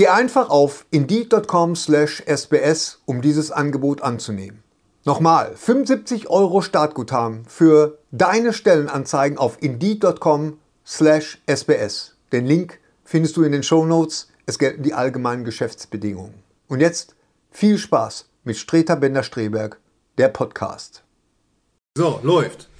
Geh 0.00 0.08
einfach 0.08 0.48
auf 0.48 0.86
indeed.com/sbs, 0.90 3.02
um 3.04 3.20
dieses 3.20 3.50
Angebot 3.50 4.00
anzunehmen. 4.00 4.62
Nochmal, 5.04 5.52
75 5.54 6.30
Euro 6.30 6.62
Startguthaben 6.62 7.44
für 7.44 7.98
deine 8.10 8.54
Stellenanzeigen 8.54 9.36
auf 9.36 9.58
indeed.com/sbs. 9.60 12.14
Den 12.32 12.46
Link 12.46 12.80
findest 13.04 13.36
du 13.36 13.42
in 13.42 13.52
den 13.52 13.62
Show 13.62 13.84
Notes. 13.84 14.30
Es 14.46 14.58
gelten 14.58 14.82
die 14.82 14.94
allgemeinen 14.94 15.44
Geschäftsbedingungen. 15.44 16.32
Und 16.66 16.80
jetzt 16.80 17.14
viel 17.50 17.76
Spaß 17.76 18.30
mit 18.42 18.56
Streter 18.56 18.96
Bender-Streberg, 18.96 19.78
der 20.16 20.28
Podcast. 20.28 21.02
So, 21.94 22.20
läuft. 22.22 22.70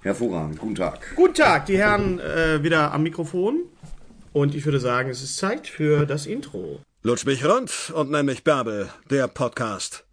Hervorragend, 0.00 0.58
guten 0.58 0.76
Tag. 0.76 1.12
Guten 1.14 1.34
Tag, 1.34 1.66
die 1.66 1.76
Herren 1.76 2.20
äh, 2.20 2.62
wieder 2.62 2.94
am 2.94 3.02
Mikrofon. 3.02 3.64
Und 4.34 4.56
ich 4.56 4.64
würde 4.64 4.80
sagen, 4.80 5.10
es 5.10 5.22
ist 5.22 5.36
Zeit 5.36 5.68
für 5.68 6.06
das 6.06 6.26
Intro. 6.26 6.80
Lutsch 7.04 7.24
mich 7.24 7.44
rund 7.44 7.92
und 7.94 8.10
nenn 8.10 8.26
mich 8.26 8.42
Bärbel, 8.42 8.88
der 9.08 9.28
Podcast. 9.28 10.04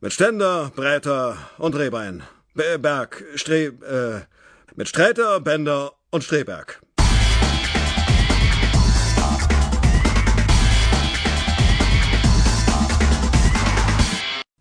Mit 0.00 0.14
Ständer, 0.14 0.72
Breiter 0.74 1.36
und 1.58 1.76
Rehbein. 1.76 2.22
B 2.54 2.62
Berg, 2.78 3.22
Stre... 3.34 3.66
Äh, 3.66 4.20
mit 4.74 4.88
Sträter, 4.88 5.40
Bender 5.40 5.92
und 6.10 6.24
Streberg. 6.24 6.80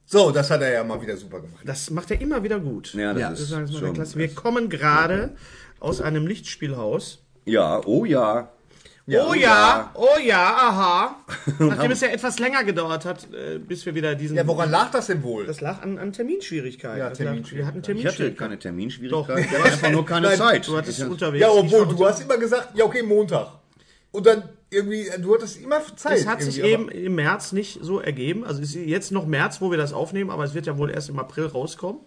So, 0.06 0.32
das 0.32 0.52
hat 0.52 0.62
er 0.62 0.74
ja 0.74 0.84
mal 0.84 1.02
wieder 1.02 1.16
super 1.16 1.40
gemacht. 1.40 1.62
Das 1.64 1.90
macht 1.92 2.12
er 2.12 2.20
immer 2.20 2.44
wieder 2.44 2.60
gut. 2.60 2.94
Ja, 2.94 3.14
das 3.14 3.22
Ja, 3.22 3.30
ist 3.30 3.52
Das 3.54 3.72
mal 3.72 3.80
schon, 3.80 3.94
klasse. 3.94 4.18
Wir 4.18 4.36
kommen 4.36 4.70
gerade 4.70 5.36
aus 5.80 6.02
einem 6.02 6.28
Lichtspielhaus. 6.28 7.24
Ja, 7.46 7.82
oh 7.86 8.04
ja. 8.04 8.52
Oh 9.10 9.34
ja, 9.34 9.92
oh 9.94 10.20
ja, 10.22 10.56
aha. 10.56 11.16
Nachdem 11.60 11.92
es 11.92 12.02
ja 12.02 12.10
etwas 12.10 12.40
länger 12.40 12.64
gedauert 12.64 13.06
hat, 13.06 13.28
äh, 13.34 13.58
bis 13.58 13.86
wir 13.86 13.96
wieder 13.96 14.16
diesen. 14.16 14.36
Ja, 14.36 14.46
woran 14.46 14.70
lag 14.70 14.92
das 14.92 15.08
denn 15.08 15.24
wohl? 15.24 15.46
Das 15.46 15.62
lag 15.62 15.82
an, 15.82 15.98
an 15.98 16.12
Terminschwierigkeiten. 16.12 17.00
Ja, 17.00 17.10
Terminschwierigkeiten. 17.12 17.58
Wir 17.58 17.66
hatten 17.66 17.78
Ich 17.78 17.84
hatte 17.84 17.86
Terminschwierigkeiten. 17.86 18.38
keine 18.38 18.60
Terminschwierigkeiten. 18.60 19.44
Doch. 19.44 19.52
Der 19.52 19.60
war 19.60 19.66
einfach 19.66 19.92
nur 19.92 20.06
keine 20.06 20.28
Nein, 20.28 20.38
Zeit. 20.38 20.68
Du 20.68 20.78
hattest 20.78 21.02
unterwegs. 21.04 21.42
ja, 21.42 21.50
obwohl, 21.50 21.88
du 21.88 22.06
hast 22.06 22.22
immer 22.22 22.38
gesagt, 22.38 22.70
ja, 22.76 22.84
okay, 22.84 23.04
Montag. 23.04 23.48
Und 24.12 24.26
dann 24.26 24.50
irgendwie, 24.70 25.10
du 25.20 25.34
hattest 25.34 25.62
immer 25.62 25.82
Zeit. 25.96 26.20
Es 26.20 26.28
hat 26.28 26.42
sich 26.42 26.62
eben 26.62 26.90
im 26.90 27.16
März 27.16 27.52
nicht 27.54 27.80
so 27.82 28.00
ergeben. 28.00 28.44
Also 28.44 28.62
es 28.62 28.76
ist 28.76 28.86
jetzt 28.86 29.12
noch 29.12 29.26
März, 29.26 29.62
wo 29.62 29.72
wir 29.72 29.78
das 29.78 29.94
aufnehmen, 29.94 30.30
aber 30.30 30.44
es 30.44 30.54
wird 30.54 30.66
ja 30.66 30.78
wohl 30.78 30.92
erst 30.92 31.10
im 31.10 31.20
April 31.20 31.46
rauskommen. 31.46 32.02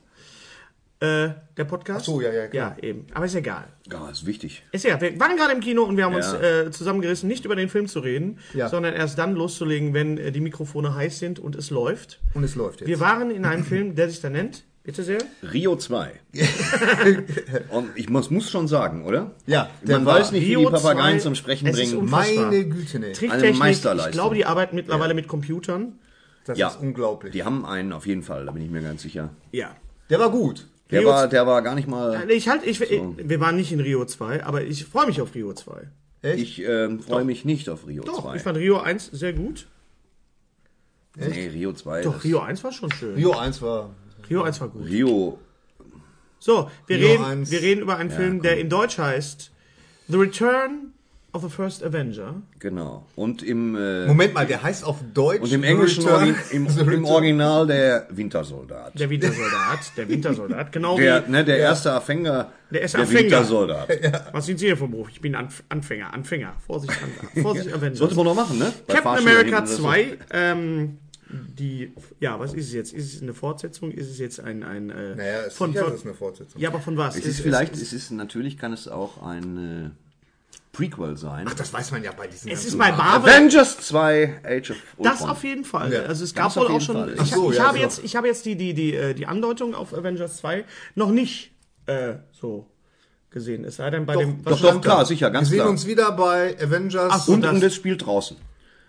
Äh, 1.02 1.30
der 1.56 1.64
Podcast. 1.64 2.00
Ach 2.02 2.04
so, 2.04 2.20
ja, 2.20 2.30
ja, 2.30 2.46
klar. 2.46 2.76
Ja, 2.76 2.82
eben. 2.88 3.06
Aber 3.14 3.24
ist 3.24 3.34
egal. 3.34 3.68
Ja, 3.90 4.10
ist 4.10 4.26
wichtig. 4.26 4.62
Ist 4.70 4.84
ja, 4.84 5.00
wir 5.00 5.18
waren 5.18 5.34
gerade 5.38 5.52
im 5.52 5.60
Kino 5.60 5.82
und 5.84 5.96
wir 5.96 6.04
haben 6.04 6.14
uns 6.14 6.30
Ja. 6.32 6.40
äh, 6.66 6.70
zusammengerissen, 6.70 7.26
nicht 7.26 7.46
über 7.46 7.56
den 7.56 7.70
Film 7.70 7.86
zu 7.88 8.00
reden, 8.00 8.38
Ja. 8.52 8.68
sondern 8.68 8.92
erst 8.94 9.16
dann 9.18 9.34
loszulegen, 9.34 9.94
wenn 9.94 10.18
äh, 10.18 10.30
die 10.30 10.40
Mikrofone 10.40 10.94
heiß 10.94 11.18
sind 11.18 11.38
und 11.38 11.56
es 11.56 11.70
läuft. 11.70 12.20
Und 12.34 12.44
es 12.44 12.54
läuft 12.54 12.80
jetzt. 12.80 12.88
Wir 12.88 13.00
waren 13.00 13.30
in 13.30 13.46
einem 13.46 13.64
Film, 13.64 13.94
der 13.94 14.10
sich 14.10 14.20
da 14.20 14.28
nennt, 14.28 14.64
bitte 14.82 15.02
sehr, 15.02 15.20
Rio 15.54 15.74
2. 15.76 16.10
und 17.70 17.88
ich 17.96 18.08
muss, 18.10 18.30
muss 18.30 18.50
schon 18.50 18.68
sagen, 18.68 19.04
oder? 19.06 19.30
Ja, 19.46 19.70
Man 19.86 20.04
weiß 20.04 20.32
nicht, 20.32 20.42
wie 20.46 20.54
Rio 20.54 20.68
die 20.68 20.74
Papageien 20.76 21.18
2, 21.18 21.22
zum 21.22 21.34
Sprechen 21.34 21.72
bringen. 21.72 22.10
Meine 22.10 22.64
Güte. 22.66 23.00
Tricktechnik, 23.12 23.50
ich 23.52 23.58
Meisterleistung. 23.58 24.12
glaube, 24.12 24.34
die 24.34 24.44
arbeiten 24.44 24.76
mittlerweile 24.76 25.14
mit 25.14 25.28
Computern. 25.28 25.98
Das 26.44 26.58
Ja. 26.58 26.68
ist 26.68 26.80
unglaublich. 26.80 27.32
Die 27.32 27.44
haben 27.44 27.64
einen 27.64 27.92
auf 27.94 28.06
jeden 28.06 28.22
Fall, 28.22 28.46
da 28.46 28.52
bin 28.52 28.62
ich 28.62 28.70
mir 28.70 28.82
ganz 28.82 29.02
sicher. 29.02 29.30
Ja. 29.52 29.74
Der 30.08 30.18
war 30.18 30.30
gut. 30.30 30.66
Der 30.90 31.00
Rio 31.00 31.08
war, 31.08 31.28
der 31.28 31.46
war 31.46 31.62
gar 31.62 31.74
nicht 31.74 31.88
mal. 31.88 32.30
Ich 32.30 32.48
halt, 32.48 32.66
ich, 32.66 32.80
wir 32.80 33.40
waren 33.40 33.56
nicht 33.56 33.72
in 33.72 33.80
Rio 33.80 34.04
2, 34.04 34.44
aber 34.44 34.62
ich 34.62 34.84
freue 34.84 35.06
mich 35.06 35.20
auf 35.20 35.34
Rio 35.34 35.52
2. 35.52 35.88
Echt? 36.22 36.42
Ich 36.42 36.62
ähm, 36.62 37.00
freue 37.00 37.24
mich 37.24 37.44
nicht 37.44 37.68
auf 37.68 37.86
Rio 37.86 38.02
Doch, 38.02 38.22
2. 38.22 38.36
ich 38.36 38.42
fand 38.42 38.58
Rio 38.58 38.78
1 38.78 39.10
sehr 39.12 39.32
gut. 39.32 39.66
nee, 41.16 41.48
Rio 41.48 41.72
2. 41.72 42.02
Doch, 42.02 42.24
Rio 42.24 42.40
1 42.40 42.62
war 42.62 42.72
schon 42.72 42.92
schön. 42.92 43.14
Rio 43.14 43.32
1 43.32 43.62
war. 43.62 43.90
Rio 44.28 44.42
1 44.42 44.60
war 44.60 44.68
gut. 44.68 44.86
Rio. 44.86 45.38
So, 46.38 46.70
wir, 46.86 46.98
Rio 46.98 47.08
reden, 47.08 47.24
1. 47.24 47.50
wir 47.50 47.62
reden 47.62 47.80
über 47.82 47.96
einen 47.96 48.10
Film, 48.10 48.42
der 48.42 48.58
in 48.58 48.68
Deutsch 48.68 48.98
heißt 48.98 49.50
The 50.08 50.16
Return 50.16 50.89
of 51.32 51.42
the 51.42 51.48
First 51.48 51.82
Avenger. 51.84 52.34
Genau. 52.58 53.06
Und 53.16 53.42
im, 53.42 53.76
äh, 53.76 54.06
Moment 54.06 54.34
mal, 54.34 54.46
der 54.46 54.62
heißt 54.62 54.84
auf 54.84 54.98
Deutsch. 55.14 55.40
und 55.42 55.52
im 55.52 55.62
englischen 55.62 56.04
Return- 56.04 56.34
Orgi 56.34 56.56
im, 56.56 56.66
im 56.92 57.04
Original 57.04 57.66
der 57.66 58.06
Wintersoldat. 58.10 58.98
Der 58.98 59.10
Wintersoldat. 59.10 59.78
Der 59.96 60.08
Wintersoldat. 60.08 60.72
Genau 60.72 60.96
Der, 60.96 61.26
wie. 61.26 61.30
ne, 61.30 61.44
der 61.44 61.58
erste 61.58 61.92
Anfänger 61.92 62.52
Der 62.70 62.82
erste 62.82 62.98
der 62.98 63.06
Anfänger. 63.06 63.22
Wintersoldat. 63.24 63.88
Was 64.32 64.46
sind 64.46 64.58
Sie 64.58 64.66
hier 64.66 64.76
vom 64.76 64.90
Beruf? 64.90 65.08
Ich 65.10 65.20
bin 65.20 65.34
Anf 65.34 65.62
Anfänger. 65.68 66.12
Anfänger. 66.12 66.54
Vorsicht, 66.66 66.92
An 67.36 67.42
Vorsicht 67.42 67.72
Avenger. 67.72 67.96
Sollte 67.96 68.14
man 68.16 68.24
noch 68.26 68.34
machen, 68.34 68.58
ne? 68.58 68.72
Bei 68.86 68.94
Captain 68.94 69.02
Fahrschülern 69.02 69.32
America 69.36 69.56
hinten 69.66 69.72
oder 69.72 69.76
so. 69.76 69.82
2. 69.82 70.18
Ähm, 70.32 70.98
die. 71.30 71.92
Ja, 72.18 72.40
was 72.40 72.54
ist 72.54 72.66
es 72.66 72.72
jetzt? 72.72 72.92
Ist 72.92 73.14
es 73.14 73.22
eine 73.22 73.34
Fortsetzung? 73.34 73.92
Ist 73.92 74.10
es 74.10 74.18
jetzt 74.18 74.40
ein. 74.40 74.64
ein 74.64 74.90
äh, 74.90 75.14
Naja, 75.14 75.40
es 75.46 75.54
von, 75.54 75.70
sicher, 75.72 75.84
von, 75.84 75.92
das 75.92 76.00
ist 76.00 76.06
eine 76.06 76.14
Fortsetzung. 76.14 76.60
Ja, 76.60 76.70
aber 76.70 76.80
von 76.80 76.96
was? 76.96 77.16
Es 77.16 77.24
ist 77.26 77.40
vielleicht, 77.40 77.74
es 77.74 77.92
ist, 77.92 78.10
natürlich 78.10 78.58
kann 78.58 78.72
es 78.72 78.88
auch 78.88 79.22
ein 79.22 79.56
äh, 79.86 79.90
Prequel 80.72 81.16
sein. 81.16 81.46
Ach, 81.48 81.54
das 81.54 81.72
weiß 81.72 81.90
man 81.90 82.04
ja 82.04 82.12
bei 82.12 82.26
diesen. 82.28 82.48
Es 82.50 82.64
ist 82.64 82.78
bei 82.78 82.92
Marvel. 82.92 83.30
Avengers 83.32 83.78
2 83.80 84.40
Age 84.44 84.70
of 84.70 84.76
Ultron. 84.96 85.04
Das 85.04 85.22
auf 85.28 85.42
jeden 85.42 85.64
Fall. 85.64 85.92
Ja. 85.92 86.00
Also 86.02 86.22
es 86.24 86.32
Das 86.32 86.54
gab 86.54 86.56
wohl 86.56 86.68
auch 86.76 86.80
schon. 86.80 86.94
Fall. 86.96 87.14
Ich, 87.20 87.30
so, 87.32 87.50
ich 87.50 87.58
ja, 87.58 87.64
habe 87.66 87.78
so. 87.78 87.82
jetzt, 87.82 88.04
ich 88.04 88.14
habe 88.16 88.28
jetzt 88.28 88.46
die 88.46 88.54
die 88.56 88.72
die 88.74 88.94
äh, 88.94 89.14
die 89.14 89.26
Andeutung 89.26 89.74
auf 89.74 89.92
Avengers 89.92 90.36
2 90.38 90.64
noch 90.94 91.10
nicht 91.10 91.50
äh, 91.86 92.14
so 92.32 92.66
gesehen. 93.30 93.64
Es 93.64 93.76
sei 93.76 93.90
denn 93.90 94.06
bei 94.06 94.14
Doch, 94.14 94.20
dem. 94.20 94.44
Doch, 94.44 94.52
was 94.52 94.60
doch, 94.60 94.80
klar, 94.80 94.98
da? 95.00 95.04
sicher, 95.06 95.26
Wir 95.26 95.30
ganz 95.32 95.48
sehen 95.48 95.58
klar. 95.58 95.70
uns 95.70 95.86
wieder 95.86 96.12
bei 96.12 96.56
Avengers. 96.60 97.12
Ach 97.14 97.20
so, 97.20 97.32
und, 97.32 97.42
das- 97.42 97.52
und 97.54 97.62
es 97.64 97.74
spielt 97.74 98.06
draußen. 98.06 98.36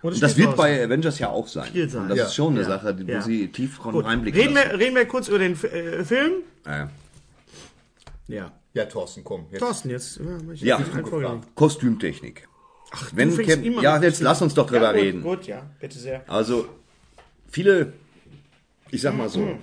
Und 0.03 0.21
das 0.21 0.31
steht 0.31 0.45
wird 0.47 0.55
bei 0.57 0.83
Avengers 0.83 1.19
ja 1.19 1.29
auch 1.29 1.47
sein. 1.47 1.69
Viel 1.71 1.87
sein. 1.89 2.03
Und 2.03 2.09
das 2.09 2.17
Ja. 2.17 2.25
ist 2.25 2.35
schon 2.35 2.53
eine 2.53 2.61
Ja. 2.61 2.67
Sache, 2.67 2.93
die, 2.95 3.07
wo 3.07 3.11
Ja. 3.11 3.21
sie 3.21 3.47
tief 3.51 3.79
reinblicken 3.85 4.39
Reden 4.41 4.53
lassen. 4.55 4.71
wir, 4.71 4.79
reden 4.79 4.95
wir 4.95 5.05
kurz 5.05 5.27
über 5.27 5.37
den 5.39 5.53
F 5.53 5.63
äh, 5.63 6.03
Film. 6.05 6.31
Äh, 6.65 6.85
Ja. 8.27 8.51
Ja, 8.73 8.85
Thorsten, 8.85 9.23
komm. 9.23 9.45
Jetzt. 9.51 9.59
Thorsten, 9.59 9.89
jetzt. 9.89 10.19
ich 10.53 10.61
Ja. 10.61 10.79
Folge. 10.79 11.41
Kostümtechnik. 11.55 12.47
Wenn 13.13 13.29
du 13.29 13.35
fängst 13.35 13.55
Cap- 13.55 13.65
immer 13.65 13.81
ja, 13.81 14.01
jetzt 14.01 14.21
lass 14.21 14.41
uns 14.41 14.53
doch 14.53 14.67
drüber 14.67 14.87
ja, 14.87 14.91
gut, 14.91 15.01
reden. 15.01 15.21
Gut, 15.23 15.47
ja, 15.47 15.69
bitte 15.79 15.97
sehr. 15.97 16.29
Also, 16.29 16.67
viele, 17.49 17.93
ich 18.89 19.01
sag 19.01 19.15
mal 19.15 19.29
so, 19.29 19.57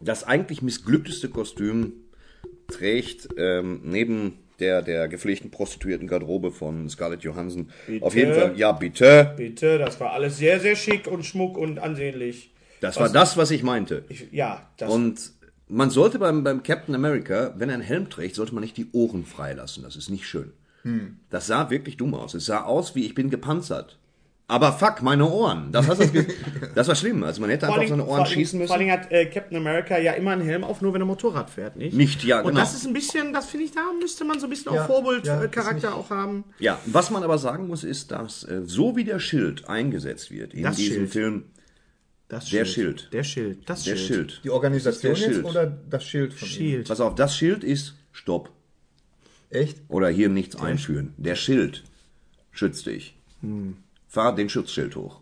das 0.00 0.24
eigentlich 0.24 0.60
missglückteste 0.62 1.28
Kostüm 1.30 1.92
trägt 2.68 3.28
ähm, 3.38 3.80
neben 3.84 4.38
der, 4.58 4.82
der 4.82 5.08
gepflegten 5.08 5.50
prostituierten 5.50 6.08
Garderobe 6.08 6.50
von 6.50 6.88
Scarlett 6.88 7.22
Johansson 7.22 7.70
auf 8.00 8.14
jeden 8.14 8.34
Fall, 8.34 8.58
ja 8.58 8.72
bitte, 8.72 9.34
Bitte, 9.36 9.78
das 9.78 10.00
war 10.00 10.12
alles 10.12 10.38
sehr, 10.38 10.60
sehr 10.60 10.76
schick 10.76 11.06
und 11.06 11.24
schmuck 11.24 11.56
und 11.56 11.78
ansehnlich. 11.78 12.50
das 12.80 12.98
war 12.98 13.08
das, 13.10 13.36
was 13.36 13.50
ich 13.50 13.62
meinte. 13.62 14.04
Ich, 14.08 14.28
ja, 14.32 14.68
das. 14.78 14.90
Und 14.90 15.32
man 15.68 15.90
sollte 15.90 16.18
beim, 16.18 16.44
beim 16.44 16.62
Captain 16.62 16.94
America, 16.94 17.54
wenn 17.56 17.68
er 17.68 17.74
einen 17.74 17.82
Helm 17.82 18.08
trägt, 18.10 18.34
sollte 18.36 18.54
man 18.54 18.62
nicht 18.62 18.76
die 18.76 18.88
Ohren 18.92 19.24
freilassen. 19.24 19.82
Das 19.82 19.96
ist 19.96 20.10
nicht 20.10 20.26
schön. 20.26 20.52
Das 21.30 21.48
sah 21.48 21.68
wirklich 21.70 21.96
dumm 21.96 22.14
aus. 22.14 22.34
Es 22.34 22.46
sah 22.46 22.62
aus 22.62 22.94
wie 22.94 23.04
ich 23.04 23.14
bin 23.16 23.28
gepanzert. 23.28 23.98
Aber 24.46 24.72
fuck, 24.72 25.02
meine 25.02 25.28
Ohren. 25.28 25.72
Das, 25.72 25.88
hat 25.88 25.98
das, 26.76 26.86
war 26.88 26.94
schlimm. 26.94 27.24
Also 27.24 27.40
man 27.40 27.50
hätte 27.50 27.66
Vor 27.66 27.74
einfach 27.74 27.88
seine 27.88 28.06
Ohren 28.06 28.18
vor- 28.18 28.26
schießen 28.26 28.60
Vor 28.64 28.76
müssen. 28.78 28.88
allem 28.90 29.00
hat 29.00 29.10
äh, 29.10 29.26
Captain 29.26 29.56
America 29.56 29.98
ja 29.98 30.12
immer 30.12 30.30
einen 30.30 30.42
Helm 30.42 30.62
auf, 30.62 30.80
nur 30.82 30.94
wenn 30.94 31.02
er 31.02 31.06
Motorrad 31.06 31.50
fährt, 31.50 31.74
nicht? 31.74 31.96
Nicht, 31.96 32.22
ja, 32.22 32.38
Und 32.42 32.50
genau. 32.50 32.60
das 32.60 32.76
ist 32.76 32.86
ein 32.86 32.92
bisschen, 32.92 33.32
das 33.32 33.46
finde 33.46 33.64
ich, 33.66 33.72
da 33.72 33.80
müsste 34.00 34.24
man 34.24 34.38
so 34.38 34.46
ein 34.46 34.50
bisschen 34.50 34.72
Ja, 34.72 34.82
auch 34.84 34.86
Vorbildcharakter 34.86 35.88
ja, 35.88 35.94
auch 35.94 36.10
haben. 36.10 36.44
Ja, 36.60 36.78
was 36.86 37.10
man 37.10 37.24
aber 37.24 37.38
sagen 37.38 37.66
muss, 37.66 37.82
ist, 37.82 38.12
dass 38.12 38.44
äh, 38.44 38.62
so 38.64 38.94
wie 38.94 39.02
der 39.02 39.18
Schild 39.18 39.68
eingesetzt 39.68 40.30
wird 40.30 40.54
in 40.54 40.62
Das 40.62 40.76
diesem 40.76 40.94
Schild. 40.98 41.10
Film, 41.10 41.44
Das 42.28 42.48
Der 42.50 42.64
Schild. 42.64 43.08
Der 43.12 43.22
Schild. 43.22 43.58
Das 43.68 43.84
Der 43.84 43.96
Schild. 43.96 44.08
Schild. 44.32 44.40
Die 44.44 44.50
Organisation 44.50 45.14
der 45.14 45.22
jetzt 45.22 45.32
Schild. 45.34 45.44
oder 45.46 45.66
das 45.66 46.04
Schild 46.04 46.34
von? 46.34 46.48
Schild. 46.48 46.88
Pass 46.88 47.00
auf, 47.00 47.14
das 47.14 47.36
Schild 47.36 47.62
ist 47.62 47.94
Stopp. 48.12 48.50
Echt? 49.50 49.78
Oder 49.88 50.08
hier 50.08 50.28
nichts 50.28 50.56
einführen. 50.56 51.14
Der 51.18 51.36
Schild 51.36 51.84
schützt 52.50 52.86
dich. 52.86 53.14
Fahr 54.08 54.34
den 54.34 54.48
Schutzschild 54.48 54.96
hoch. 54.96 55.20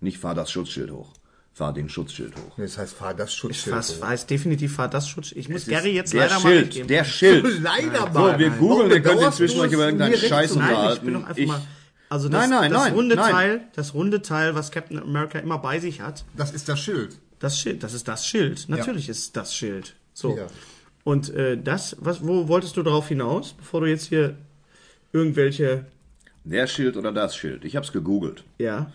Nicht 0.00 0.18
fahr 0.18 0.34
das 0.34 0.50
Schutzschild 0.50 0.90
hoch. 0.90 1.12
Fahr 1.52 1.72
den 1.72 1.88
Schutzschild 1.88 2.34
hoch. 2.34 2.58
Nee, 2.58 2.64
Das 2.64 2.78
heißt, 2.78 2.94
fahr 2.94 3.14
das 3.14 3.30
Ich 3.30 3.36
Schutzschild. 3.36 3.76
weiß, 3.76 3.96
hoch. 3.96 4.00
weiß 4.00 4.26
definitiv 4.26 4.76
war 4.76 4.88
das 4.88 5.08
Schutz. 5.08 5.30
Ich 5.32 5.48
muss 5.48 5.66
Gary 5.66 5.92
jetzt 5.94 6.12
der 6.12 6.26
leider 6.26 6.40
mal 6.40 6.52
recht 6.52 6.74
Schild, 6.74 6.90
der 6.90 7.04
Schild. 7.04 7.44
Leider 7.62 8.10
So, 8.12 8.18
mal. 8.18 8.38
wir 8.40 8.48
Nein. 8.50 8.58
googeln, 8.58 8.90
könnt 8.90 9.06
Dauerst 9.06 9.38
inzwischen 9.40 9.60
euch 9.60 9.70
über 9.72 9.84
irgendeinen 9.84 10.16
Scheiß 10.16 10.50
unterhalten. 10.52 10.96
ich 10.96 11.00
bin 11.04 11.14
doch 11.14 11.20
einfach 11.28 11.36
Ich- 11.38 11.46
mal. 11.46 11.62
Also 12.10 12.28
das, 12.28 12.42
Nein, 12.42 12.50
nein, 12.50 12.70
das 12.72 12.82
nein, 12.84 12.92
runde 12.94 13.16
nein. 13.16 13.30
Teil, 13.32 13.60
das 13.74 13.94
runde 13.94 14.22
Teil, 14.22 14.54
was 14.54 14.70
Captain 14.70 14.98
America 14.98 15.38
immer 15.38 15.58
bei 15.58 15.80
sich 15.80 16.00
hat, 16.00 16.24
Das 16.36 16.52
ist 16.52 16.68
das 16.68 16.78
Schild. 16.80 17.18
das 17.40 17.58
Schild, 17.58 17.82
das 17.82 17.92
ist 17.94 18.06
das 18.08 18.26
Schild. 18.26 18.68
Natürlich 18.68 19.08
ist 19.08 19.36
das 19.36 19.54
Schild. 19.54 19.94
So. 20.12 20.36
Ja. 20.36 20.46
Und 21.02 21.30
äh, 21.34 21.56
das, 21.60 21.96
was, 22.00 22.24
wo 22.26 22.46
wolltest 22.48 22.76
du 22.76 22.82
darauf 22.82 23.08
hinaus, 23.08 23.54
bevor 23.54 23.80
du 23.80 23.86
jetzt 23.88 24.06
hier 24.06 24.36
irgendwelche, 25.12 25.86
Der 26.44 26.66
Schild 26.66 26.96
oder 26.96 27.10
das 27.12 27.34
Schild. 27.36 27.64
Ich 27.64 27.74
hab's 27.76 27.92
gegoogelt. 27.92 28.44
ja, 28.58 28.90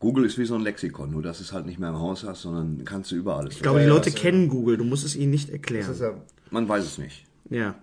Google 0.00 0.26
ist 0.26 0.38
wie 0.38 0.44
so 0.44 0.54
ein 0.54 0.60
Lexikon, 0.60 1.10
nur 1.10 1.22
dass 1.22 1.38
du 1.38 1.42
es 1.44 1.52
halt 1.52 1.66
nicht 1.66 1.80
mehr 1.80 1.88
im 1.88 1.98
Haus 1.98 2.22
hast, 2.22 2.42
sondern 2.42 2.84
kannst 2.84 3.10
du 3.10 3.16
überall 3.16 3.40
alles 3.40 3.56
ich 3.56 3.62
glaube, 3.62 3.80
die 3.80 3.86
ja, 3.86 3.92
Leute 3.92 4.10
das, 4.12 4.20
kennen 4.20 4.48
Google, 4.48 4.76
du 4.76 4.84
musst 4.84 5.04
es 5.04 5.16
ihnen 5.16 5.30
nicht 5.32 5.48
Das 5.48 5.54
erklären. 5.54 5.90
ist 5.90 6.00
ja, 6.00 6.12
Man 6.50 6.68
weiß 6.68 6.84
es 6.84 6.98
nicht. 6.98 7.24
Ja. 7.50 7.74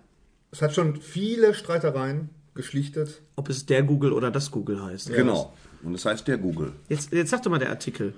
es 0.50 0.62
hat 0.62 0.74
schon 0.74 0.96
viele 1.00 1.52
Streitereien 1.52 2.30
geschlichtet. 2.56 3.22
Ob 3.36 3.48
es 3.48 3.64
der 3.66 3.82
Google 3.84 4.12
oder 4.12 4.30
das 4.30 4.50
Google 4.50 4.82
heißt. 4.82 5.12
Genau. 5.14 5.52
Und 5.82 5.92
das 5.92 6.04
heißt 6.04 6.26
der 6.26 6.38
Google. 6.38 6.72
Jetzt, 6.88 7.12
jetzt 7.12 7.30
sag 7.30 7.42
doch 7.42 7.50
mal 7.50 7.58
der 7.58 7.70
Artikel. 7.70 8.14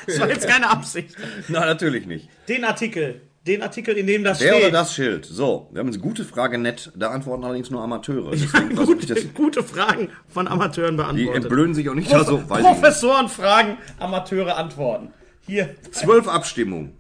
das 0.07 0.21
war 0.21 0.29
jetzt 0.29 0.49
keine 0.49 0.71
Absicht. 0.71 1.17
Nein, 1.49 1.63
natürlich 1.67 2.07
nicht. 2.07 2.29
Den 2.49 2.65
Artikel, 2.65 3.23
den 3.47 3.63
Artikel, 3.63 3.97
in 3.97 4.07
dem 4.07 4.25
das 4.25 4.39
Der 4.39 4.53
steht. 4.55 4.63
oder 4.65 4.73
das 4.73 4.95
Schild. 4.95 5.25
So, 5.27 5.69
wir 5.73 5.81
haben 5.81 5.89
eine 5.89 5.99
gute 5.99 6.25
Frage 6.25 6.59
nett. 6.59 6.93
Da 6.97 7.11
antworten 7.11 7.45
allerdings 7.45 7.71
nur 7.71 7.83
Amateure. 7.83 8.31
Deswegen 8.33 8.75
versuche 8.77 8.99
ich 8.99 9.07
das. 9.07 9.21
gute, 9.21 9.33
gute 9.35 9.63
Fragen 9.63 10.11
von 10.29 10.49
Amateuren 10.49 10.93
Die 10.97 11.03
beantwortet. 11.03 11.35
entblöden 11.37 11.75
sich 11.75 11.89
auch 11.89 11.95
nicht 11.95 12.13
da 12.13 12.25
so. 12.25 12.49
Weiß 12.49 12.61
ich 12.61 12.67
nicht. 12.69 12.81
Professoren 12.81 13.29
fragen, 13.29 13.79
Amateure 13.99 14.57
antworten. 14.57 15.13
Hier. 15.47 15.75
Zwölf 15.93 16.27
Abstimmungen. 16.29 16.95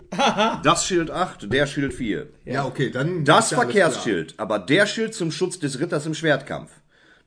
Das 0.62 0.87
Schild 0.87 1.10
8, 1.10 1.52
der 1.52 1.66
Schild 1.66 1.93
4. 1.93 2.28
Ja, 2.44 2.64
okay, 2.64 2.90
dann. 2.90 3.25
Das 3.25 3.50
ja 3.50 3.58
Verkehrsschild, 3.60 4.34
aber 4.38 4.58
der 4.58 4.87
Schild 4.87 5.14
zum 5.14 5.31
Schutz 5.32 5.58
des 5.58 5.81
Ritters 5.81 6.06
im 6.06 6.14
Schwertkampf. 6.14 6.70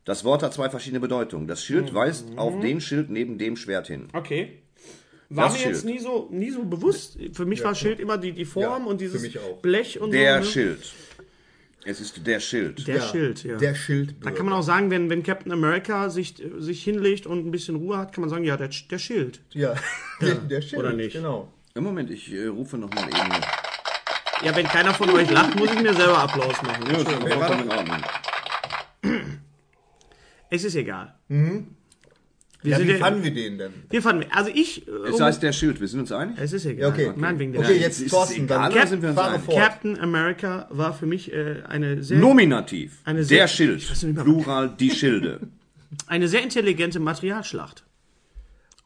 Das 0.05 0.23
Wort 0.23 0.41
hat 0.43 0.53
zwei 0.53 0.69
verschiedene 0.69 0.99
Bedeutungen. 0.99 1.47
Das 1.47 1.63
Schild 1.63 1.93
weist 1.93 2.25
auf 2.37 2.59
den 2.61 2.81
Schild 2.81 3.09
neben 3.09 3.37
dem 3.37 3.55
Schwert 3.57 3.87
hin. 3.87 4.07
Okay. 4.13 4.59
War 5.29 5.45
Das 5.49 5.53
mir 5.59 5.69
jetzt 5.69 5.81
Schild. 5.83 5.93
nie 5.93 5.99
so, 5.99 6.27
nie 6.31 6.49
so 6.49 6.63
bewusst. 6.63 7.17
Für 7.33 7.45
mich 7.45 7.63
war 7.63 7.75
Schild 7.75 7.99
immer 7.99 8.17
die, 8.17 8.31
die 8.31 8.45
Form 8.45 8.63
Ja, 8.85 8.89
und 8.89 8.99
dieses. 9.01 9.21
Blech 9.61 9.99
und 10.01 10.11
Der 10.11 10.39
so. 10.41 10.45
ne? 10.45 10.51
Schild. 10.51 10.91
Es 11.85 12.01
ist 12.01 12.25
der 12.27 12.39
Schild. 12.39 12.87
Der 12.87 12.97
Ja, 12.97 13.01
Schild, 13.01 13.43
ja. 13.43 13.57
Der 13.57 13.73
Schild. 13.73 14.15
da 14.21 14.31
kann 14.31 14.45
man 14.45 14.53
auch 14.53 14.61
sagen, 14.63 14.91
wenn, 14.91 15.09
wenn 15.09 15.23
Captain 15.23 15.51
America 15.51 16.09
sich, 16.09 16.35
sich 16.57 16.83
hinlegt 16.83 17.25
und 17.25 17.45
ein 17.47 17.51
bisschen 17.51 17.77
Ruhe 17.77 17.97
hat, 17.97 18.13
kann 18.13 18.21
man 18.21 18.29
sagen, 18.29 18.43
ja, 18.43 18.57
der, 18.57 18.69
der 18.91 18.97
Schild. 18.99 19.39
Ja, 19.53 19.75
der, 20.21 20.35
der 20.35 20.61
Schild. 20.61 20.79
Oder 20.81 20.93
nicht? 20.93 21.13
Genau. 21.13 21.51
Im 21.75 21.83
Moment, 21.83 22.09
ich 22.09 22.31
äh, 22.33 22.47
rufe 22.47 22.77
nochmal 22.77 23.05
eben. 23.07 23.41
Ja, 24.43 24.55
wenn 24.55 24.65
keiner 24.67 24.93
von 24.93 25.09
euch 25.11 25.29
lacht, 25.31 25.55
muss 25.57 25.71
ich 25.71 25.81
mir 25.81 25.93
selber 25.93 26.17
Applaus 26.17 26.61
machen. 26.63 26.85
Ja, 26.87 26.93
das 26.93 27.01
ist 27.03 27.11
vollkommen 27.11 27.63
in 27.63 27.71
Ordnung. 27.71 28.01
Es 30.49 30.63
ist 30.63 30.75
egal. 30.75 31.15
Wir. 32.61 32.71
Ja, 32.71 32.77
sind 32.77 32.87
wie 32.87 32.91
ja, 32.91 32.97
fanden 32.97 33.23
wir 33.23 33.33
den 33.33 33.57
denn? 33.57 33.71
wir 33.89 34.01
fanden, 34.01 34.25
also 34.31 34.51
ich, 34.53 34.85
äh, 34.87 34.91
Es 35.09 35.21
heißt 35.21 35.41
der 35.41 35.53
Schild, 35.53 35.79
wir 35.79 35.87
sind 35.87 36.01
uns 36.01 36.11
einig? 36.11 36.35
es 36.39 36.51
ist 36.51 36.65
egal. 36.65 36.81
Ja, 36.81 36.89
okay. 36.89 37.13
Nein, 37.15 37.39
wegen 37.39 37.53
der 37.53 37.61
Okay, 37.61 37.77
jetzt 37.77 38.01
ist 38.01 38.09
Thorsten, 38.11 38.43
egal, 38.43 38.69
dann 38.69 38.71
oder 38.73 38.87
sind 38.87 39.01
wir 39.01 39.09
uns 39.09 39.17
einig? 39.17 39.41
fort. 39.43 39.57
Captain 39.57 39.99
America 39.99 40.67
war 40.69 40.93
für 40.93 41.05
mich 41.05 41.31
äh, 41.31 41.63
eine 41.67 42.03
sehr, 42.03 42.17
Nominativ. 42.19 42.99
Eine 43.05 43.23
sehr- 43.23 43.39
der 43.39 43.47
Schild. 43.47 44.15
Plural, 44.15 44.75
die 44.77 44.91
Schilde. 44.91 45.39
eine 46.07 46.27
sehr 46.27 46.43
intelligente 46.43 46.99
Materialschlacht. 46.99 47.85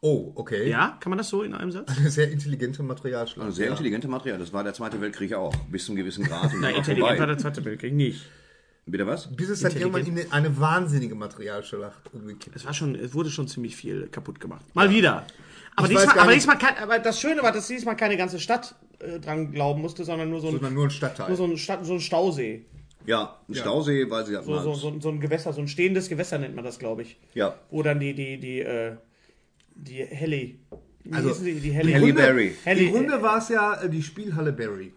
Oh, 0.00 0.32
okay. 0.34 0.68
Ja, 0.68 0.98
kann 1.00 1.10
man 1.10 1.16
das 1.18 1.30
so 1.30 1.42
in 1.42 1.54
einem 1.54 1.70
Satz? 1.72 1.88
Eine 1.98 2.10
sehr 2.10 2.30
intelligente 2.30 2.82
Materialschlacht. 2.82 3.46
Also 3.46 3.56
sehr 3.56 3.66
ja. 3.66 3.70
intelligente 3.72 4.06
Material. 4.06 4.38
Das 4.38 4.52
war 4.52 4.62
der 4.62 4.74
Zweite 4.74 5.00
Weltkrieg 5.00 5.32
auch. 5.32 5.54
Bis 5.72 5.86
zum 5.86 5.96
gewissen 5.96 6.24
Grad. 6.24 6.52
Na, 6.60 6.68
auch 6.68 6.76
intelligent 6.76 7.18
war 7.18 7.26
der 7.26 7.38
Zweite 7.38 7.64
Weltkrieg 7.64 7.94
nicht. 7.94 8.20
Bitte 8.86 9.06
was? 9.06 9.34
Bis 9.34 9.48
es 9.48 9.60
dann 9.60 9.74
irgendwann 9.76 10.04
in 10.06 10.30
eine, 10.30 10.60
wahnsinnige 10.60 11.14
Materialschlacht 11.14 12.12
umgekippt 12.12 12.54
Es 12.54 12.66
war 12.66 12.74
schon, 12.74 12.94
es 12.94 13.14
wurde 13.14 13.30
schon 13.30 13.48
ziemlich 13.48 13.76
viel 13.76 14.08
kaputt 14.08 14.40
gemacht. 14.40 14.62
Mal 14.74 14.90
wieder. 14.90 15.26
Aber, 15.76 15.88
diesmal, 15.88 16.18
aber, 16.18 16.32
diesmal 16.32 16.58
kein, 16.58 16.76
aber 16.76 16.98
das 16.98 17.18
Schöne 17.18 17.42
war, 17.42 17.50
dass 17.50 17.66
diesmal 17.66 17.96
keine 17.96 18.16
ganze 18.16 18.38
Stadt 18.38 18.74
äh, 19.00 19.18
dran 19.18 19.50
glauben 19.52 19.80
musste, 19.80 20.04
sondern 20.04 20.28
nur 20.30 20.40
so 20.40 20.48
ein, 20.48 20.52
Sondern 20.54 20.74
nur 20.74 20.84
ein 20.84 20.90
Stadtteil. 20.90 21.28
nur 21.28 21.36
so 21.36 21.44
ein, 21.44 21.56
Stadt, 21.56 21.84
so 21.84 21.94
ein 21.94 22.00
Stausee. 22.00 22.66
Ja, 23.06 23.38
ein 23.48 23.54
Stausee, 23.54 24.08
weil 24.08 24.24
sie 24.24 24.36
hatten 24.36 24.46
So, 24.46 24.58
so, 24.60 24.74
so, 24.74 25.00
so 25.00 25.08
ein 25.10 25.20
Gewässer, 25.20 25.52
so 25.52 25.60
ein 25.60 25.68
stehendes 25.68 26.08
Gewässer 26.08 26.38
nennt 26.38 26.54
man 26.54 26.64
das, 26.64 26.78
glaube 26.78 27.02
ich. 27.02 27.18
Ja. 27.34 27.58
Wo 27.70 27.82
dann 27.82 28.00
die, 28.00 28.14
die, 28.14 28.38
die, 28.38 28.60
äh, 28.60 28.92
die 29.74 30.04
Heli. 30.04 30.60
Wie 31.04 31.12
Also, 31.12 31.34
die, 31.44 31.54
die 31.60 31.72
Heli. 31.72 31.92
Halle 31.92 32.12
Berry. 32.14 32.54
Heli- 32.64 32.86
Im 32.86 32.92
Grunde 32.92 33.20
war 33.22 33.38
es 33.38 33.48
ja 33.48 33.82
äh, 33.82 33.90
die 33.90 34.02
Spielhalle 34.02 34.52
Barry. 34.52 34.92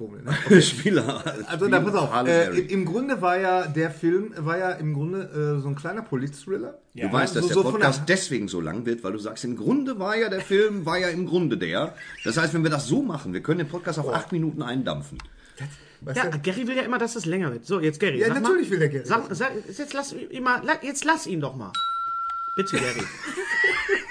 Wir, 0.00 0.22
ne? 0.56 0.62
Spieler. 0.62 1.22
Also 1.46 1.68
na, 1.68 1.80
pass 1.80 1.94
auf, 1.94 2.26
äh, 2.26 2.46
im, 2.58 2.84
Grunde 2.84 3.20
war 3.20 3.38
ja 3.38 3.66
der 3.66 3.90
Film, 3.90 4.32
war 4.38 4.58
ja 4.58 4.70
im 4.72 4.94
Grunde 4.94 5.56
äh, 5.58 5.60
so 5.60 5.68
ein 5.68 5.74
kleiner 5.76 6.02
Polit-Thriller. 6.02 6.78
Du 6.94 7.12
weißt, 7.12 7.36
dass 7.36 7.42
so- 7.42 7.48
der 7.48 7.54
so 7.56 7.62
Podcast 7.70 8.00
der- 8.00 8.16
deswegen 8.16 8.48
so 8.48 8.60
lang 8.60 8.86
wird, 8.86 9.04
weil 9.04 9.12
du 9.12 9.18
sagst, 9.18 9.44
im 9.44 9.56
Grunde 9.56 9.98
war 9.98 10.16
ja 10.16 10.28
der 10.28 10.40
Film, 10.40 10.86
war 10.86 10.98
ja 10.98 11.08
im 11.08 11.26
Grunde 11.26 11.56
der. 11.58 11.94
Das 12.24 12.36
heißt, 12.36 12.54
wenn 12.54 12.62
wir 12.62 12.70
das 12.70 12.86
so 12.86 13.02
machen, 13.02 13.32
wir 13.32 13.42
können 13.42 13.58
den 13.58 13.68
Podcast 13.68 13.98
auf 13.98 14.08
acht 14.12 14.32
Minuten 14.32 14.62
eindampfen. 14.62 15.18
Weißt 16.02 16.16
Ja, 16.16 16.30
du? 16.30 16.38
Gary 16.38 16.66
will 16.66 16.76
ja 16.76 16.82
immer, 16.82 16.98
dass 16.98 17.14
es 17.14 17.26
länger 17.26 17.52
wird. 17.52 17.66
So, 17.66 17.78
jetzt 17.78 18.00
Gary. 18.00 18.20
Ja, 18.20 18.28
sag 18.28 18.40
natürlich 18.42 18.68
mal, 18.68 18.70
will 18.72 18.78
der 18.78 18.88
Gary 18.88 19.04
Sag, 19.06 19.28
das. 19.28 19.36
sag, 19.38 19.52
jetzt, 19.68 19.92
lass 19.92 20.14
ihn 20.14 20.42
mal, 20.42 20.62
jetzt 20.82 21.04
lass 21.04 21.26
ihn 21.26 21.40
doch 21.42 21.54
mal. 21.56 21.72
Bitte, 22.56 22.76
Gary. 22.76 23.02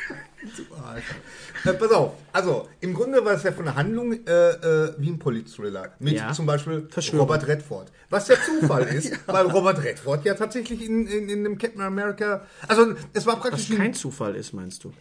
Äh, 1.66 1.74
pass 1.74 1.92
auf, 1.92 2.14
also 2.32 2.68
im 2.80 2.94
Grunde 2.94 3.24
war 3.26 3.34
es 3.34 3.44
ja 3.44 3.52
von 3.52 3.66
der 3.66 3.76
Handlung 3.76 4.14
äh, 4.14 4.50
äh, 4.52 4.94
wie 4.98 5.10
ein 5.10 5.20
Polit-Thriller. 5.20 5.94
Mit 6.00 6.14
Ja. 6.14 6.32
zum 6.32 6.46
Beispiel. 6.46 6.88
Robert 7.14 7.48
Redford. 7.48 7.92
Was 8.10 8.26
der 8.28 8.38
Zufall 8.42 8.84
ist, 8.94 9.20
weil 9.28 9.46
Robert 9.48 9.84
Redford 9.84 10.26
ja 10.26 10.34
tatsächlich 10.36 10.82
in, 10.86 11.08
in, 11.08 11.30
in 11.30 11.44
dem 11.44 11.58
Captain 11.58 11.82
America. 11.82 12.46
Also 12.68 12.94
es 13.14 13.26
war 13.26 13.38
praktisch 13.40 13.70
Was 13.70 13.78
kein 13.78 13.94
Zufall 13.94 14.36
ist, 14.36 14.54
meinst 14.54 14.84
du? 14.84 14.94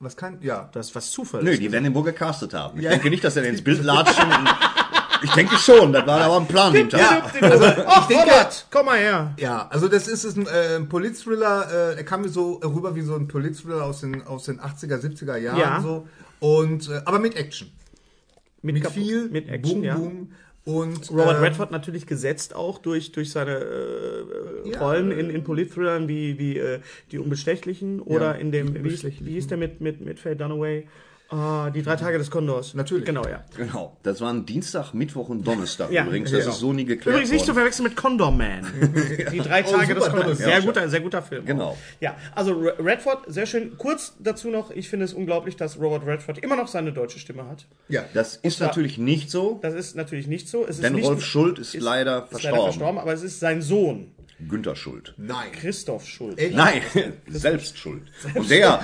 Was 0.00 0.16
kann. 0.16 0.38
Ja. 0.42 0.68
Das, 0.72 0.94
was 0.94 1.10
Zufall 1.10 1.42
Nö, 1.42 1.52
ist. 1.52 1.62
die 1.62 1.72
werden 1.72 1.84
den 1.84 1.94
wohl 1.94 2.04
gecastet 2.04 2.52
haben. 2.52 2.78
Ich 2.78 2.86
denke 2.86 3.08
nicht, 3.08 3.24
dass 3.24 3.36
er 3.36 3.44
ins 3.44 3.62
Bild 3.64 3.82
latschen. 3.82 4.24
und- 4.30 4.48
ich 5.24 5.30
denke 5.32 5.56
schon, 5.56 5.92
das 5.92 6.06
war 6.06 6.20
aber 6.20 6.36
ein 6.36 6.46
Plan 6.46 6.72
hinter. 6.72 6.98
Ja, 6.98 7.22
also 7.40 7.64
ich 7.64 8.06
denke. 8.06 8.32
Komm 8.70 8.86
mal 8.86 8.98
her. 8.98 9.34
Ja, 9.38 9.66
also 9.70 9.88
das 9.88 10.06
ist, 10.08 10.24
ist 10.24 10.36
ein 10.36 10.46
äh, 10.46 10.76
ein 10.76 10.88
Polit-Thriller, 10.88 11.92
äh, 11.94 11.96
er 11.96 12.04
kam 12.04 12.22
mir 12.22 12.28
so 12.28 12.54
rüber 12.64 12.94
wie 12.94 13.02
so 13.02 13.14
ein 13.16 13.26
Polit-Thriller 13.28 13.84
aus 13.84 14.00
den, 14.00 14.26
aus 14.26 14.44
den 14.44 14.60
80er, 14.60 14.98
70er 15.00 15.36
Jahren 15.36 15.58
Ja. 15.58 15.80
so. 15.80 16.06
Und, 16.40 16.88
äh, 16.88 17.00
aber 17.04 17.18
mit 17.18 17.36
Action. 17.36 17.68
Mit, 18.62 18.74
Mit 18.76 18.86
viel 18.88 19.28
mit 19.28 19.48
Action, 19.48 19.74
Boom, 19.80 19.84
ja. 19.84 19.94
Boom. 19.96 20.32
Und, 20.64 21.10
Robert 21.10 21.36
äh, 21.36 21.40
Redford 21.40 21.70
natürlich 21.70 22.06
gesetzt 22.06 22.54
auch 22.56 22.78
durch, 22.78 23.12
durch 23.12 23.30
seine 23.30 23.56
äh, 23.58 24.70
Ja. 24.70 24.80
Rollen 24.80 25.10
in, 25.10 25.28
in 25.28 25.44
Polit-Thrillern 25.44 26.08
wie, 26.08 26.38
wie 26.38 26.58
äh, 26.58 26.80
Die 27.10 27.18
Unbestechlichen 27.18 28.00
oder 28.00 28.32
Ja, 28.34 28.40
in 28.40 28.50
dem, 28.52 28.82
wie 28.82 28.88
hieß, 28.88 29.04
wie 29.04 29.32
hieß 29.32 29.48
der 29.48 29.58
mit, 29.58 29.80
mit, 29.82 30.00
mit 30.00 30.18
Faye 30.18 30.34
Dunaway? 30.36 30.86
Ah, 31.36 31.70
die 31.70 31.82
drei 31.82 31.96
Tage 31.96 32.16
des 32.18 32.30
Kondors. 32.30 32.74
Natürlich. 32.74 33.04
Genau, 33.06 33.26
ja. 33.26 33.42
Genau. 33.56 33.96
Das 34.04 34.20
waren 34.20 34.46
Dienstag, 34.46 34.94
Mittwoch 34.94 35.28
und 35.30 35.44
Donnerstag 35.44 35.90
Ja. 35.90 36.04
übrigens. 36.04 36.30
Das 36.30 36.44
Ja. 36.44 36.50
ist 36.52 36.58
so 36.60 36.72
nie 36.72 36.84
geklärt 36.84 37.14
Übrigens 37.16 37.32
nicht 37.32 37.40
zu 37.44 37.48
worden. 37.48 37.56
verwechseln 37.58 37.84
mit 37.88 37.96
Condor 37.96 38.30
Man. 38.30 38.64
Die 39.32 39.38
drei 39.40 39.64
Oh, 39.64 39.70
Tage 39.72 39.86
super 39.86 39.94
des 39.94 40.04
Condor 40.04 40.22
tolles 40.22 40.38
Sehr 40.38 40.60
guter, 40.62 40.88
sehr 40.88 41.00
guter 41.00 41.22
Film. 41.22 41.44
Genau. 41.44 41.76
Ja, 42.00 42.14
also 42.36 42.52
Re- 42.52 42.76
Redford, 42.78 43.24
sehr 43.26 43.46
schön. 43.46 43.76
Kurz 43.78 44.14
dazu 44.20 44.48
noch, 44.50 44.70
ich 44.70 44.88
finde 44.88 45.06
es 45.06 45.12
unglaublich, 45.12 45.56
dass 45.56 45.80
Robert 45.80 46.06
Redford 46.06 46.38
immer 46.38 46.54
noch 46.54 46.68
seine 46.68 46.92
deutsche 46.92 47.18
Stimme 47.18 47.48
hat. 47.48 47.66
Ja, 47.88 48.04
Das 48.14 48.36
ist 48.36 48.58
zwar- 48.58 48.68
natürlich 48.68 48.96
nicht 48.98 49.28
so, 49.30 49.58
Das 49.60 49.74
ist 49.74 49.96
natürlich 49.96 50.28
nicht 50.28 50.48
so. 50.48 50.62
Es 50.64 50.76
ist 50.76 50.84
denn 50.84 50.92
nicht, 50.92 51.04
Rolf 51.04 51.24
Schuld 51.24 51.58
ist, 51.58 51.74
leider, 51.74 52.22
ist 52.24 52.30
verstorben. 52.30 52.58
leider 52.58 52.64
verstorben, 52.72 52.98
aber 53.00 53.12
es 53.12 53.22
ist 53.24 53.40
sein 53.40 53.60
Sohn, 53.60 54.12
Günther 54.48 54.76
Schuld. 54.76 55.14
nein. 55.16 55.50
Christoph 55.52 56.06
Schuld. 56.06 56.38
Echt? 56.38 56.54
Nein, 56.54 56.82
selbst 57.26 57.76
schuld. 57.78 58.02
Und 58.34 58.48
der. 58.50 58.80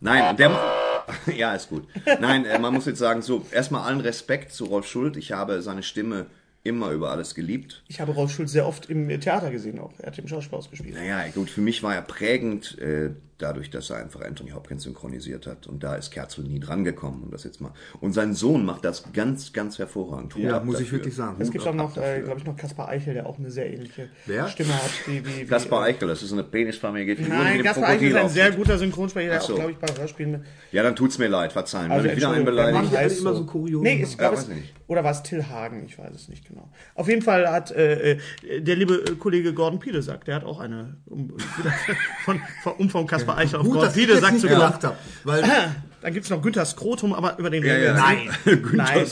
Nein, 0.00 0.36
der. 0.36 0.50
Ja, 1.34 1.54
ist 1.54 1.70
gut. 1.70 1.88
Nein, 2.20 2.44
äh, 2.44 2.58
man 2.58 2.74
muss 2.74 2.84
jetzt 2.84 2.98
sagen, 2.98 3.22
so, 3.22 3.46
erstmal 3.50 3.82
allen 3.86 4.00
Respekt 4.00 4.52
zu 4.52 4.66
Rolf 4.66 4.86
Schuld. 4.86 5.16
Ich 5.16 5.32
habe 5.32 5.62
seine 5.62 5.82
Stimme 5.82 6.26
immer 6.64 6.90
über 6.90 7.10
alles 7.10 7.34
geliebt. 7.34 7.82
Ich 7.88 8.00
habe 8.00 8.12
Rolf 8.12 8.30
Schuld 8.30 8.50
sehr 8.50 8.66
oft 8.66 8.90
im 8.90 9.08
Theater 9.20 9.50
gesehen 9.50 9.78
auch. 9.78 9.92
Er 9.98 10.08
hat 10.08 10.18
im 10.18 10.28
Schauspielhaus 10.28 10.70
gespielt. 10.70 10.94
Naja, 10.94 11.24
gut, 11.34 11.48
für 11.48 11.62
mich 11.62 11.82
war 11.82 11.94
er 11.94 12.02
prägend. 12.02 12.78
Äh, 12.78 13.10
dadurch, 13.38 13.70
dass 13.70 13.90
er 13.90 13.96
einfach 13.98 14.20
Anthony 14.20 14.50
Hopkins 14.50 14.82
synchronisiert 14.82 15.46
hat. 15.46 15.66
Und 15.66 15.82
da 15.82 15.94
ist 15.94 16.10
Kerzel 16.10 16.44
nie 16.44 16.58
drangekommen, 16.60 17.22
um 17.22 17.30
das 17.30 17.44
jetzt 17.44 17.60
mal. 17.60 17.72
Und 18.00 18.12
sein 18.12 18.34
Sohn 18.34 18.64
macht 18.66 18.84
das 18.84 19.12
ganz, 19.12 19.52
ganz 19.52 19.78
hervorragend. 19.78 20.34
Hut 20.34 20.42
Ja, 20.42 20.60
muss 20.60 20.76
ich 20.80 20.86
dafür. 20.86 20.98
wirklich 20.98 21.14
sagen. 21.14 21.36
Es 21.38 21.46
Hut 21.48 21.52
gibt 21.52 21.66
auch 21.66 21.74
noch, 21.74 21.96
äh, 21.96 22.20
glaube 22.22 22.40
ich, 22.40 22.44
noch 22.44 22.56
Kaspar 22.56 22.88
Eichel, 22.88 23.14
der 23.14 23.26
auch 23.26 23.38
eine 23.38 23.50
sehr 23.50 23.72
ähnliche 23.72 24.08
Wer? 24.26 24.48
Stimme 24.48 24.74
hat. 24.74 24.90
Wie, 25.06 25.24
wie, 25.24 25.40
wie, 25.42 25.44
Kaspar 25.46 25.86
äh, 25.86 25.90
Eichel, 25.90 26.08
das 26.08 26.22
ist 26.22 26.32
eine 26.32 26.42
penisförmige 26.44 27.16
Figur. 27.16 27.34
Nein, 27.34 27.62
Kaspar 27.62 27.88
Eichel 27.90 28.08
ist 28.10 28.16
ein 28.16 28.28
sehr 28.28 28.50
guter 28.52 28.76
Synchronsprecher, 28.76 29.30
der 29.30 29.40
so. 29.40 29.52
auch, 29.52 29.56
glaube 29.58 29.70
ich, 29.72 29.78
bei 29.78 29.86
Hörspielen. 29.96 30.44
Ja, 30.72 30.82
dann 30.82 30.96
tut's 30.96 31.18
mir 31.18 31.28
leid, 31.28 31.52
verzeihen. 31.52 31.90
Also, 31.92 32.08
ich 32.08 32.16
wieder 32.16 32.30
einen 32.30 32.44
beleidigt. 32.44 32.96
Heißt 32.96 33.20
immer 33.20 33.34
so 33.34 33.44
kuriose 33.46 33.82
Nee, 33.84 34.02
ich 34.02 34.10
Ja, 34.12 34.16
glaube, 34.18 34.36
weiß 34.36 34.42
es, 34.42 34.48
nicht. 34.48 34.74
oder 34.88 35.04
war 35.04 35.12
es 35.12 35.22
Till 35.22 35.44
Hagen? 35.48 35.84
Ich 35.86 35.96
weiß 35.98 36.14
es 36.14 36.28
nicht 36.28 36.46
genau. 36.48 36.68
Auf 36.94 37.08
jeden 37.08 37.22
Fall 37.22 37.48
hat 37.50 37.70
äh, 37.70 38.12
äh, 38.42 38.60
der 38.60 38.74
liebe 38.76 39.16
Kollege 39.18 39.54
Gordon 39.54 39.78
Piedesack, 39.78 40.24
der 40.24 40.34
hat 40.34 40.44
auch 40.44 40.58
eine, 40.60 40.96
um, 41.06 41.36
von, 42.24 42.40
von, 42.62 42.72
um 42.74 42.90
von 42.90 43.06
Kaspar 43.06 43.27
Eichel 43.36 43.60
auf 43.60 43.64
Gut, 43.64 43.74
Gordon 43.74 44.20
dass 44.20 44.32
ich 44.32 44.40
zu 44.40 44.48
gedacht 44.48 44.84
habe, 44.84 44.96
weil 45.24 45.44
Dann 46.00 46.12
gibt 46.12 46.24
es 46.24 46.30
noch 46.30 46.40
Günther 46.40 46.64
Skrotum, 46.64 47.12
aber 47.12 47.38
über 47.38 47.50
den 47.50 47.64
Ja, 47.64 47.72
reden 47.72 47.82
wir 47.82 47.88
ja. 47.88 47.94
Nein. 47.94 48.30
nicht. 48.44 48.72
Nein. 48.72 49.06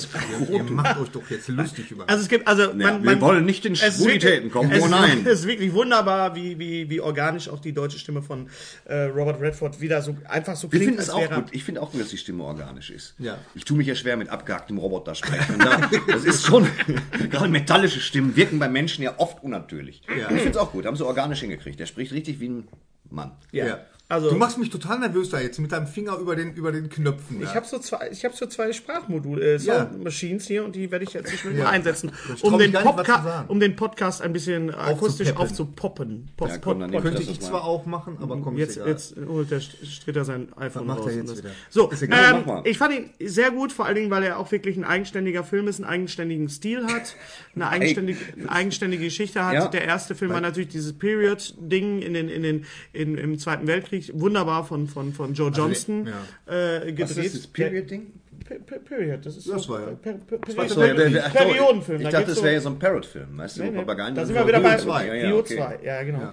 ihr 0.52 0.62
macht 0.64 1.00
euch 1.00 1.08
doch 1.08 1.28
jetzt 1.30 1.48
lustig 1.48 1.90
über. 1.90 2.08
Also 2.08 2.22
es 2.22 2.28
gibt, 2.28 2.46
also 2.46 2.68
man, 2.74 3.02
wir 3.02 3.10
man, 3.10 3.20
wollen 3.20 3.44
nicht 3.44 3.66
in 3.66 3.74
Schwulitäten 3.74 4.50
kommen. 4.50 4.70
Es 4.70 4.84
Oh 4.84 4.86
nein. 4.86 5.26
Es 5.26 5.40
ist 5.40 5.46
wirklich 5.48 5.72
wunderbar, 5.72 6.36
wie, 6.36 6.58
wie, 6.58 6.88
wie 6.88 7.00
organisch 7.00 7.48
auch 7.48 7.58
die 7.58 7.72
deutsche 7.72 7.98
Stimme 7.98 8.22
von 8.22 8.48
äh, 8.84 9.04
Robert 9.04 9.40
Redford 9.40 9.80
wieder 9.80 10.00
so 10.00 10.16
einfach 10.28 10.54
so 10.54 10.68
Ich 10.68 10.70
klingt, 10.72 10.84
finde 10.84 11.02
es 11.02 11.10
auch 11.10 11.28
gut. 11.28 11.46
Ich 11.50 11.64
finde 11.64 11.82
auch 11.82 11.90
gut, 11.90 12.00
dass 12.00 12.10
die 12.10 12.18
Stimme 12.18 12.44
organisch 12.44 12.90
ist. 12.90 13.14
Ja. 13.18 13.38
Ich 13.54 13.64
tue 13.64 13.76
mich 13.76 13.88
ja 13.88 13.96
schwer 13.96 14.16
mit 14.16 14.28
abgehacktem 14.28 14.78
Roboter 14.78 15.16
sprechen. 15.16 15.54
Und 15.54 15.64
da, 15.64 15.90
das 16.06 16.24
ist 16.24 16.46
schon, 16.46 16.68
gerade 17.30 17.48
metallische 17.48 18.00
Stimmen 18.00 18.36
wirken 18.36 18.60
bei 18.60 18.68
Menschen 18.68 19.02
ja 19.02 19.14
oft 19.16 19.42
unnatürlich. 19.42 20.02
Ja. 20.08 20.30
Ich 20.30 20.42
finde 20.42 20.50
es 20.50 20.56
auch 20.56 20.70
gut. 20.70 20.86
Haben 20.86 20.96
sie 20.96 21.04
organisch 21.04 21.40
hingekriegt. 21.40 21.80
Der 21.80 21.86
spricht 21.86 22.12
richtig 22.12 22.38
wie 22.38 22.48
ein 22.48 22.68
Mann. 23.10 23.32
Ja. 23.50 23.80
Also 24.08 24.30
du 24.30 24.36
machst 24.36 24.56
mich 24.56 24.70
total 24.70 25.00
nervös 25.00 25.30
da 25.30 25.40
jetzt 25.40 25.58
mit 25.58 25.72
deinem 25.72 25.88
Finger 25.88 26.16
über 26.18 26.36
den, 26.36 26.54
über 26.54 26.70
den 26.70 26.88
Knöpfen. 26.88 27.42
Ich 27.42 27.48
da. 27.48 27.54
habe 27.56 27.66
so 27.66 27.80
zwei, 27.80 28.08
ich 28.12 28.24
habe 28.24 28.36
so 28.36 28.46
zwei 28.46 28.72
Sprachmodul, 28.72 29.42
äh, 29.42 29.56
Ja. 29.56 29.88
Sound 29.88 30.04
Machines 30.04 30.46
hier 30.46 30.64
und 30.64 30.76
die 30.76 30.92
werde 30.92 31.04
ich 31.04 31.12
jetzt 31.12 31.28
zwischendurch 31.28 31.58
Ja. 31.58 31.64
mal 31.64 31.70
einsetzen, 31.72 32.12
Ich 32.36 32.44
um 32.44 32.56
den, 32.56 32.70
nicht, 32.70 32.74
was 32.74 32.84
zu 32.84 32.92
Podca 32.92 33.22
sagen. 33.24 33.48
um 33.48 33.58
den 33.58 33.74
Podcast 33.74 34.22
ein 34.22 34.32
bisschen 34.32 34.72
akustisch 34.72 35.34
aufzupoppen. 35.34 36.28
Pop, 36.36 36.48
Ja, 36.48 36.58
komm, 36.58 36.92
wir 36.92 37.00
Könnte 37.00 37.20
ich 37.22 37.40
zwar 37.40 37.64
auch 37.64 37.84
machen, 37.86 38.18
aber 38.20 38.40
komm, 38.40 38.56
Jetzt, 38.56 38.76
egal. 38.76 38.88
jetzt 38.90 39.16
holt 39.26 39.50
der 39.50 39.58
Stritter 39.60 40.24
sein 40.24 40.52
iPhone 40.56 40.86
macht 40.86 41.04
er 41.08 41.20
raus. 41.22 41.42
So, 41.70 41.90
ähm, 42.02 42.44
ich 42.62 42.78
fand 42.78 42.94
ihn 42.94 43.10
sehr 43.28 43.50
gut, 43.50 43.72
vor 43.72 43.86
allen 43.86 43.96
Dingen, 43.96 44.10
weil 44.12 44.22
er 44.22 44.38
auch 44.38 44.52
wirklich 44.52 44.76
ein 44.76 44.84
eigenständiger 44.84 45.42
Film 45.42 45.66
ist, 45.66 45.80
einen 45.80 45.90
eigenständigen 45.90 46.48
Stil 46.48 46.84
hat, 46.86 47.16
eine 47.56 47.68
eigenständige, 47.70 48.20
eine 48.38 48.50
eigenständige 48.52 49.02
Geschichte 49.04 49.44
hat. 49.44 49.54
Ja. 49.54 49.66
Der 49.66 49.84
erste 49.84 50.14
Film 50.14 50.30
war 50.30 50.40
natürlich 50.40 50.68
dieses 50.68 50.92
Period-Ding 50.96 52.02
in 52.02 52.14
den, 52.14 52.28
in 52.28 52.42
den, 52.44 52.64
in, 52.92 53.18
im 53.18 53.36
Zweiten 53.38 53.66
Weltkrieg, 53.66 53.95
wunderbar 54.14 54.64
von, 54.64 54.86
von, 54.88 55.12
von 55.12 55.34
Joe 55.34 55.50
Johnston 55.50 56.06
äh, 56.46 56.92
gedreht. 56.92 57.00
Was 57.00 57.16
ist 57.16 57.34
das 57.36 57.46
Period-Ding? 57.46 58.06
Per- 58.46 58.58
per- 58.60 58.78
Period, 58.78 59.24
das 59.26 59.36
ist 59.38 59.48
Das 59.48 59.62
so, 59.64 59.72
war 59.72 59.80
ja- 59.80 59.86
per, 60.00 60.12
per, 60.14 60.38
per, 60.38 60.68
so, 60.68 60.84
ja, 60.84 60.94
der- 60.94 61.10
der- 61.10 61.26
ach 61.26 61.32
so, 61.32 61.38
Periodenfilm. 61.38 61.98
Ich 62.00 62.04
da 62.04 62.10
dachte, 62.12 62.26
das 62.26 62.36
so- 62.38 62.44
wäre 62.44 62.54
ja 62.54 62.60
so 62.60 62.68
ein 62.68 62.78
Parrot-Film. 62.78 63.26
Weißt 63.38 63.56
du, 63.58 63.62
Nee, 63.64 63.70
nee. 63.70 63.84
Da 64.14 64.24
sind 64.26 64.34
wir 64.36 64.46
wieder 64.46 64.60
bei 64.60 64.76
Bio 64.76 64.84
2. 64.84 65.06
Ja, 65.06 65.14
ja, 65.14 65.34
okay. 65.34 65.56
2, 65.56 65.78
ja 65.84 66.02
genau. 66.04 66.32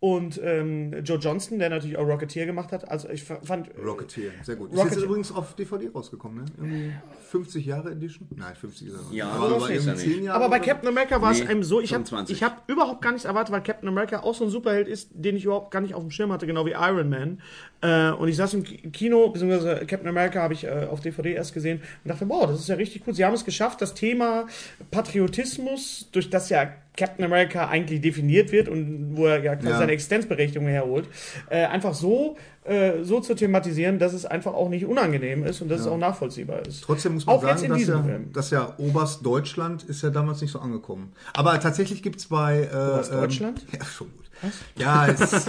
Und 0.00 0.40
ähm, 0.44 0.94
Joe 1.02 1.18
Johnston, 1.18 1.58
der 1.58 1.70
natürlich 1.70 1.98
auch 1.98 2.06
Rocketeer 2.06 2.46
gemacht 2.46 2.70
hat, 2.70 2.88
also 2.88 3.08
ich 3.08 3.24
fa- 3.24 3.40
fand 3.42 3.68
Rocketeer, 3.84 4.30
sehr 4.44 4.54
gut. 4.54 4.70
Ist 4.70 4.78
Rocketeer. 4.78 4.96
jetzt 4.98 5.04
übrigens 5.06 5.32
auf 5.32 5.56
DVD 5.56 5.88
rausgekommen, 5.92 6.38
ne? 6.38 6.44
Irgendwie 6.56 6.92
50 7.30 7.66
Jahre 7.66 7.90
Edition? 7.90 8.28
Nein, 8.36 8.54
50 8.54 8.86
ist 8.86 8.94
er 8.94 9.00
noch. 9.02 9.12
Ja, 9.12 9.28
aber 9.28 9.56
ist 9.56 9.62
er 9.64 9.70
irgendwie 9.94 10.06
nicht. 10.06 10.14
10 10.18 10.22
Jahre. 10.24 10.36
Aber 10.36 10.48
bei 10.50 10.58
oder 10.58 10.66
Captain 10.66 10.88
America 10.88 11.20
war 11.20 11.32
es 11.32 11.40
Nee, 11.40 11.48
einem 11.48 11.64
so, 11.64 11.80
ich 11.80 11.92
habe 11.94 12.04
25. 12.06 12.36
ich 12.36 12.42
hab 12.44 12.62
überhaupt 12.70 13.02
gar 13.02 13.10
nichts 13.10 13.24
erwartet, 13.24 13.52
weil 13.52 13.62
Captain 13.64 13.88
America 13.88 14.20
auch 14.20 14.34
so 14.36 14.44
ein 14.44 14.50
Superheld 14.50 14.86
ist, 14.86 15.10
den 15.14 15.34
ich 15.36 15.44
überhaupt 15.46 15.72
gar 15.72 15.80
nicht 15.80 15.94
auf 15.94 16.02
dem 16.02 16.12
Schirm 16.12 16.30
hatte, 16.30 16.46
genau 16.46 16.64
wie 16.64 16.74
Iron 16.74 17.08
Man. 17.08 17.42
Äh, 17.80 18.12
und 18.12 18.28
ich 18.28 18.36
saß 18.36 18.54
im 18.54 18.62
Ki- 18.62 18.90
Kino, 18.92 19.30
beziehungsweise 19.30 19.84
Captain 19.84 20.06
America 20.08 20.40
habe 20.40 20.54
ich 20.54 20.62
äh, 20.62 20.86
auf 20.88 21.00
DVD 21.00 21.32
erst 21.32 21.54
gesehen 21.54 21.82
und 22.04 22.08
dachte, 22.08 22.24
boah, 22.24 22.46
das 22.46 22.60
ist 22.60 22.68
ja 22.68 22.76
richtig 22.76 23.04
gut. 23.04 23.16
Sie 23.16 23.24
haben 23.24 23.34
es 23.34 23.44
geschafft, 23.44 23.82
das 23.82 23.94
Thema 23.94 24.46
Patriotismus, 24.92 26.08
durch 26.12 26.30
das 26.30 26.50
ja 26.50 26.70
Captain 26.98 27.24
America 27.24 27.68
eigentlich 27.68 28.00
definiert 28.00 28.50
wird 28.52 28.68
und 28.68 29.16
wo 29.16 29.26
er 29.26 29.42
ja 29.42 29.54
Ja. 29.54 29.78
seine 29.78 29.92
Existenzberechtigung 29.92 30.66
herholt, 30.68 31.08
äh, 31.48 31.64
einfach 31.64 31.94
so, 31.94 32.36
äh, 32.64 33.02
so 33.04 33.20
zu 33.20 33.34
thematisieren, 33.34 33.98
dass 33.98 34.12
es 34.12 34.26
einfach 34.26 34.52
auch 34.52 34.68
nicht 34.68 34.84
unangenehm 34.84 35.44
ist 35.44 35.62
und 35.62 35.70
dass 35.70 35.82
es 35.82 35.86
auch 35.86 35.96
nachvollziehbar 35.96 36.66
ist. 36.66 36.82
Trotzdem 36.82 37.14
muss 37.14 37.24
man 37.24 37.36
auch 37.36 37.42
sagen, 37.42 37.68
dass 37.68 37.86
ja, 37.86 38.02
Film. 38.02 38.32
dass 38.32 38.50
ja 38.50 38.74
Oberst 38.78 39.24
Deutschland 39.24 39.84
ist 39.84 40.02
ja 40.02 40.10
damals 40.10 40.40
nicht 40.40 40.50
so 40.50 40.58
angekommen. 40.58 41.12
Aber 41.34 41.58
tatsächlich 41.60 42.02
gibt 42.02 42.16
es 42.18 42.26
bei... 42.26 42.62
Äh, 42.64 42.66
Oberst 42.74 43.12
ähm, 43.12 43.20
Deutschland? 43.20 43.66
Ja, 43.78 43.84
schon 43.84 44.08
gut. 44.16 44.27
Ja, 44.76 45.06
es, 45.08 45.18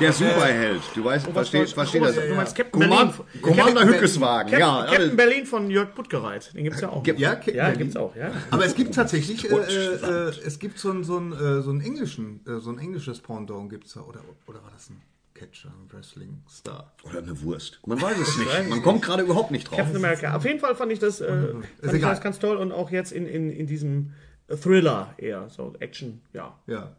Der 0.00 0.12
Superheld. 0.12 0.82
Du 0.94 1.04
weißt, 1.04 1.26
verstehst, 1.26 1.76
Deutschland. 1.76 1.90
verstehst 1.90 2.04
das? 2.04 2.16
Oberst- 2.16 2.30
Du 2.30 2.34
meinst 2.34 2.56
Captain 2.56 2.80
Berlin. 2.80 2.96
Command, 2.98 3.42
Commander 3.42 3.72
Captain- 3.80 3.94
Hückeswagen. 3.94 4.50
Captain, 4.52 4.60
Ja, 4.68 4.84
Captain. 4.86 5.16
Berlin 5.16 5.46
von 5.46 5.70
Jörg 5.70 5.94
Buttgereit. 5.94 6.54
Den 6.54 6.64
gibt's 6.64 6.80
ja 6.80 6.88
auch. 6.88 7.06
ja, 7.06 7.34
Captain 7.34 7.54
ja, 7.54 7.62
Berlin. 7.64 7.78
gibt's 7.78 7.96
auch, 7.96 8.16
ja. 8.16 8.30
Aber 8.50 8.64
es 8.64 8.74
gibt 8.74 8.94
tatsächlich, 8.94 9.50
äh, 9.50 9.54
äh, 9.54 10.32
es 10.44 10.58
gibt 10.58 10.78
so 10.78 10.90
ein, 10.90 11.04
so 11.04 11.18
ein, 11.18 11.32
äh, 11.32 11.62
so 11.62 11.70
ein 11.70 11.80
englischen, 11.80 12.40
äh, 12.46 12.60
so 12.60 12.70
ein 12.70 12.78
englisches 12.78 13.20
Pendant 13.20 13.70
gibt's 13.70 13.94
da, 13.94 14.00
oder, 14.00 14.20
oder 14.46 14.62
war 14.62 14.70
das 14.72 14.90
ein 14.90 15.00
Catcher, 15.34 15.68
ein 15.70 15.90
Wrestling 15.96 16.42
Star? 16.50 16.92
Oder 17.04 17.18
eine 17.18 17.40
Wurst. 17.42 17.80
Man 17.86 18.00
weiß 18.02 18.18
es 18.18 18.36
nicht. 18.38 18.68
Man 18.68 18.82
kommt 18.82 19.02
gerade 19.02 19.22
überhaupt 19.22 19.50
nicht 19.52 19.70
drauf. 19.70 19.78
Captain 19.78 19.96
America. 19.96 20.34
Auf 20.36 20.44
jeden 20.44 20.60
Fall 20.60 20.74
fand 20.74 20.92
ich 20.92 20.98
das, 20.98 21.20
äh, 21.20 21.28
fand 21.28 21.64
ich 21.82 21.92
egal. 21.94 22.10
das 22.10 22.20
ganz 22.20 22.38
toll 22.38 22.56
und 22.56 22.72
auch 22.72 22.90
jetzt 22.90 23.12
in, 23.12 23.26
in, 23.26 23.50
in 23.50 23.66
diesem 23.66 24.12
Thriller 24.56 25.14
eher, 25.18 25.48
so 25.48 25.74
Action, 25.80 26.20
ja. 26.32 26.58
Ja, 26.66 26.94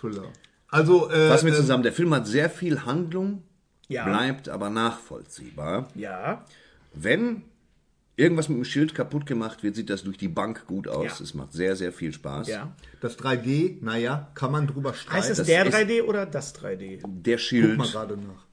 Thriller. 0.00 0.24
Also, 0.68 1.10
äh, 1.10 1.28
Fassen 1.28 1.46
wir 1.46 1.52
äh, 1.54 1.56
zusammen. 1.56 1.82
Der 1.82 1.92
Film 1.92 2.14
hat 2.14 2.26
sehr 2.26 2.48
viel 2.50 2.84
Handlung, 2.84 3.42
Ja. 3.88 4.04
bleibt 4.04 4.48
aber 4.48 4.70
nachvollziehbar. 4.70 5.88
Ja. 5.94 6.44
Wenn 6.94 7.42
irgendwas 8.16 8.48
mit 8.48 8.58
dem 8.58 8.64
Schild 8.64 8.94
kaputt 8.94 9.24
gemacht 9.26 9.62
wird, 9.62 9.74
sieht 9.76 9.88
das 9.90 10.02
durch 10.04 10.18
die 10.18 10.28
Bank 10.28 10.66
gut 10.66 10.86
aus. 10.88 11.18
Ja. 11.18 11.24
Es 11.24 11.34
macht 11.34 11.52
sehr, 11.52 11.74
sehr 11.76 11.92
viel 11.92 12.12
Spaß. 12.12 12.48
Ja. 12.48 12.72
das 13.00 13.16
3D, 13.18 13.78
naja, 13.80 14.28
kann 14.34 14.52
man 14.52 14.66
drüber 14.66 14.92
streiten. 14.94 15.16
Heißt 15.16 15.30
es 15.30 15.38
das 15.38 15.46
der 15.46 15.66
ist- 15.66 15.74
3D 15.74 16.02
oder 16.02 16.26
das 16.26 16.54
3D? 16.54 17.00
Der 17.06 17.36
Guck 17.36 17.40
Schild, 17.40 17.78
mal 17.78 17.88
gerade 17.88 18.16
nach. 18.16 18.44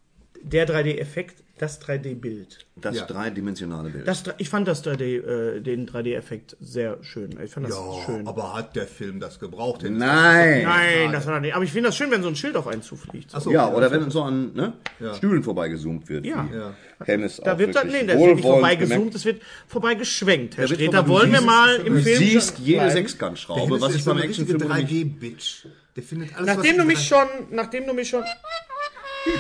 Der 0.42 0.68
3D-Effekt, 0.68 1.44
das 1.58 1.80
3D-Bild. 1.82 2.60
das 2.80 2.96
Ja. 2.98 3.06
dreidimensionale 3.06 3.90
Bild. 3.90 4.08
Das, 4.08 4.24
ich 4.38 4.50
fand 4.50 4.68
das 4.68 4.84
3D, 4.84 5.18
äh, 5.58 5.60
den 5.62 5.88
3D-Effekt 5.88 6.56
sehr 6.60 6.98
schön. 7.02 7.32
Ich 7.44 7.52
fand 7.52 7.68
das 7.68 7.76
Ja, 7.76 8.06
schön. 8.06 8.28
aber 8.28 8.54
hat 8.56 8.76
der 8.76 8.86
Film 8.86 9.20
das 9.20 9.40
gebraucht? 9.40 9.82
Nein! 9.84 10.64
Nein, 10.64 11.12
das 11.12 11.26
war 11.26 11.40
nicht. 11.40 11.56
Aber 11.56 11.64
ich 11.64 11.72
finde 11.72 11.90
das 11.90 11.98
schön, 11.98 12.12
wenn 12.12 12.22
so 12.22 12.28
ein 12.30 12.36
Schild 12.36 12.56
auf 12.56 12.68
einen 12.68 12.82
zufliegt. 12.84 13.34
Achso, 13.34 13.50
Ja, 13.52 13.74
oder 13.74 13.90
wenn 13.92 14.10
so 14.12 14.22
an 14.22 14.54
ne, 14.54 14.74
Ja. 15.00 15.14
Stühlen 15.16 15.42
vorbeigezoomt 15.42 16.08
wird. 16.10 16.26
Ja. 16.26 16.48
Ja. 16.54 16.74
Hennes 17.06 17.38
Da 17.38 17.54
auch 17.54 17.58
wird 17.60 17.76
dann, 17.76 17.88
nee, 17.88 18.06
da 18.06 18.18
wird 18.20 18.36
nicht 18.36 18.42
vorbeigezoomt, 18.46 19.16
es 19.16 19.26
wird 19.26 19.42
vorbeigeschwenkt. 19.68 20.58
Herr 20.58 20.68
Streter, 20.68 20.98
vorbei- 21.04 21.08
wollen 21.10 21.26
du 21.28 21.32
wir 21.34 21.40
siehst- 21.40 21.46
mal 21.48 21.76
im 21.78 21.96
Du 21.96 22.02
Film 22.02 22.18
siehst 22.18 22.60
jede 22.60 22.78
bleiben? 22.80 22.94
Sechskantschraube, 22.94 23.82
was 23.82 23.96
ich 23.96 24.06
beim 24.06 24.18
Actionfilm 24.20 24.62
eine 24.72 24.84
nicht... 24.84 24.92
3D-Bitch. 24.92 25.66
Der 25.96 26.04
findet 26.04 26.36
alles, 26.36 26.46
Nachdem 26.56 26.72
was 26.78 26.82
du 26.84 26.86
mich 26.86 26.98
3D 27.00 27.08
schon, 27.08 27.28
nachdem 27.56 27.88
du 27.88 27.94
mich 27.94 28.10
schon, 28.10 28.22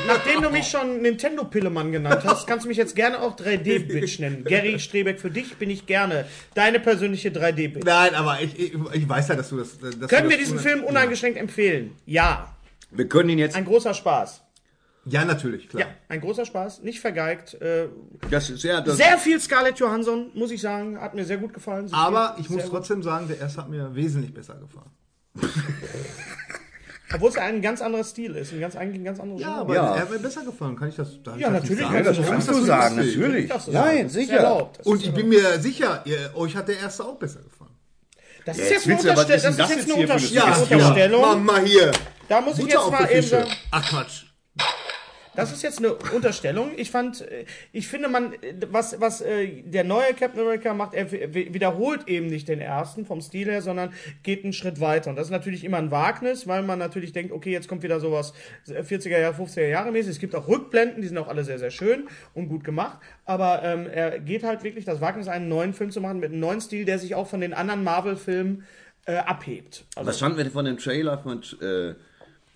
nachdem 0.08 0.42
du 0.42 0.50
mich 0.50 0.68
schon 0.68 1.02
Nintendo-Pillemann 1.02 1.92
genannt 1.92 2.22
hast, 2.26 2.48
kannst 2.48 2.66
du 2.66 2.70
mich 2.70 2.78
jetzt 2.78 2.96
gerne 2.96 3.22
auch 3.22 3.36
3D-Bitch 3.38 4.20
nennen. 4.20 4.44
Gary 4.44 4.80
Strebeck, 4.80 5.20
für 5.20 5.30
dich 5.32 5.56
bin 5.58 5.70
ich 5.70 5.86
gerne 5.86 6.26
deine 6.54 6.80
persönliche 6.80 7.30
3D-Bitch. 7.30 7.86
Nein, 7.86 8.16
aber 8.16 8.42
ich, 8.42 8.58
ich, 8.60 8.74
ich 8.94 9.10
weiß 9.10 9.28
ja, 9.30 9.36
dass 9.36 9.50
du 9.50 9.58
das. 9.58 9.78
Dass 9.80 9.96
du 9.98 10.08
Können 10.08 10.30
wir 10.30 10.38
das 10.38 10.46
diesen 10.46 10.60
Film 10.60 10.84
uneingeschränkt 10.84 11.38
empfehlen? 11.38 11.96
Ja. 12.06 12.54
Wir 12.92 13.08
können 13.08 13.30
ihn 13.30 13.40
jetzt... 13.40 13.56
Ein 13.56 13.66
großer 13.66 13.94
Spaß. 13.94 14.44
Ja, 15.10 15.24
natürlich, 15.24 15.70
klar. 15.70 15.82
Ja, 15.82 15.88
ein 16.10 16.20
großer 16.22 16.46
Spaß. 16.46 16.84
Nicht 16.84 17.00
vergeigt. 17.00 17.54
Äh, 17.62 17.88
Das 18.30 18.50
ist 18.50 18.64
ja... 18.64 18.82
Das, 18.82 18.98
sehr 18.98 19.18
viel 19.18 19.40
Scarlett 19.40 19.80
Johansson, 19.80 20.32
muss 20.34 20.52
ich 20.52 20.62
sagen. 20.62 21.00
Hat 21.00 21.14
mir 21.16 21.24
sehr 21.26 21.38
gut 21.38 21.54
gefallen. 21.54 21.88
Sehr 21.88 21.98
Aber 21.98 22.36
ich 22.40 22.50
muss 22.50 22.62
sehr 22.62 22.70
gut. 22.70 22.80
trotzdem 22.80 23.04
sagen, 23.04 23.28
der 23.28 23.40
erste 23.40 23.62
hat 23.62 23.70
mir 23.70 23.94
wesentlich 23.96 24.34
besser 24.34 24.56
gefallen. 24.56 24.92
Obwohl 27.14 27.30
es 27.30 27.36
ja 27.36 27.44
ein 27.44 27.62
ganz 27.62 27.82
anderer 27.82 28.04
Stil 28.04 28.36
ist. 28.36 28.52
Ein 28.54 28.60
ganz, 28.60 28.76
eigentlich 28.76 29.00
ein 29.02 29.06
ganz 29.06 29.20
anderes 29.20 29.42
Ja, 29.42 29.48
Genre. 29.48 29.62
aber 29.62 29.76
Ja. 29.76 29.96
er 29.96 30.02
hat 30.02 30.12
mir 30.12 30.20
besser 30.20 30.44
gefallen. 30.44 30.76
Kann 30.76 30.90
ich 30.90 30.96
das? 30.96 31.24
darf 31.24 31.36
ich 31.36 31.42
Ja, 31.42 31.50
das 31.52 31.62
nicht 31.64 31.72
natürlich 31.80 31.86
sagen? 31.88 31.94
kannst 32.04 32.08
du 32.08 32.10
das 32.12 32.18
Warum 32.18 32.32
kannst 32.34 32.50
du 32.50 32.54
so 32.54 32.66
sagen, 32.66 32.98
lustig? 32.98 33.18
natürlich. 33.18 33.48
Das 33.50 33.68
ist- 33.68 33.74
Nein, 33.74 33.98
das 34.04 34.06
ist 34.08 34.14
sicher. 34.14 34.34
erlaubt. 34.38 34.80
Das 34.80 34.86
Und 34.88 34.96
ist 34.96 35.02
ich 35.02 35.08
erlaubt. 35.08 35.30
bin 35.30 35.30
mir 35.30 35.60
sicher, 35.60 36.02
ihr, 36.06 36.32
euch 36.36 36.56
hat 36.56 36.68
der 36.68 36.80
erste 36.80 37.04
auch 37.06 37.16
besser 37.16 37.40
gefallen. 37.42 37.72
Das 38.46 38.58
Ja, 38.58 38.64
ist 38.64 38.70
jetzt 38.72 38.86
jetzt 38.86 38.86
eine, 38.86 38.94
willst 38.94 39.06
du 39.06 39.12
aber- 39.12 39.22
Unterste 39.22 39.22
was 39.22 39.28
das 39.28 39.36
ist 39.38 39.44
jetzt 39.44 39.60
das 39.60 39.72
eine, 39.72 39.80
jetzt 39.80 40.12
Unterste 40.12 40.28
hier 40.30 40.42
für 40.42 40.48
eine 40.48 40.84
Unterstellung. 40.84 41.22
Mach 41.22 41.38
mal 41.38 41.66
hier. 41.66 41.92
Da 42.30 42.42
muss 42.42 42.54
ich 42.54 42.60
Butter 42.66 42.70
jetzt 42.74 42.78
auf 42.84 42.92
mal 42.92 42.98
die 43.08 43.14
eben 43.14 43.24
Fische. 43.24 43.30
sagen, 43.38 43.52
Ach 43.72 43.90
Quatsch. 43.90 44.24
Das 45.38 45.52
ist 45.52 45.62
jetzt 45.62 45.78
eine 45.78 45.94
Unterstellung. 45.94 46.72
Ich 46.78 46.90
fand, 46.90 47.22
äh, 47.22 47.46
ich 47.72 47.88
finde, 47.88 48.10
man, 48.10 48.34
äh, 48.34 48.56
was, 48.72 49.00
was 49.00 49.22
äh, 49.22 49.62
der 49.62 49.84
neue 49.84 50.16
Captain 50.16 50.42
America 50.42 50.74
macht, 50.74 50.96
er 50.96 51.12
wiederholt 51.12 52.08
eben 52.08 52.26
nicht 52.26 52.48
den 52.48 52.60
ersten 52.60 53.06
vom 53.06 53.22
Stil 53.22 53.48
her, 53.48 53.62
sondern 53.62 53.94
geht 54.24 54.44
einen 54.44 54.52
Schritt 54.52 54.82
weiter. 54.82 55.12
Und 55.12 55.16
das 55.16 55.28
ist 55.28 55.32
natürlich 55.32 55.64
immer 55.64 55.78
ein 55.78 55.92
Wagnis, 55.92 56.48
weil 56.48 56.64
man 56.64 56.80
natürlich 56.80 57.14
denkt, 57.14 57.32
okay, 57.32 57.52
jetzt 57.52 57.68
kommt 57.68 57.84
wieder 57.84 58.00
sowas 58.00 58.34
40er 58.68 59.20
Jahre, 59.20 59.36
50er 59.36 59.68
Jahre 59.68 59.92
mäßig. 59.92 60.14
Es 60.14 60.20
gibt 60.20 60.34
auch 60.34 60.48
Rückblenden, 60.48 61.04
die 61.04 61.08
sind 61.08 61.20
auch 61.20 61.28
alle 61.28 61.44
sehr, 61.44 61.60
sehr 61.60 61.72
schön 61.72 62.08
und 62.34 62.50
gut 62.50 62.64
gemacht. 62.64 62.98
Aber 63.26 63.62
ähm, 63.64 63.86
er 63.86 64.20
geht 64.20 64.44
halt 64.44 64.64
wirklich 64.64 64.86
das 64.86 65.02
Wagnis, 65.02 65.28
einen 65.28 65.50
neuen 65.50 65.76
Film 65.76 65.92
zu 65.92 66.02
machen 66.02 66.20
mit 66.20 66.32
einem 66.32 66.40
neuen 66.40 66.62
Stil, 66.62 66.84
der 66.84 66.98
sich 66.98 67.14
auch 67.14 67.28
von 67.28 67.42
den 67.42 67.54
anderen 67.54 67.84
Marvel-Filmen 67.84 68.64
äh, 69.06 69.18
abhebt. 69.18 69.86
Also, 69.96 70.10
Was 70.10 70.18
fanden 70.18 70.40
wir 70.40 70.50
von 70.50 70.66
dem 70.66 70.80
Trailer 70.80 71.20
von 71.20 71.44
äh, 71.62 71.94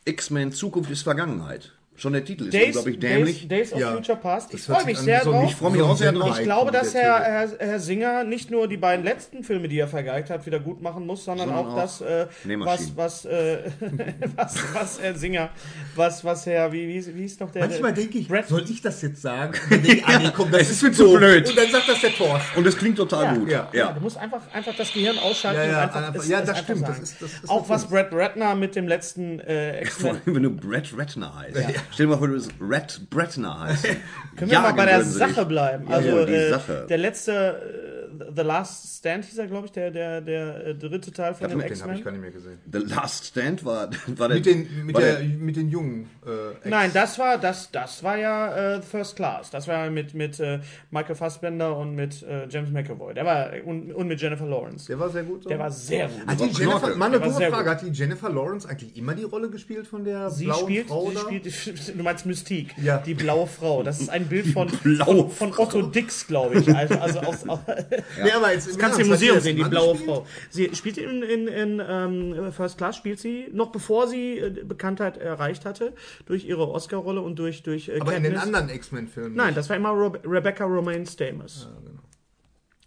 X-Men 0.06 0.52
Zukunft 0.52 0.90
ist 0.90 1.04
Vergangenheit? 1.04 1.74
Schon 2.02 2.14
der 2.14 2.26
Titel 2.26 2.46
ist 2.46 2.54
Days, 2.54 2.66
unglaublich 2.78 3.00
Days, 3.00 3.12
dämlich. 3.16 3.48
Days 3.48 3.74
of 3.74 3.80
Ja. 3.80 3.92
Future 3.94 4.18
Past. 4.18 4.52
Ich 4.56 4.66
Das 4.66 4.76
freue 4.76 4.86
mich 4.86 4.98
sehr 4.98 5.24
so 5.24 5.32
drauf. 5.32 5.46
Ich 5.52 5.56
freue 5.56 5.70
mich 5.72 5.82
auch 5.84 5.96
sehr 5.96 6.12
drauf. 6.12 6.36
Ich 6.40 6.44
glaube, 6.44 6.72
dass 6.72 6.96
Herr. 6.96 7.20
Herr, 7.24 7.50
Herr 7.60 7.80
Singer 7.80 8.24
nicht 8.24 8.50
nur 8.50 8.68
die 8.68 8.78
beiden 8.78 9.06
letzten 9.06 9.44
Filme, 9.44 9.68
die 9.68 9.78
er 9.78 9.88
vergeigt 9.88 10.32
hat, 10.32 10.44
wieder 10.48 10.60
gut 10.60 10.82
machen 10.82 11.06
muss, 11.06 11.24
sondern, 11.26 11.50
Sondern 11.50 11.66
auch, 11.68 11.74
auch 11.74 11.82
das, 11.82 12.02
äh, 12.02 12.26
was, 12.58 12.98
was, 12.98 13.26
äh, 13.26 13.60
was, 14.36 14.56
was 14.74 15.00
Herr 15.02 15.16
Singer, 15.16 15.50
was, 15.96 16.26
was 16.26 16.46
Herr, 16.48 16.72
wie, 16.72 16.88
wie, 16.88 17.16
wie 17.16 17.26
ist 17.26 17.40
noch 17.40 17.52
der? 17.52 17.68
Manchmal 17.68 17.94
denke 17.94 18.18
ich, 18.18 18.28
Brad- 18.28 18.48
soll 18.48 18.66
ich 18.68 18.82
das 18.82 19.00
jetzt 19.04 19.22
sagen? 19.22 19.54
Ich, 19.84 20.04
ah, 20.06 20.18
nee, 20.18 20.32
komm, 20.36 20.50
das 20.50 20.62
Es 20.64 20.72
ist 20.72 20.84
wird 20.84 20.96
zu 20.96 21.04
doof. 21.04 21.18
blöd. 21.20 21.48
Und 21.50 21.56
dann 21.58 21.70
sagt 21.70 21.88
das 21.88 22.02
der 22.02 22.14
Thorsten. 22.16 22.58
Und 22.58 22.66
es 22.66 22.78
klingt 22.78 22.98
total 22.98 23.26
Ja, 23.26 23.34
gut. 23.36 23.50
ja, 23.52 23.70
Ja, 23.74 23.92
du 23.92 24.02
musst 24.02 24.18
einfach, 24.18 24.42
einfach 24.52 24.76
das 24.76 24.92
Gehirn 24.92 25.20
ausschalten 25.20 25.62
Ja, 25.62 25.68
ja, 25.68 25.78
und 25.78 25.84
einfach, 25.84 26.08
einfach- 26.08 26.16
es- 26.24 26.28
ja, 26.30 26.42
das 26.42 26.60
stimmt, 26.60 26.82
das 26.82 26.90
sagen. 26.90 27.04
ist- 27.04 27.22
das 27.22 27.32
ist 27.34 27.50
Auch 27.50 27.70
was 27.70 27.86
Brad 27.86 28.08
Ratner 28.12 28.56
mit 28.56 28.76
dem 28.76 28.88
letzten 28.88 29.40
äh, 29.42 29.86
Vor 29.92 30.10
allem, 30.12 30.22
wenn 30.26 30.44
du 30.44 30.50
Brett 30.50 30.90
Ratner 30.98 31.36
heißt. 31.38 31.56
Stell 31.92 32.06
dir 32.06 32.12
mal 32.12 32.18
vor, 32.18 32.28
du 32.28 32.34
bist 32.36 32.52
Red 32.60 33.10
Bretner 33.10 33.60
heißt. 33.60 33.84
Können 34.38 34.50
wir 34.50 34.60
mal 34.62 34.74
bei 34.74 34.86
der 34.86 35.04
Sache 35.04 35.46
bleiben? 35.46 35.92
Also 35.92 36.20
ja, 36.20 36.26
äh, 36.26 36.50
Sache. 36.50 36.86
der 36.88 36.98
letzte, 36.98 37.34
äh, 37.34 37.91
The 38.36 38.42
Last 38.42 38.98
Stand 39.00 39.26
hieß 39.26 39.38
er, 39.38 39.48
glaube 39.48 39.66
ich, 39.68 39.72
der, 39.72 39.92
der, 39.92 40.22
der 40.22 40.68
äh, 40.68 40.76
dritte 40.76 41.12
Teil 41.12 41.34
von 41.34 41.48
den 41.50 41.60
Den 41.60 41.62
habe 41.62 41.74
ich 41.74 41.80
X-Men. 41.80 42.04
gar 42.04 42.12
nicht 42.12 42.22
mehr 42.22 42.32
gesehen. 42.32 42.60
The 42.72 42.80
Last 42.80 43.26
Stand 43.26 43.64
war, 43.66 43.90
war 44.18 44.28
der. 44.28 44.38
Mit 44.38 44.46
den, 44.46 44.86
mit 44.86 44.96
war 44.96 45.02
der, 45.02 45.16
der, 45.20 45.28
mit 45.38 45.56
den 45.56 45.70
Jungen. 45.70 46.10
Äh, 46.26 46.70
Nein, 46.70 46.92
das 46.94 47.18
war 47.20 47.38
das, 47.38 47.72
das 47.72 48.04
war 48.04 48.18
ja 48.18 48.76
äh, 48.78 48.82
First 48.82 49.16
Class. 49.16 49.50
Das 49.50 49.68
war 49.68 49.86
ja 49.86 49.90
mit 49.92 50.14
mit 50.14 50.40
äh, 50.40 50.60
Michael 50.92 51.16
Fassbender 51.16 51.76
und 51.78 51.96
mit 51.96 52.22
äh, 52.24 52.48
James 52.50 52.70
McAvoy. 52.72 53.14
Der 53.14 53.26
war 53.26 53.50
und, 53.66 53.92
und 53.94 54.08
mit 54.08 54.22
Jennifer 54.22 54.46
Lawrence. 54.46 54.88
Der 54.88 55.00
war 55.00 55.10
sehr 55.10 55.24
gut. 55.24 55.44
So. 55.44 55.50
Der 55.50 55.60
war 55.60 55.72
sehr 55.72 56.08
gut. 56.08 56.28
Hat 56.28 56.40
die 56.40 56.44
Jennifer, 56.46 56.80
Knorke. 56.80 56.96
mal 56.98 57.06
eine 57.06 57.20
Der 57.20 57.22
war 57.28 57.34
dumme 57.40 57.50
Frage, 57.50 57.64
gut. 57.64 57.72
hat 57.74 57.82
die 57.82 57.90
Jennifer 57.92 58.30
Lawrence 58.30 58.68
eigentlich 58.70 58.96
immer 58.98 59.14
die 59.16 59.24
Rolle 59.24 59.50
gespielt 59.50 59.88
von 59.88 60.04
der 60.04 60.30
Sie 60.30 60.46
blauen 60.46 60.62
spielt, 60.64 60.88
Frau 60.88 61.10
sie 61.10 61.16
da? 61.16 61.50
spielt, 61.52 61.98
du 61.98 62.04
meinst 62.04 62.26
Mystique, 62.26 62.74
Ja. 62.82 62.98
die 62.98 63.14
blaue 63.14 63.48
Frau. 63.48 63.84
Das 63.84 64.00
ist 64.02 64.10
ein 64.10 64.28
Bild 64.28 64.48
von, 64.48 64.70
von, 64.70 65.30
von 65.30 65.54
Otto 65.58 65.82
Dix, 65.82 66.28
glaube 66.28 66.60
ich. 66.60 66.76
Also, 66.76 66.96
also 66.96 67.20
aus, 67.20 67.44
aus, 68.02 68.24
Nee, 68.24 68.32
aber 68.32 68.54
jetzt, 68.54 68.68
Das 68.70 68.78
kannst 68.78 68.98
du 68.98 69.04
im 69.04 69.10
Museum 69.10 69.40
sehen, 69.40 69.58
die 69.58 69.64
blaue 69.64 69.96
Frau. 69.96 70.26
Sie 70.50 70.74
spielt 70.76 70.98
in, 70.98 71.22
in, 71.24 71.48
in 71.48 71.82
ähm, 71.86 72.52
First 72.52 72.78
Class, 72.78 72.96
spielt 72.98 73.20
sie, 73.20 73.48
noch 73.52 73.72
bevor 73.72 74.08
sie 74.08 74.38
äh, 74.40 74.50
Bekanntheit 74.64 75.18
erreicht 75.18 75.66
hatte, 75.66 75.94
durch 76.26 76.46
ihre 76.46 76.70
Oscar-Rolle 76.70 77.22
und 77.22 77.38
durch, 77.40 77.64
durch 77.64 77.90
äh, 77.90 78.00
Aber 78.00 78.16
in 78.16 78.24
den 78.24 78.34
Katniss. 78.34 78.56
anderen 78.56 78.70
X-Men-Filmen. 78.76 79.36
Nein, 79.36 79.56
das 79.56 79.70
war 79.70 79.76
immer 79.76 79.90
Robe 79.90 80.20
Rebecca 80.26 80.66
Romaine 80.66 81.06
Stamos. 81.06 81.68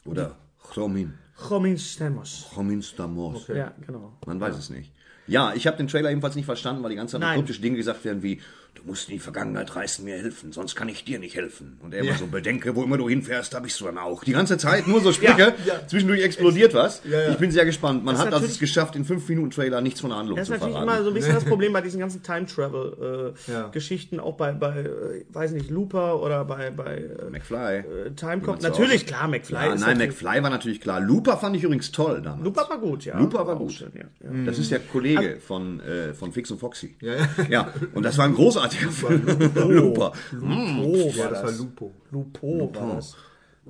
oder 0.04 0.37
Chomin. 0.75 1.14
Romaine 1.50 1.78
Stamos. 1.78 2.47
Chomin 2.54 2.83
Stamos. 2.83 3.49
Ja, 3.49 3.73
genau. 3.87 4.16
Man 4.26 4.40
weiß 4.40 4.56
es 4.56 4.71
nicht. 4.71 4.92
Ja, 5.26 5.54
ich 5.54 5.66
habe 5.66 5.76
den 5.78 5.88
Trailer 5.88 6.11
ebenfalls 6.11 6.35
nicht 6.37 6.44
verstanden, 6.44 6.83
weil 6.83 6.90
die 6.90 6.97
ganze 6.97 7.18
Zeit 7.18 7.35
kryptische 7.35 7.61
Dinge 7.62 7.76
gesagt 7.76 8.04
werden 8.04 8.23
wie, 8.23 8.40
du 8.75 8.83
musst 8.85 9.09
in 9.09 9.14
die 9.14 9.19
Vergangenheit 9.21 9.75
reisen, 9.76 10.04
mir 10.04 10.16
helfen, 10.16 10.52
sonst 10.52 10.75
kann 10.76 10.88
ich 10.88 11.04
dir 11.04 11.19
nicht 11.19 11.37
helfen. 11.37 11.78
Und 11.83 11.95
er 11.95 12.02
immer 12.02 12.14
so, 12.16 12.26
bedenke, 12.26 12.75
wo 12.76 12.83
immer 12.83 12.97
du 12.99 13.09
hinfährst, 13.09 13.54
da 13.54 13.61
bist 13.61 13.81
du 13.81 13.85
dann 13.85 13.99
auch. 13.99 14.25
Die 14.25 14.33
ganze 14.33 14.59
Zeit 14.59 14.87
nur 14.88 15.00
so 15.00 15.12
Sprüche, 15.12 15.54
Ja. 15.64 15.87
zwischendurch 15.87 16.23
explodiert 16.23 16.75
was. 16.75 17.00
ja. 17.09 17.31
Ich 17.31 17.37
bin 17.38 17.50
sehr 17.50 17.64
gespannt. 17.64 18.04
Man 18.04 18.14
Das 18.14 18.23
hat 18.26 18.33
ist 18.35 18.35
also 18.43 18.59
geschafft, 18.59 18.97
in 18.97 19.04
5 19.04 19.28
Minuten 19.28 19.50
Trailer 19.50 19.81
nichts 19.81 20.00
von 20.00 20.11
der 20.11 20.19
Handlung 20.19 20.37
Das 20.37 20.49
zu 20.49 20.54
ist 20.54 20.61
natürlich 20.61 20.76
verraten. 20.76 20.93
immer 20.97 21.02
so 21.04 21.11
ein 21.11 21.14
bisschen 21.14 21.35
das 21.35 21.45
Problem 21.45 21.73
bei 21.73 21.81
diesen 21.81 22.00
ganzen 22.00 22.23
Time-Travel-Geschichten, 22.23 24.16
Ja. 24.16 24.23
auch 24.23 24.37
bei, 24.37 24.52
bei 24.52 24.81
äh, 24.81 25.25
weiß 25.33 25.52
nicht, 25.52 25.71
Looper 25.71 26.21
oder 26.21 26.45
bei, 26.45 26.71
bei 26.71 26.97
äh, 26.97 27.31
McFly. 27.31 27.76
äh, 27.78 28.11
Timecop. 28.16 28.61
Natürlich, 28.62 29.07
klar, 29.07 29.28
McFly 29.28 29.54
Ja, 29.54 29.75
nein, 29.76 29.99
McFly 29.99 30.43
war 30.43 30.50
natürlich 30.50 30.81
klar. 30.81 31.00
Looper 31.00 31.37
fand 31.38 31.57
ich 31.57 31.62
übrigens 31.64 31.93
toll 31.93 32.23
damals. 32.23 32.45
Looper 32.45 32.69
war 32.69 32.78
gut, 32.78 33.04
ja. 33.04 33.19
Looper 33.19 33.47
war 33.47 33.57
gut. 33.57 33.81
ja. 33.81 33.87
ja. 33.95 34.45
Das 34.45 34.59
ist 34.59 34.71
der 34.71 34.81
Kollege 34.81 35.38
von, 35.40 35.81
äh, 35.81 36.12
von 36.14 36.33
Fix 36.33 36.50
und 36.50 36.59
Foxy. 36.59 36.97
Ja, 37.00 37.14
ja. 37.14 37.26
Ja, 37.50 37.73
und 37.95 38.02
das 38.04 38.19
war 38.19 38.25
ein 38.25 38.35
großartiger 38.35 38.63
Film. 38.73 39.26
Looper. 39.54 40.12
Lupo 40.33 41.09
Ja, 41.09 41.25
war 41.25 41.30
das 41.30 41.42
war 41.42 41.42
das. 41.50 41.59
Lupo. 41.59 41.92
Lupo 42.11 42.75
war 42.75 42.94
das. 42.97 43.16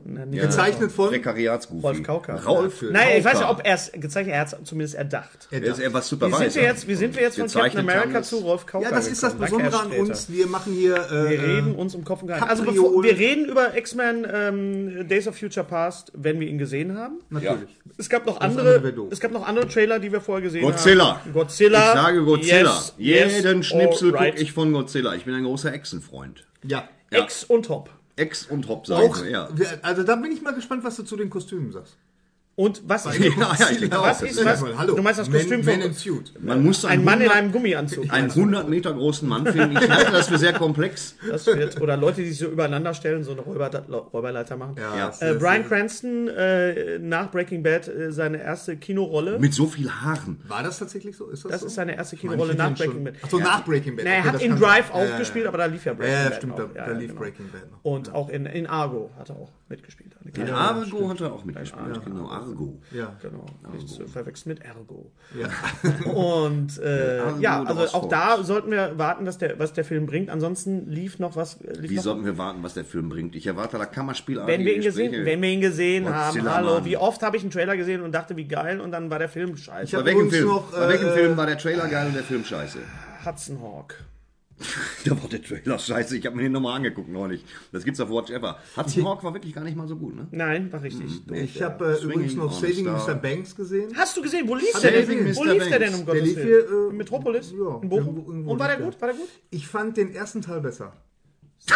Nicht 0.06 0.42
Gezeichnet 0.42 0.90
von. 0.92 1.08
Prekariatsgoofy. 1.08 1.80
Rolf 1.86 2.02
Kauka. 2.02 2.34
Rolf 2.36 2.82
Nein, 2.90 3.18
ich 3.18 3.24
weiß 3.24 3.34
Kauka. 3.34 3.46
nicht, 3.52 3.60
ob 3.60 3.66
er 3.66 3.74
es 3.74 3.92
gezeichnet, 3.92 4.34
er 4.34 4.40
hat 4.40 4.52
es 4.52 4.64
zumindest 4.68 4.94
erdacht. 4.96 5.48
Er 5.50 5.62
Er 5.62 5.72
ist 5.72 5.78
etwas 5.78 6.04
Wie 6.06 6.08
Supervisor. 6.10 6.40
sind 6.50 6.54
wir 6.56 6.62
jetzt, 6.68 6.88
wie 6.88 6.94
sind 6.94 7.16
wir 7.16 7.22
jetzt 7.22 7.38
von 7.38 7.48
Captain 7.48 7.80
America 7.80 8.22
zu 8.22 8.38
Rolf 8.38 8.66
Kauka 8.66 8.84
Ja, 8.88 8.90
das 8.94 9.06
ist 9.06 9.22
das? 9.22 9.32
Danke, 9.38 9.44
Besondere 9.56 9.80
an 9.80 9.92
uns. 9.92 10.30
Wir 10.30 10.46
machen 10.48 10.72
hier. 10.74 10.96
Äh, 10.96 11.30
Wir 11.30 11.42
reden 11.42 11.74
uns 11.76 11.94
um 11.94 12.04
Kopf 12.04 12.22
und 12.22 12.28
Kragen. 12.28 12.42
Also 12.44 12.64
bevor, 12.64 13.02
wir 13.02 13.16
reden 13.16 13.46
über 13.46 13.76
X-Men 13.76 14.26
ähm, 14.30 15.08
Days 15.08 15.28
of 15.28 15.38
Future 15.38 15.64
Past, 15.64 16.10
wenn 16.14 16.40
wir 16.40 16.48
ihn 16.48 16.58
gesehen 16.58 16.98
haben. 16.98 17.20
Natürlich. 17.30 17.70
Es 17.96 18.08
gab 18.10 18.26
noch 18.26 18.40
andere 18.40 18.76
andere, 18.76 19.06
es 19.10 19.20
gab 19.20 19.30
noch 19.30 19.46
andere 19.46 19.68
Trailer, 19.68 20.00
die 20.00 20.10
wir 20.12 20.20
vorher 20.20 20.42
gesehen 20.42 20.62
Godzilla. 20.62 21.20
haben. 21.20 21.32
Godzilla. 21.32 21.78
Ich 21.94 22.00
sage 22.00 22.24
Godzilla. 22.24 22.58
Yes, 22.74 22.94
yes, 22.98 23.36
Jeden 23.44 23.62
Schnipsel 23.62 24.08
alright. 24.14 24.32
gucke 24.32 24.42
ich 24.42 24.52
von 24.52 24.72
Godzilla. 24.72 25.14
Ich 25.14 25.24
bin 25.24 25.34
ein 25.34 25.44
großer 25.44 25.72
Echsenfreund. 25.72 26.44
Ja. 26.64 26.88
Ja. 27.12 27.22
Ex 27.22 27.44
und 27.44 27.66
Top. 27.66 27.90
Ex 28.16 28.46
und 28.46 28.66
sagen 28.86 29.28
ja. 29.28 29.48
also 29.82 30.02
da 30.04 30.16
bin 30.16 30.30
ich 30.30 30.42
mal 30.42 30.54
gespannt, 30.54 30.84
was 30.84 30.96
du 30.96 31.02
zu 31.02 31.16
den 31.16 31.30
Kostümen 31.30 31.72
sagst. 31.72 31.96
Und 32.56 32.82
was 32.86 33.04
ist, 33.06 33.18
Ja, 33.18 33.30
ja, 33.30 34.02
was 34.02 34.22
ist, 34.22 34.44
was, 34.44 34.62
Hallo. 34.78 34.94
du 34.94 35.02
meinst 35.02 35.18
das 35.18 35.28
Man- 35.28 35.38
Kostüm 35.40 35.64
Man 35.64 35.92
von. 35.92 36.22
Man 36.40 36.62
muss 36.62 36.84
ein 36.84 36.92
einen, 36.92 37.04
Mann 37.04 37.14
in 37.20 37.22
100, 37.22 37.36
einem 37.36 37.52
Gummianzug. 37.52 38.12
einen 38.12 38.30
100 38.30 38.68
Meter 38.68 38.92
großen 38.92 39.28
Mann 39.28 39.44
finden. 39.46 39.76
Ich 39.76 39.90
halte 39.90 40.12
das 40.12 40.28
für 40.28 40.38
sehr 40.38 40.52
komplex. 40.52 41.16
Das 41.28 41.44
wird, 41.46 41.80
oder 41.80 41.96
Leute, 41.96 42.22
die 42.22 42.28
sich 42.28 42.38
so 42.38 42.46
übereinander 42.46 42.94
stellen, 42.94 43.24
so 43.24 43.32
eine 43.32 43.40
Räuber, 43.40 43.70
Räuberleiter 44.12 44.56
machen. 44.56 44.76
Ja. 44.78 45.08
Äh, 45.08 45.32
das- 45.32 45.38
Brian 45.40 45.66
Cranston 45.66 46.28
äh, 46.28 46.98
nach 47.00 47.30
Breaking 47.32 47.64
Bad 47.64 47.88
äh, 47.88 48.12
seine 48.12 48.40
erste 48.40 48.76
Kinorolle. 48.76 49.40
Mit 49.40 49.52
so 49.52 49.66
viel 49.66 49.90
Haaren. 49.90 50.40
War 50.46 50.62
das 50.62 50.78
tatsächlich 50.78 51.16
so? 51.16 51.30
Ist 51.30 51.44
das, 51.44 51.50
Das 51.50 51.60
so? 51.62 51.66
ist 51.66 51.74
seine 51.74 51.96
erste 51.96 52.16
Kinorolle 52.16 52.54
nach 52.54 52.72
Breaking 52.72 53.02
Bad. 53.02 53.14
Ach 53.24 53.30
so, 53.30 53.38
nach 53.38 53.64
Breaking 53.64 53.96
Bad. 53.96 54.04
Na, 54.04 54.10
er 54.12 54.20
Okay, 54.20 54.28
hat 54.28 54.42
in 54.42 54.56
Drive 54.56 54.88
sein. 54.92 55.12
auch 55.12 55.18
gespielt, 55.18 55.46
aber 55.46 55.58
da 55.58 55.66
lief 55.66 55.84
ja 55.84 55.92
Breaking 55.94 56.14
Ja, 56.14 56.22
ja, 56.22 56.28
Bad 56.28 56.36
stimmt, 56.38 56.58
da, 56.58 56.62
Ja, 56.62 56.86
da 56.86 56.92
ja, 56.92 56.98
lief 56.98 57.08
genau. 57.08 57.20
Breaking 57.20 57.50
Bad 57.50 57.70
noch. 57.72 57.78
Und 57.82 58.14
auch 58.14 58.28
in, 58.28 58.46
in 58.46 58.68
Argo 58.68 59.10
hat 59.18 59.28
er 59.30 59.36
auch 59.36 59.50
mitgespielt. 59.68 60.12
In 60.36 60.50
Argo 60.50 61.08
hat 61.10 61.20
er 61.20 61.32
auch 61.32 61.44
mitgespielt. 61.44 62.04
Genau, 62.04 62.28
Argo. 62.48 62.80
Ja. 62.92 63.16
Genau, 63.22 63.46
nicht 63.72 63.88
zu 63.88 64.06
verwechseln 64.06 64.50
mit 64.54 64.62
Ergo. 64.64 65.10
Ja. 65.38 65.48
Und 66.10 66.78
äh, 66.82 67.18
Argo 67.20 67.40
ja, 67.40 67.62
also 67.62 67.80
was 67.80 67.94
auch 67.94 68.08
da 68.08 68.42
sollten 68.42 68.70
wir 68.70 68.98
warten, 68.98 69.24
dass 69.24 69.38
der, 69.38 69.58
was 69.58 69.72
der 69.72 69.84
Film 69.84 70.06
bringt. 70.06 70.30
Ansonsten 70.30 70.88
lief 70.90 71.18
noch 71.18 71.36
was. 71.36 71.60
äh, 71.62 71.72
Lief 71.78 71.90
Wie 71.90 71.96
noch, 71.96 72.02
sollten 72.02 72.24
wir 72.24 72.38
warten, 72.38 72.62
was 72.62 72.74
der 72.74 72.84
Film 72.84 73.08
bringt? 73.08 73.34
Ich 73.34 73.46
erwarte 73.46 73.78
da 73.78 73.86
Kammerspiel. 73.86 74.40
wenn 74.46 74.64
wir 74.64 74.74
ihn 74.74 74.82
gesehen, 74.82 75.24
wenn 75.24 75.40
wir 75.42 75.48
ihn 75.50 75.60
gesehen 75.60 76.08
haben, 76.08 76.34
Godzilla, 76.34 76.54
hallo, 76.56 76.74
Mann. 76.74 76.84
wie 76.84 76.96
oft 76.96 77.22
habe 77.22 77.36
ich 77.36 77.42
einen 77.42 77.50
Trailer 77.50 77.76
gesehen 77.76 78.02
und 78.02 78.12
dachte, 78.12 78.36
wie 78.36 78.46
geil, 78.46 78.80
und 78.80 78.92
dann 78.92 79.10
war 79.10 79.18
der 79.18 79.28
Film 79.28 79.56
scheiße. 79.56 79.96
Bei 79.96 80.04
welchem, 80.04 80.30
Film? 80.30 80.46
noch, 80.48 80.70
Bei 80.72 80.88
welchem 80.88 81.08
äh, 81.08 81.12
Film 81.12 81.36
war 81.36 81.46
der 81.46 81.58
Trailer 81.58 81.88
geil 81.88 82.06
und 82.08 82.14
der 82.14 82.22
Film 82.24 82.44
scheiße? 82.44 82.78
Hudson 83.24 83.60
Hawk. 83.62 83.96
Da 85.04 85.10
war 85.20 85.28
der 85.28 85.42
Trailer 85.42 85.78
scheiße. 85.78 86.16
Ich 86.16 86.24
habe 86.26 86.36
mir 86.36 86.42
den 86.44 86.52
nochmal 86.52 86.76
angeguckt 86.76 87.08
neulich. 87.08 87.44
Das 87.72 87.84
gibt's 87.84 88.00
auf 88.00 88.08
Watch 88.08 88.30
Ever. 88.30 88.58
Hudson 88.76 89.04
Hawk 89.04 89.22
war 89.24 89.34
wirklich 89.34 89.52
gar 89.54 89.62
nicht 89.64 89.76
mal 89.76 89.86
so 89.88 89.96
gut, 89.96 90.14
ne? 90.16 90.26
Nein, 90.30 90.72
war 90.72 90.80
richtig. 90.82 91.26
doof, 91.26 91.36
Ich 91.36 91.60
habe 91.60 91.98
äh, 92.00 92.02
übrigens 92.04 92.34
noch 92.36 92.52
Saving. 92.52 92.84
Mr. 92.84 93.14
Banks 93.14 93.54
gesehen. 93.54 93.92
Hast 93.96 94.16
du 94.16 94.22
gesehen, 94.22 94.48
wo 94.48 94.54
lief 94.54 94.72
der 94.80 94.92
denn? 94.92 95.00
gesehen, 95.06 95.36
Wo 95.36 95.44
Mr. 95.44 95.52
lief 95.54 95.68
der 95.68 95.78
denn 95.80 95.94
um 95.94 96.06
Der 96.06 96.14
Gottes 96.14 96.22
lief 96.22 96.36
Willen? 96.36 96.46
hier, 96.46 96.58
äh, 96.86 96.90
In 96.90 96.96
Metropolis? 96.96 97.50
ja, 97.50 97.56
in 97.82 97.88
Bochum? 97.88 98.06
irgendwo- 98.06 98.30
irgendwo 98.30 98.52
und 98.52 98.58
war 98.58 98.68
der 98.68 98.76
gut? 98.78 99.00
War 99.00 99.08
der 99.08 99.16
gut? 99.18 99.28
Ich 99.50 99.66
fand 99.68 99.96
den 99.96 100.14
ersten 100.14 100.40
Teil 100.40 100.60
besser. 100.60 100.92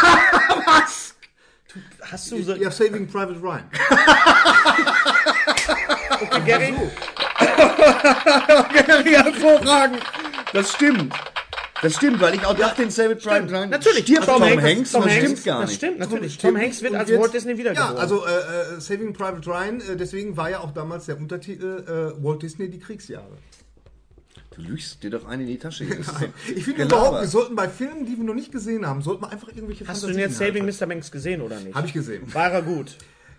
Hast 2.11 2.31
du 2.31 2.43
so. 2.43 2.55
Ja, 2.55 2.71
Saving 2.71 3.07
Private 3.09 3.41
Ryan. 3.41 3.65
Okay, 6.21 6.41
Gary? 6.47 6.75
Hervorragend. 9.15 10.01
Das 10.53 10.73
stimmt. 10.73 11.13
Das 11.83 11.95
stimmt, 11.95 12.21
weil 12.21 12.35
ich 12.35 12.45
auch 12.45 12.57
dachte, 12.57 12.83
in 12.83 12.91
Savage 12.91 13.21
Private 13.23 13.53
Ryan 13.53 13.71
Natürlich, 13.71 14.03
stirbt 14.05 14.27
Tom, 14.27 14.43
Hanks. 14.43 14.93
Tom 14.93 15.03
das 15.05 15.13
Hanks, 15.13 15.25
stimmt 15.31 15.45
gar 15.45 15.61
das 15.61 15.69
nicht. 15.71 15.79
stimmt, 15.79 15.99
natürlich. 16.01 16.35
Stimmt. 16.35 16.55
Tom 16.55 16.63
Hanks 16.63 16.83
wird 16.83 16.95
als 16.95 17.09
jetzt- 17.11 17.21
Walt 17.21 17.35
Disney 17.35 17.57
wiedergeboren. 17.59 17.95
Ja, 17.95 18.01
also 18.01 18.27
äh, 18.27 18.31
äh, 18.77 18.81
Saving 18.81 19.13
Private 19.13 19.49
Ryan, 19.49 19.81
äh, 19.81 19.97
deswegen 19.97 20.37
war 20.37 20.51
ja 20.51 20.61
auch 20.61 20.73
damals 20.73 21.07
der 21.07 21.19
Untertitel 21.19 21.85
äh, 22.19 22.23
Walt 22.25 22.43
Disney 22.43 22.69
die 22.69 22.81
Kriegsjahre. 22.81 23.37
Du 24.57 24.63
lügst 24.63 25.05
dir 25.05 25.11
doch 25.11 25.25
einen 25.27 25.43
in 25.43 25.49
die 25.49 25.59
Tasche. 25.59 25.85
Das 25.87 26.09
Ich 26.57 26.65
finde 26.65 26.83
überhaupt, 26.85 27.21
wir 27.21 27.29
sollten 27.29 27.55
bei 27.55 27.69
Filmen, 27.69 28.07
die 28.07 28.17
wir 28.17 28.25
noch 28.25 28.35
nicht 28.35 28.51
gesehen 28.51 28.85
haben, 28.85 29.03
sollten 29.03 29.23
wir 29.23 29.31
einfach 29.31 29.49
irgendwelche 29.49 29.87
Hast 29.87 30.03
du 30.03 30.09
denn 30.09 30.19
jetzt 30.19 30.37
Saving 30.37 30.65
Mr. 30.67 30.87
Banks 30.87 31.13
gesehen 31.13 31.43
oder 31.43 31.61
nicht? 31.61 31.77
Habe 31.77 31.87
ich 31.87 31.93
gesehen. 31.93 32.23
War 32.35 32.51
er 32.51 32.63
gut? 32.63 32.97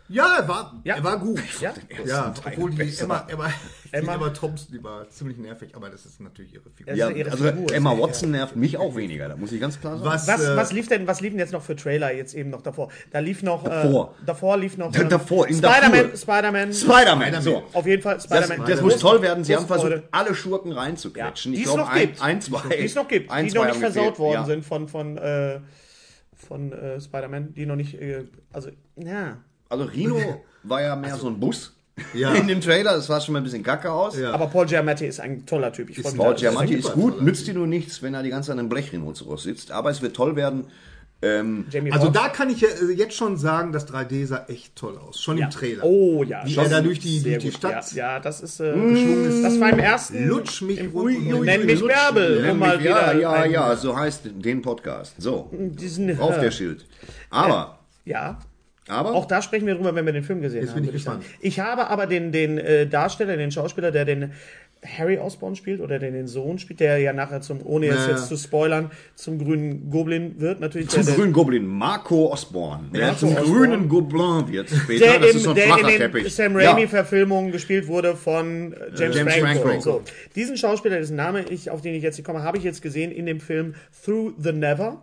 Ja, 0.09 0.37
er 0.39 0.47
war, 0.47 0.81
Ja. 0.83 0.95
er 0.95 1.03
war 1.03 1.19
gut. 1.19 1.39
Ja? 1.61 1.71
Ja, 2.05 2.33
obwohl 2.45 2.71
die. 2.71 2.81
Emma, 2.99 3.25
Emma, 3.29 3.47
Emma- 3.91 4.13
Emma. 4.15 4.29
Thompson, 4.29 4.73
die 4.73 4.83
war 4.83 5.07
ziemlich 5.09 5.37
nervig, 5.37 5.75
aber 5.75 5.89
das 5.89 6.05
ist 6.05 6.19
natürlich 6.19 6.53
ihre 6.55 6.69
Figur. 6.71 6.93
Ja, 6.95 7.09
Ja, 7.09 7.15
ihre 7.15 7.31
also 7.31 7.43
Figur 7.43 7.71
Emma 7.73 7.93
ja- 7.93 7.99
Watson 8.01 8.31
nervt 8.31 8.55
mich 8.55 8.77
auch 8.77 8.95
weniger, 8.95 9.29
da 9.29 9.35
muss 9.35 9.51
ich 9.51 9.61
ganz 9.61 9.79
klar 9.79 9.97
sagen. 9.97 10.09
Was, 10.09 10.27
Was, 10.27 10.43
äh, 10.43 10.55
was 10.55 10.71
lief 10.73 10.87
denn, 10.87 11.05
was 11.07 11.21
lief 11.21 11.31
denn 11.31 11.39
jetzt 11.39 11.53
noch 11.53 11.61
für 11.61 11.75
Trailer 11.75 12.11
jetzt 12.13 12.33
eben 12.33 12.49
noch 12.49 12.61
davor? 12.63 12.89
Da 13.11 13.19
lief 13.19 13.43
noch 13.43 13.63
Davor. 13.63 14.15
Äh, 14.21 14.25
davor 14.25 14.57
lief 14.57 14.77
noch 14.77 14.91
Da- 14.91 15.03
davor, 15.03 15.47
in 15.47 15.55
Spider-Man. 15.57 16.17
Spider-Man. 16.17 16.73
Spider-Man, 16.73 17.41
so. 17.41 17.63
Auf 17.73 17.85
jeden 17.85 18.01
Fall 18.01 18.15
Das, 18.15 18.23
Spider-Man. 18.25 18.67
das 18.67 18.81
muss 18.81 18.97
toll 18.97 19.21
werden. 19.21 19.43
Sie 19.43 19.55
haben 19.55 19.67
versucht, 19.67 20.03
alle 20.11 20.33
Schurken 20.33 20.71
reinzuquetschen. 20.71 21.51
die 21.51 21.59
Ich 21.59 21.65
es 21.65 21.69
glaube, 21.73 21.81
noch 21.83 21.89
ein, 21.95 22.01
gibt. 22.07 22.21
ein, 22.21 22.41
zwei. 22.41 22.61
die 22.67 22.85
es 22.85 22.95
noch 22.95 23.07
gibt, 23.07 23.29
ein, 23.31 23.47
die 23.47 23.53
noch 23.53 23.65
nicht 23.65 23.77
versaut 23.77 24.17
worden 24.17 24.33
ja. 24.33 24.45
sind 24.45 24.65
von 24.65 24.87
von 24.87 25.17
äh, 25.17 25.59
von 26.35 26.71
äh, 26.71 26.99
Spider-Man, 26.99 27.53
die 27.53 27.65
noch 27.65 27.75
nicht 27.75 27.93
äh, 28.01 28.23
also 28.51 28.69
ja. 28.95 29.37
Also 29.69 29.85
Rino 29.85 30.19
war 30.63 30.81
ja 30.81 30.95
mehr 30.95 31.15
so 31.15 31.27
ein 31.27 31.39
Bus. 31.39 31.73
Ja. 32.13 32.33
in 32.35 32.47
dem 32.47 32.61
Trailer. 32.61 32.93
Das 32.95 33.07
sah 33.07 33.19
schon 33.21 33.33
mal 33.33 33.39
ein 33.39 33.43
bisschen 33.43 33.63
kacke 33.63 33.91
aus. 33.91 34.17
Ja. 34.17 34.31
Aber 34.31 34.47
Paul 34.47 34.65
Giamatti 34.65 35.05
ist 35.05 35.19
ein 35.19 35.45
toller 35.45 35.71
Typ. 35.73 35.89
Ich 35.89 35.97
mich. 35.97 36.15
Paul 36.17 36.33
da- 36.33 36.39
Giamatti 36.39 36.75
ist 36.75 36.93
gut, 36.93 37.21
nützt 37.21 37.45
dir 37.47 37.53
nur 37.53 37.67
nichts, 37.67 38.01
wenn 38.01 38.13
er 38.13 38.23
die 38.23 38.29
ganze 38.29 38.47
Zeit 38.47 38.53
an 38.53 38.59
einem 38.59 38.69
Blechrhinoceros 38.69 39.43
sitzt. 39.43 39.71
Aber 39.71 39.89
es 39.89 40.01
wird 40.01 40.15
toll 40.15 40.35
werden. 40.35 40.65
Ähm, 41.21 41.65
Also 41.91 42.05
Foxx. 42.05 42.17
da 42.17 42.29
kann 42.29 42.49
ich 42.49 42.61
ja 42.61 42.69
äh, 42.69 42.93
jetzt 42.93 43.13
schon 43.13 43.35
sagen, 43.35 43.73
das 43.73 43.85
3D 43.91 44.25
sah 44.25 44.45
echt 44.47 44.77
toll 44.77 44.97
aus. 44.97 45.19
Schon 45.19 45.37
ja. 45.37 45.45
im 45.47 45.51
Trailer. 45.51 45.83
Oh 45.83 46.23
ja. 46.23 46.45
Wie 46.45 46.53
schon 46.53 46.63
er 46.63 46.69
da 46.69 46.79
durch 46.81 46.99
die, 46.99 47.19
sehr 47.19 47.33
durch 47.33 47.43
die 47.43 47.49
gut. 47.49 47.57
Stadt 47.57 47.91
Ja, 47.91 48.13
ja, 48.13 48.19
das 48.21 48.39
ist. 48.39 48.61
Äh, 48.61 48.73
ist. 49.27 49.43
das 49.43 49.59
war 49.59 49.69
im 49.71 49.79
ersten. 49.79 50.25
Lutsch 50.29 50.61
mich 50.61 50.79
im, 50.79 50.95
ui, 50.95 51.17
ui, 51.33 51.45
Nenn 51.45 51.65
mich 51.65 51.81
lutsch. 51.81 51.91
Bärbel, 51.93 52.41
nenn 52.43 52.57
mal 52.57 52.77
mich- 52.77 52.85
ja, 52.85 53.11
wieder. 53.13 53.19
ja, 53.19 53.45
ja, 53.45 53.75
so 53.75 53.97
heißt 53.97 54.21
den 54.33 54.61
Podcast. 54.61 55.15
So, 55.17 55.49
Diesen, 55.51 56.17
auf 56.21 56.37
äh, 56.37 56.41
der 56.41 56.51
Schild. 56.51 56.85
Aber, 57.29 57.79
Ja. 58.05 58.39
Aber, 58.89 59.13
Auch 59.13 59.25
da 59.25 59.41
sprechen 59.41 59.65
wir 59.67 59.75
drüber, 59.75 59.95
wenn 59.95 60.05
wir 60.05 60.13
den 60.13 60.23
Film 60.23 60.41
gesehen 60.41 60.61
Jetzt 60.61 60.69
haben. 60.71 60.75
bin 60.81 60.85
ich 60.85 60.91
gespannt. 60.91 61.23
sagen. 61.23 61.35
Ich 61.41 61.59
habe 61.59 61.87
aber 61.87 62.07
den, 62.07 62.31
den 62.31 62.57
äh, 62.57 62.87
Darsteller, 62.87 63.37
den 63.37 63.51
Schauspieler, 63.51 63.91
der 63.91 64.05
den 64.05 64.31
Harry 64.97 65.17
Osborn 65.17 65.57
spielt 65.57 65.81
oder 65.81 65.99
der 65.99 66.09
den 66.11 66.25
Sohn 66.27 66.57
spielt, 66.57 66.79
der 66.79 66.99
ja 66.99 67.11
nachher 67.11 67.41
zum, 67.41 67.59
ohne 67.65 67.87
es 67.87 68.05
Ja. 68.05 68.11
jetzt 68.11 68.27
zu 68.29 68.37
spoilern, 68.37 68.91
zum 69.13 69.37
grünen 69.37 69.89
Goblin 69.89 70.39
wird. 70.39 70.61
Natürlich 70.61 70.87
zum 70.87 71.05
der, 71.05 71.15
grünen 71.15 71.33
Goblin, 71.33 71.65
Marco 71.67 72.31
Osborn, 72.31 72.89
der 72.93 73.07
Marco 73.07 73.19
zum 73.19 73.29
Osborn. 73.35 73.45
grünen 73.57 73.89
Goblin 73.89 74.47
wird 74.47 74.69
später. 74.69 75.05
der, 75.05 75.19
das 75.19 75.31
im, 75.31 75.37
ist 75.37 75.43
so 75.43 75.49
ein 75.49 75.55
der 75.57 75.65
in 75.79 75.85
den 75.85 75.97
Teppich. 75.97 76.33
Sam 76.33 76.57
Ja. 76.57 76.71
Raimi-Verfilmungen 76.71 77.51
gespielt 77.51 77.87
wurde 77.87 78.15
von 78.15 78.71
äh, 78.71 78.77
James, 78.95 79.17
James 79.17 79.33
Franco. 79.35 79.61
Franco. 79.67 79.81
So. 79.81 80.01
Diesen 80.37 80.55
Schauspieler, 80.55 80.97
dessen 80.99 81.17
Name 81.17 81.43
ich, 81.49 81.69
auf 81.69 81.81
den 81.81 81.93
ich 81.93 82.01
jetzt 82.01 82.15
nicht 82.17 82.25
komme, 82.25 82.43
habe 82.43 82.57
ich 82.57 82.63
jetzt 82.63 82.81
gesehen 82.81 83.11
in 83.11 83.25
dem 83.25 83.41
Film 83.41 83.75
Through 84.05 84.31
the 84.37 84.53
Never. 84.53 85.01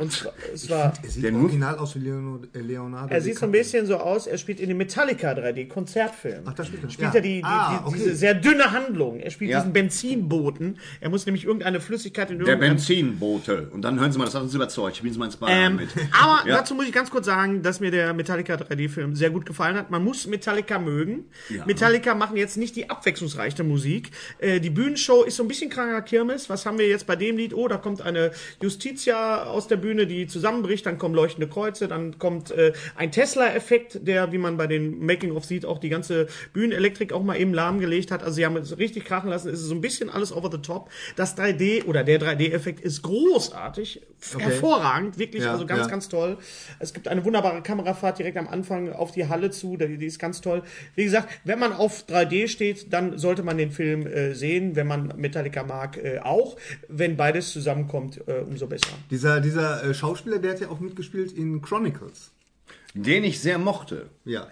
Und 0.00 0.12
zwar, 0.12 0.32
es 0.54 0.68
war, 0.70 0.92
Er 1.02 1.08
sieht 1.10 1.22
Der 1.24 1.34
original 1.34 1.76
aus 1.78 1.94
wie 1.94 1.98
Leonardo. 2.00 2.46
Leonardo 2.54 3.12
er 3.14 3.20
sieht 3.20 3.38
so 3.38 3.44
ein 3.46 3.52
bisschen 3.52 3.84
so 3.86 3.96
aus, 3.98 4.26
er 4.26 4.38
spielt 4.38 4.58
in 4.58 4.68
dem 4.68 4.78
Metallica 4.78 5.32
3D-Konzertfilm. 5.32 6.42
Ach, 6.46 6.54
da 6.54 6.64
spielt 6.64 6.84
er. 6.84 6.90
Spielt 6.90 7.08
Ja. 7.10 7.14
er 7.14 7.20
die, 7.20 7.34
die, 7.36 7.44
Ah, 7.44 7.78
die, 7.82 7.86
okay. 7.86 7.96
diese 7.98 8.16
sehr 8.16 8.34
dünne 8.34 8.70
Handlung. 8.72 9.20
Er 9.20 9.30
spielt 9.30 9.50
Ja. 9.50 9.58
diesen 9.60 9.72
Benzinboten. 9.74 10.78
Er 11.00 11.10
muss 11.10 11.26
nämlich 11.26 11.44
irgendeine 11.44 11.80
Flüssigkeit 11.80 12.30
in 12.30 12.38
Der 12.38 12.46
irgendeinem 12.48 12.76
Benzinbote. 12.76 13.68
Und 13.72 13.82
dann 13.82 14.00
hören 14.00 14.10
Sie 14.10 14.18
mal, 14.18 14.24
das 14.24 14.34
hat 14.34 14.42
uns 14.42 14.54
überzeugt. 14.54 14.96
Ich 14.96 15.02
bin 15.02 15.10
jetzt 15.10 15.18
mal 15.18 15.26
ins 15.26 15.36
Bad 15.36 15.50
Ähm, 15.52 15.76
mit. 15.76 15.88
aber 16.18 16.48
Ja. 16.48 16.56
dazu 16.56 16.74
muss 16.74 16.86
ich 16.86 16.92
ganz 16.92 17.10
kurz 17.10 17.26
sagen, 17.26 17.62
dass 17.62 17.80
mir 17.80 17.90
der 17.90 18.14
Metallica 18.14 18.54
3D-Film 18.56 19.14
sehr 19.14 19.28
gut 19.30 19.44
gefallen 19.44 19.76
hat. 19.76 19.90
Man 19.90 20.02
muss 20.02 20.26
Metallica 20.26 20.78
mögen. 20.78 21.26
Metallica 21.66 22.14
machen 22.14 22.36
jetzt 22.38 22.56
nicht 22.56 22.74
die 22.74 22.88
abwechslungsreiche 22.88 23.64
Musik. 23.64 24.10
Äh, 24.38 24.60
die 24.60 24.70
Bühnenshow 24.70 25.24
ist 25.24 25.36
so 25.36 25.42
ein 25.44 25.48
bisschen 25.48 25.68
kranker 25.70 26.00
Kirmes. 26.02 26.48
Was 26.48 26.64
haben 26.64 26.78
wir 26.78 26.88
jetzt 26.88 27.06
bei 27.06 27.16
dem 27.16 27.36
Lied? 27.36 27.52
Oh, 27.54 27.68
da 27.68 27.76
kommt 27.76 28.00
eine 28.00 28.30
Justitia 28.62 29.42
aus 29.44 29.68
der 29.68 29.76
Bühne, 29.76 29.89
die 29.94 30.26
zusammenbricht. 30.26 30.86
Dann 30.86 30.98
kommen 30.98 31.14
leuchtende 31.14 31.48
Kreuze. 31.48 31.88
Dann 31.88 32.18
kommt 32.18 32.50
äh, 32.50 32.72
ein 32.96 33.12
Tesla-Effekt, 33.12 34.06
der, 34.06 34.32
wie 34.32 34.38
man 34.38 34.56
bei 34.56 34.66
den 34.66 35.04
Making-of 35.04 35.44
sieht, 35.44 35.64
auch 35.64 35.78
die 35.78 35.88
ganze 35.88 36.26
Bühnenelektrik 36.52 37.12
auch 37.12 37.22
mal 37.22 37.36
eben 37.36 37.54
lahmgelegt 37.54 38.10
hat. 38.10 38.22
Also 38.22 38.36
sie 38.36 38.46
haben 38.46 38.56
es 38.56 38.78
richtig 38.78 39.04
krachen 39.04 39.30
lassen. 39.30 39.48
Es 39.48 39.60
ist 39.60 39.66
so 39.66 39.74
ein 39.74 39.80
bisschen 39.80 40.10
alles 40.10 40.32
over 40.32 40.50
the 40.50 40.58
top. 40.58 40.90
Das 41.16 41.36
3D 41.36 41.84
oder 41.84 42.04
der 42.04 42.20
3D-Effekt 42.20 42.80
ist 42.80 43.02
großartig, 43.02 44.02
hervorragend, 44.38 45.18
wirklich, 45.18 45.44
Ja, 45.44 45.52
also 45.52 45.66
ganz, 45.66 45.82
ja. 45.82 45.86
ganz 45.88 46.08
toll. 46.08 46.38
Es 46.78 46.92
gibt 46.92 47.08
eine 47.08 47.24
wunderbare 47.24 47.62
Kamerafahrt 47.62 48.18
direkt 48.18 48.36
am 48.36 48.48
Anfang 48.48 48.92
auf 48.92 49.12
die 49.12 49.28
Halle 49.28 49.50
zu, 49.50 49.76
die, 49.76 49.98
die 49.98 50.06
ist 50.06 50.18
ganz 50.18 50.40
toll. 50.40 50.62
Wie 50.94 51.04
gesagt, 51.04 51.28
wenn 51.44 51.58
man 51.58 51.72
auf 51.72 52.04
3D 52.08 52.48
steht, 52.48 52.92
dann 52.92 53.18
sollte 53.18 53.42
man 53.42 53.58
den 53.58 53.70
Film 53.70 54.06
äh, 54.06 54.34
sehen. 54.34 54.76
Wenn 54.76 54.86
man 54.86 55.14
Metallica 55.16 55.62
mag, 55.62 55.96
äh, 55.96 56.18
auch. 56.20 56.56
Wenn 56.88 57.16
beides 57.16 57.52
zusammenkommt, 57.52 58.20
äh, 58.26 58.40
umso 58.40 58.66
besser. 58.66 58.92
Dieser, 59.10 59.40
dieser 59.40 59.84
äh, 59.84 59.94
Schauspieler, 59.94 60.38
der 60.38 60.52
hat 60.52 60.60
ja 60.60 60.68
auch 60.68 60.80
mitgespielt 60.80 61.32
in 61.32 61.62
Chronicles. 61.62 62.32
Den 62.94 63.24
ich 63.24 63.40
sehr 63.40 63.58
mochte. 63.58 64.10
Ja. 64.24 64.48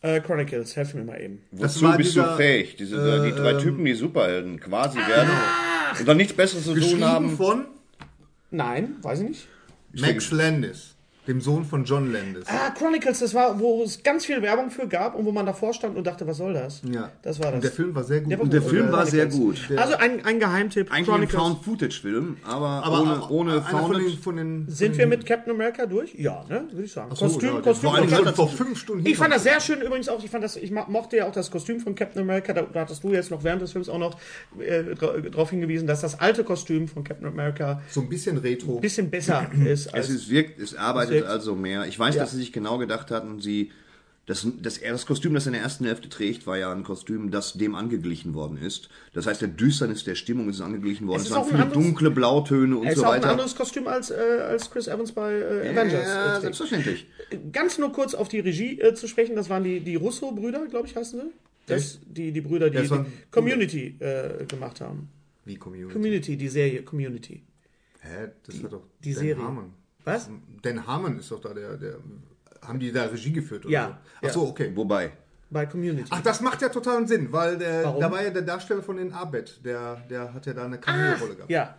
Äh, 0.00 0.20
Chronicles, 0.20 0.74
helf 0.74 0.94
mir 0.94 1.04
mal 1.04 1.20
eben. 1.20 1.42
Das 1.52 1.80
Wozu 1.80 1.96
bist 1.96 2.10
dieser, 2.10 2.30
du 2.30 2.36
fähig? 2.36 2.76
Diese, 2.76 3.22
die 3.24 3.30
drei 3.30 3.54
Typen, 3.54 3.84
die 3.84 3.94
Superhelden 3.94 4.58
quasi 4.58 4.98
werden 4.98 5.30
und 5.98 6.08
dann 6.08 6.16
nichts 6.16 6.32
Besseres 6.32 6.64
zu 6.64 6.72
tun 6.72 6.80
Geschrieben 6.80 7.04
haben. 7.04 7.36
von 7.36 7.66
Nein, 8.52 8.96
weiß 9.02 9.20
ich 9.20 9.28
nicht. 9.28 9.48
Max 9.94 10.30
Landis, 10.30 10.91
dem 11.28 11.40
Sohn 11.40 11.64
von 11.64 11.84
John 11.84 12.12
Landis. 12.12 12.44
Ah, 12.48 12.70
Chronicles, 12.70 13.20
das 13.20 13.32
war, 13.32 13.60
wo 13.60 13.82
es 13.84 14.02
ganz 14.02 14.26
viel 14.26 14.42
Werbung 14.42 14.70
für 14.70 14.88
gab 14.88 15.14
und 15.14 15.24
wo 15.24 15.30
man 15.30 15.46
davor 15.46 15.72
stand 15.72 15.96
und 15.96 16.04
dachte, 16.06 16.26
was 16.26 16.38
soll 16.38 16.52
das? 16.52 16.82
Ja. 16.92 17.12
Das 17.22 17.38
war 17.38 17.46
das. 17.46 17.54
Und 17.56 17.64
der 17.64 17.70
Film 17.70 17.94
war 17.94 18.02
sehr 18.04 18.20
gut. 18.22 18.30
Der 18.32 18.38
war 18.38 18.44
Und 18.44 18.52
der. 18.52 18.62
Film 18.62 18.90
war 18.92 19.06
sehr 19.06 19.26
gut. 19.26 19.56
Also 19.76 19.96
ein, 19.96 20.24
ein 20.24 20.40
Geheimtipp. 20.40 20.90
Eigentlich 20.92 21.14
ein 21.14 21.28
Found-Footage-Film, 21.28 22.38
aber, 22.44 22.66
aber 22.84 23.02
ohne, 23.02 23.28
ohne 23.28 23.52
einer 23.66 23.78
von 23.86 23.98
den, 23.98 24.18
von 24.18 24.36
den 24.36 24.68
Sind 24.68 24.98
wir 24.98 25.06
mit 25.06 25.24
Captain 25.24 25.52
America 25.52 25.86
durch? 25.86 26.14
Ja, 26.14 26.44
ne? 26.48 26.64
Würde 26.72 26.84
ich 26.84 26.92
sagen. 26.92 27.14
so, 27.14 27.24
Kostüm, 27.26 27.54
ja, 27.54 27.60
Kostüm. 27.60 27.90
vor 27.90 28.06
Captain- 28.06 28.34
vor 28.34 28.48
fünf 28.48 28.78
Stunden 28.78 29.06
Ich 29.06 29.16
fand 29.16 29.32
das 29.32 29.44
sehr 29.44 29.60
schön 29.60 29.80
übrigens 29.80 30.08
auch. 30.08 30.22
Ich 30.24 30.30
fand 30.30 30.42
das, 30.42 30.56
ich 30.56 30.70
mochte 30.70 31.18
ja 31.18 31.28
auch 31.28 31.32
das 31.32 31.50
Kostüm 31.50 31.80
von 31.80 31.94
Captain 31.94 32.20
America. 32.22 32.52
Da, 32.52 32.62
da 32.62 32.80
hattest 32.80 33.04
du 33.04 33.12
jetzt 33.12 33.30
noch 33.30 33.44
während 33.44 33.62
des 33.62 33.72
Films 33.72 33.88
auch 33.88 33.98
noch 33.98 34.16
äh, 34.58 34.82
darauf 35.30 35.50
hingewiesen, 35.50 35.86
dass 35.86 36.00
das 36.00 36.18
alte 36.18 36.42
Kostüm 36.44 36.88
von 36.88 37.04
Captain 37.04 37.26
America 37.28 37.80
so 37.90 38.00
ein 38.00 38.08
bisschen 38.08 38.38
retro. 38.38 38.76
ein 38.76 38.80
bisschen 38.80 39.10
besser 39.10 39.46
ist 39.64 39.86
Es 39.86 39.94
als 39.94 40.08
ist 40.08 40.28
wirkt, 40.30 40.58
es 40.60 40.74
arbeitet 40.74 41.11
wirkt- 41.14 41.28
also 41.28 41.54
mehr. 41.54 41.86
Ich 41.86 41.98
weiß, 41.98 42.14
Ja. 42.14 42.22
dass 42.22 42.32
sie 42.32 42.38
sich 42.38 42.52
genau 42.52 42.78
gedacht 42.78 43.10
hatten, 43.10 43.40
sie. 43.40 43.70
Das, 44.24 44.46
das, 44.62 44.78
das 44.80 45.04
Kostüm, 45.04 45.34
das 45.34 45.46
er 45.46 45.48
in 45.48 45.52
der 45.54 45.62
ersten 45.62 45.84
Hälfte 45.84 46.08
trägt, 46.08 46.46
war 46.46 46.56
ja 46.56 46.70
ein 46.72 46.84
Kostüm, 46.84 47.32
das 47.32 47.54
dem 47.54 47.74
angeglichen 47.74 48.34
worden 48.34 48.56
ist. 48.56 48.88
Das 49.14 49.26
heißt, 49.26 49.40
der 49.40 49.48
Düsternis 49.48 50.04
der 50.04 50.14
Stimmung 50.14 50.48
ist 50.48 50.60
angeglichen 50.60 51.08
worden. 51.08 51.16
Es 51.16 51.22
Es, 51.24 51.28
ist 51.30 51.34
waren 51.34 51.40
auch 51.42 51.46
ein 51.46 51.50
viele 51.50 51.62
anderes- 51.64 51.82
dunkle 51.84 52.10
Blautöne 52.12 52.76
und 52.76 52.86
Es 52.86 52.92
ist 52.92 52.98
so 53.00 53.04
auch 53.06 53.10
ein 53.10 53.20
weiter. 53.20 53.30
anderes 53.32 53.56
Kostüm 53.56 53.88
als, 53.88 54.10
äh, 54.10 54.14
als 54.14 54.70
Chris 54.70 54.86
Evans 54.86 55.10
bei 55.10 55.32
äh, 55.32 55.70
Avengers. 55.70 56.06
ja, 56.06 56.36
äh, 56.38 56.40
selbstverständlich. 56.40 57.06
Ganz 57.50 57.78
nur 57.78 57.90
kurz 57.90 58.14
auf 58.14 58.28
die 58.28 58.38
Regie 58.38 58.80
äh, 58.80 58.94
zu 58.94 59.08
sprechen. 59.08 59.34
Das 59.34 59.50
waren 59.50 59.64
die, 59.64 59.80
die 59.80 59.96
Russo-Brüder, 59.96 60.66
glaube 60.66 60.86
ich, 60.86 60.94
heißen 60.94 61.18
sie. 61.18 61.26
Das, 61.66 61.98
die, 62.06 62.30
die 62.30 62.40
Brüder, 62.42 62.70
die, 62.70 62.80
die 62.80 63.04
Community 63.32 63.96
äh, 63.98 64.44
gemacht 64.46 64.80
haben. 64.80 65.08
Wie 65.44 65.56
Community. 65.56 65.92
Community, 65.94 66.36
die 66.36 66.48
Serie 66.48 66.82
Community. 66.84 67.42
Hä? 68.00 68.28
Das 68.46 68.62
war 68.62 68.70
doch 68.70 68.82
die 69.02 69.14
Dan 69.14 69.22
Serie. 69.24 69.42
Harmon. 69.42 69.72
Was? 70.04 70.30
Dan 70.62 70.86
Harmon 70.86 71.18
ist 71.18 71.30
doch 71.30 71.40
da 71.40 71.52
der, 71.54 71.76
der. 71.76 71.94
Haben 72.62 72.78
die 72.78 72.92
da 72.92 73.04
Regie 73.04 73.32
geführt? 73.32 73.64
Oder 73.66 73.72
Ja, 73.72 73.98
So? 74.20 74.26
Ach 74.26 74.32
so, 74.32 74.42
okay. 74.48 74.70
Wobei, 74.74 75.12
Bei 75.50 75.66
Community. 75.66 76.08
Ach, 76.10 76.22
das 76.22 76.40
macht 76.40 76.62
ja 76.62 76.68
totalen 76.68 77.06
Sinn, 77.06 77.32
weil 77.32 77.58
der, 77.58 77.84
Warum? 77.84 78.00
da 78.00 78.10
war 78.10 78.22
ja 78.22 78.30
der 78.30 78.42
Darsteller 78.42 78.82
von 78.82 78.96
den 78.96 79.12
Abed, 79.12 79.60
der, 79.64 79.96
der 80.08 80.32
hat 80.32 80.46
ja 80.46 80.52
da 80.54 80.64
eine 80.64 80.78
Cameo-Rolle 80.78 81.34
gehabt. 81.34 81.50
ja. 81.50 81.74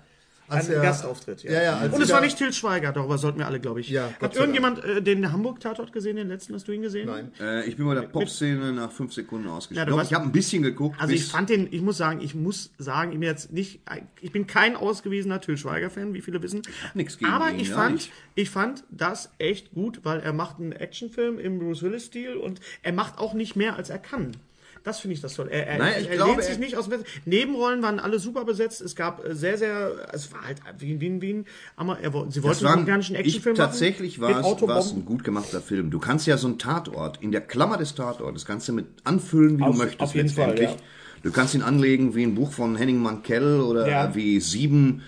Als 0.48 0.68
ein 0.70 0.76
er- 0.76 0.82
Gastauftritt, 0.82 1.44
ja. 1.44 1.52
Ja, 1.54 1.64
ja, 1.64 1.78
als 1.78 1.94
Und 1.94 2.02
es 2.02 2.10
war 2.12 2.22
nicht 2.22 2.38
Til 2.38 2.52
Schweiger, 2.54 2.92
darüber 2.92 3.18
sollten 3.18 3.40
wir 3.40 3.48
alle, 3.48 3.60
glaube 3.60 3.80
ich. 3.80 3.90
Ja, 3.90 4.10
Hat 4.22 4.36
irgendjemand 4.36 4.84
äh, 4.84 5.02
den 5.02 5.32
Hamburg-Tatort 5.32 5.94
gesehen, 5.94 6.16
den 6.18 6.28
letzten? 6.28 6.54
Hast 6.54 6.68
du 6.68 6.72
ihn 6.74 6.82
gesehen? 6.82 7.08
Nein. 7.08 7.32
äh, 7.40 7.66
ich 7.66 7.78
bin 7.78 7.86
bei 7.86 7.96
der 7.96 8.04
Pop-Szene 8.04 8.72
nach 8.74 8.92
fünf 8.92 9.14
Sekunden 9.14 9.48
Ja, 9.48 9.54
ausgestiegen. 9.56 9.90
Doch, 9.90 9.98
warst- 9.98 10.12
ich 10.12 10.16
habe 10.16 10.26
ein 10.26 10.32
bisschen 10.32 10.62
geguckt. 10.64 11.00
Also 11.00 11.14
ich 11.14 11.26
fand 11.26 11.50
den, 11.50 11.68
ich 11.72 11.82
muss 11.82 11.98
sagen, 11.98 12.20
ich 12.22 12.36
muss 12.36 12.72
sagen, 12.78 13.12
ich 13.14 13.20
bin 13.20 13.28
jetzt 13.28 13.52
nicht, 13.54 13.80
ich 14.22 14.32
bin 14.32 14.46
kein 14.48 14.76
ausgewiesener 14.76 15.40
Til 15.42 15.58
Schweiger-Fan, 15.58 16.14
wie 16.14 16.22
viele 16.22 16.42
wissen. 16.44 16.62
nix 16.94 17.18
gegen 17.18 17.32
Aber 17.32 17.50
ihn, 17.50 17.60
ich 17.60 17.70
fand, 17.72 17.94
nicht. 17.96 18.12
ich 18.36 18.50
fand 18.50 18.84
das 18.92 19.30
echt 19.40 19.72
gut, 19.74 20.02
weil 20.04 20.20
er 20.20 20.34
macht 20.34 20.60
einen 20.60 20.72
Actionfilm 20.74 21.40
im 21.40 21.60
Bruce 21.60 21.82
Willis-Stil 21.84 22.36
und 22.36 22.60
er 22.84 22.94
macht 22.94 23.18
auch 23.18 23.34
nicht 23.34 23.56
mehr, 23.56 23.76
als 23.76 23.90
er 23.90 24.00
kann. 24.00 24.32
Das 24.84 25.00
finde 25.00 25.13
ich 25.15 25.22
das 25.22 25.36
toll. 25.36 25.48
Er, 25.50 25.65
er, 25.65 25.78
Nein, 25.80 25.93
ich 26.02 26.10
er 26.10 26.15
glaube, 26.17 26.32
lehnt 26.34 26.43
sich 26.43 26.60
nicht 26.60 26.76
aus 26.76 26.89
dem. 26.89 27.04
Nebenrollen 27.26 27.82
waren 27.82 28.00
alle 28.00 28.19
super 28.19 28.43
besetzt. 28.43 28.82
Es 28.82 28.96
gab 28.96 29.26
äh, 29.26 29.34
sehr, 29.34 29.58
sehr, 29.58 29.91
es 30.12 30.32
war 30.34 30.46
halt 30.46 30.58
wie, 30.78 31.00
wie, 31.00 31.22
wie 31.22 31.34
ein, 31.34 31.46
aber 31.78 32.00
er, 32.00 32.12
sie 32.30 32.43
wollten 32.43 32.65
einen 32.65 32.74
ein, 32.76 32.80
organischen 32.82 33.15
Actionfilm 33.15 33.56
machen. 33.56 33.65
tatsächlich 33.69 34.19
war 34.19 34.41
es, 34.78 34.91
ein 34.91 35.06
gut 35.06 35.24
gemachter 35.24 35.62
Film. 35.62 35.89
Du 35.89 36.00
kannst 36.00 36.28
ja 36.28 36.38
so 36.38 36.48
einen 36.48 36.60
Tatort 36.60 37.22
in 37.22 37.32
der 37.32 37.41
Klammer 37.41 37.78
des 37.78 37.96
Tatortes 37.96 38.46
kannst 38.46 38.67
du 38.67 38.74
mit 38.74 38.88
anfüllen, 39.06 39.58
wie 39.60 39.63
Auf- 39.63 39.72
du 39.72 39.78
möchtest 39.78 40.02
auf 40.02 40.15
jeden 40.15 40.30
Fall, 40.30 40.62
ja. 40.62 40.76
Du 41.24 41.32
kannst 41.32 41.56
ihn 41.56 41.62
anlegen 41.62 42.13
wie 42.15 42.24
ein 42.24 42.36
Buch 42.36 42.52
von 42.52 42.76
Henning 42.76 42.98
Mankell 43.02 43.62
oder 43.62 43.88
Ja. 43.89 44.13
wie 44.13 44.41
Sieben 44.41 45.02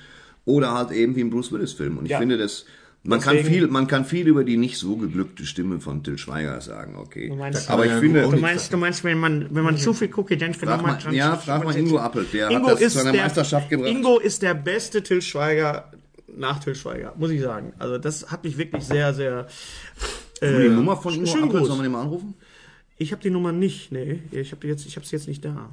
oder 0.46 0.72
halt 0.74 0.92
eben 0.92 1.18
wie 1.18 1.22
ein 1.22 1.30
Bruce 1.30 1.52
Willis 1.52 1.74
Film. 1.74 1.98
Und 1.98 2.06
ich 2.06 2.12
Ja. 2.12 2.20
finde 2.20 2.38
das 2.38 2.66
man 3.08 3.20
kann, 3.20 3.38
viel, 3.38 3.68
man 3.68 3.88
kann 3.88 4.04
viel 4.06 4.28
über 4.28 4.44
die 4.44 4.58
nicht 4.58 4.78
so 4.78 4.98
geglückte 4.98 5.46
Stimme 5.46 5.80
von 5.80 6.04
Till 6.04 6.18
Schweiger 6.18 6.60
sagen, 6.62 6.96
okay. 6.98 7.30
Du 7.30 7.36
meinst- 7.36 7.70
Aber 7.70 7.86
ich 7.86 7.92
Ja, 7.92 8.00
finde, 8.00 8.22
Du 8.24 8.38
meinst, 8.38 8.74
du 8.74 8.78
meinst, 8.78 9.04
wenn 9.04 9.20
man, 9.20 9.48
wenn 9.54 9.64
man 9.64 9.78
zu 9.78 9.94
viel 9.94 10.08
guckt, 10.10 10.32
dann 10.42 10.54
frag 10.54 10.82
mal, 10.82 10.98
ja, 11.14 11.36
frag 11.38 11.64
mal 11.64 11.76
Ingo 11.76 11.98
Appelt, 12.00 12.34
der 12.34 12.50
Ingo 12.50 12.68
hat 12.68 12.74
das 12.76 12.82
ist 12.82 12.94
zu 12.94 13.00
einer 13.00 13.12
der, 13.12 13.22
Meisterschaft 13.24 13.70
gebracht. 13.70 13.90
Ingo 13.90 14.20
ist 14.20 14.42
der 14.42 14.54
beste 14.54 15.04
Till 15.04 15.22
Schweiger 15.22 15.92
nach 16.38 16.60
Till 16.60 16.76
Schweiger, 16.76 17.14
muss 17.18 17.32
ich 17.32 17.42
sagen. 17.42 17.74
Also 17.80 17.98
das 17.98 18.32
hat 18.32 18.44
mich 18.44 18.58
wirklich 18.58 18.84
sehr, 18.84 19.14
sehr. 19.14 19.48
Du 20.42 20.60
die 20.62 20.70
Nummer 20.70 20.98
von 20.98 21.14
Ingo 21.14 21.30
Appelt, 21.32 21.50
Gruß. 21.52 21.68
sollen 21.68 21.80
wir 21.80 21.84
den 21.84 21.92
mal 21.92 22.02
anrufen? 22.02 22.34
Ich 22.98 23.12
habe 23.12 23.22
die 23.22 23.30
Nummer 23.30 23.52
nicht, 23.52 23.92
nee. 23.92 24.22
Ich 24.32 24.52
habe 24.52 24.68
jetzt, 24.68 24.86
ich 24.86 24.96
habe 24.96 25.06
sie 25.06 25.16
jetzt 25.16 25.28
nicht 25.28 25.44
da. 25.46 25.70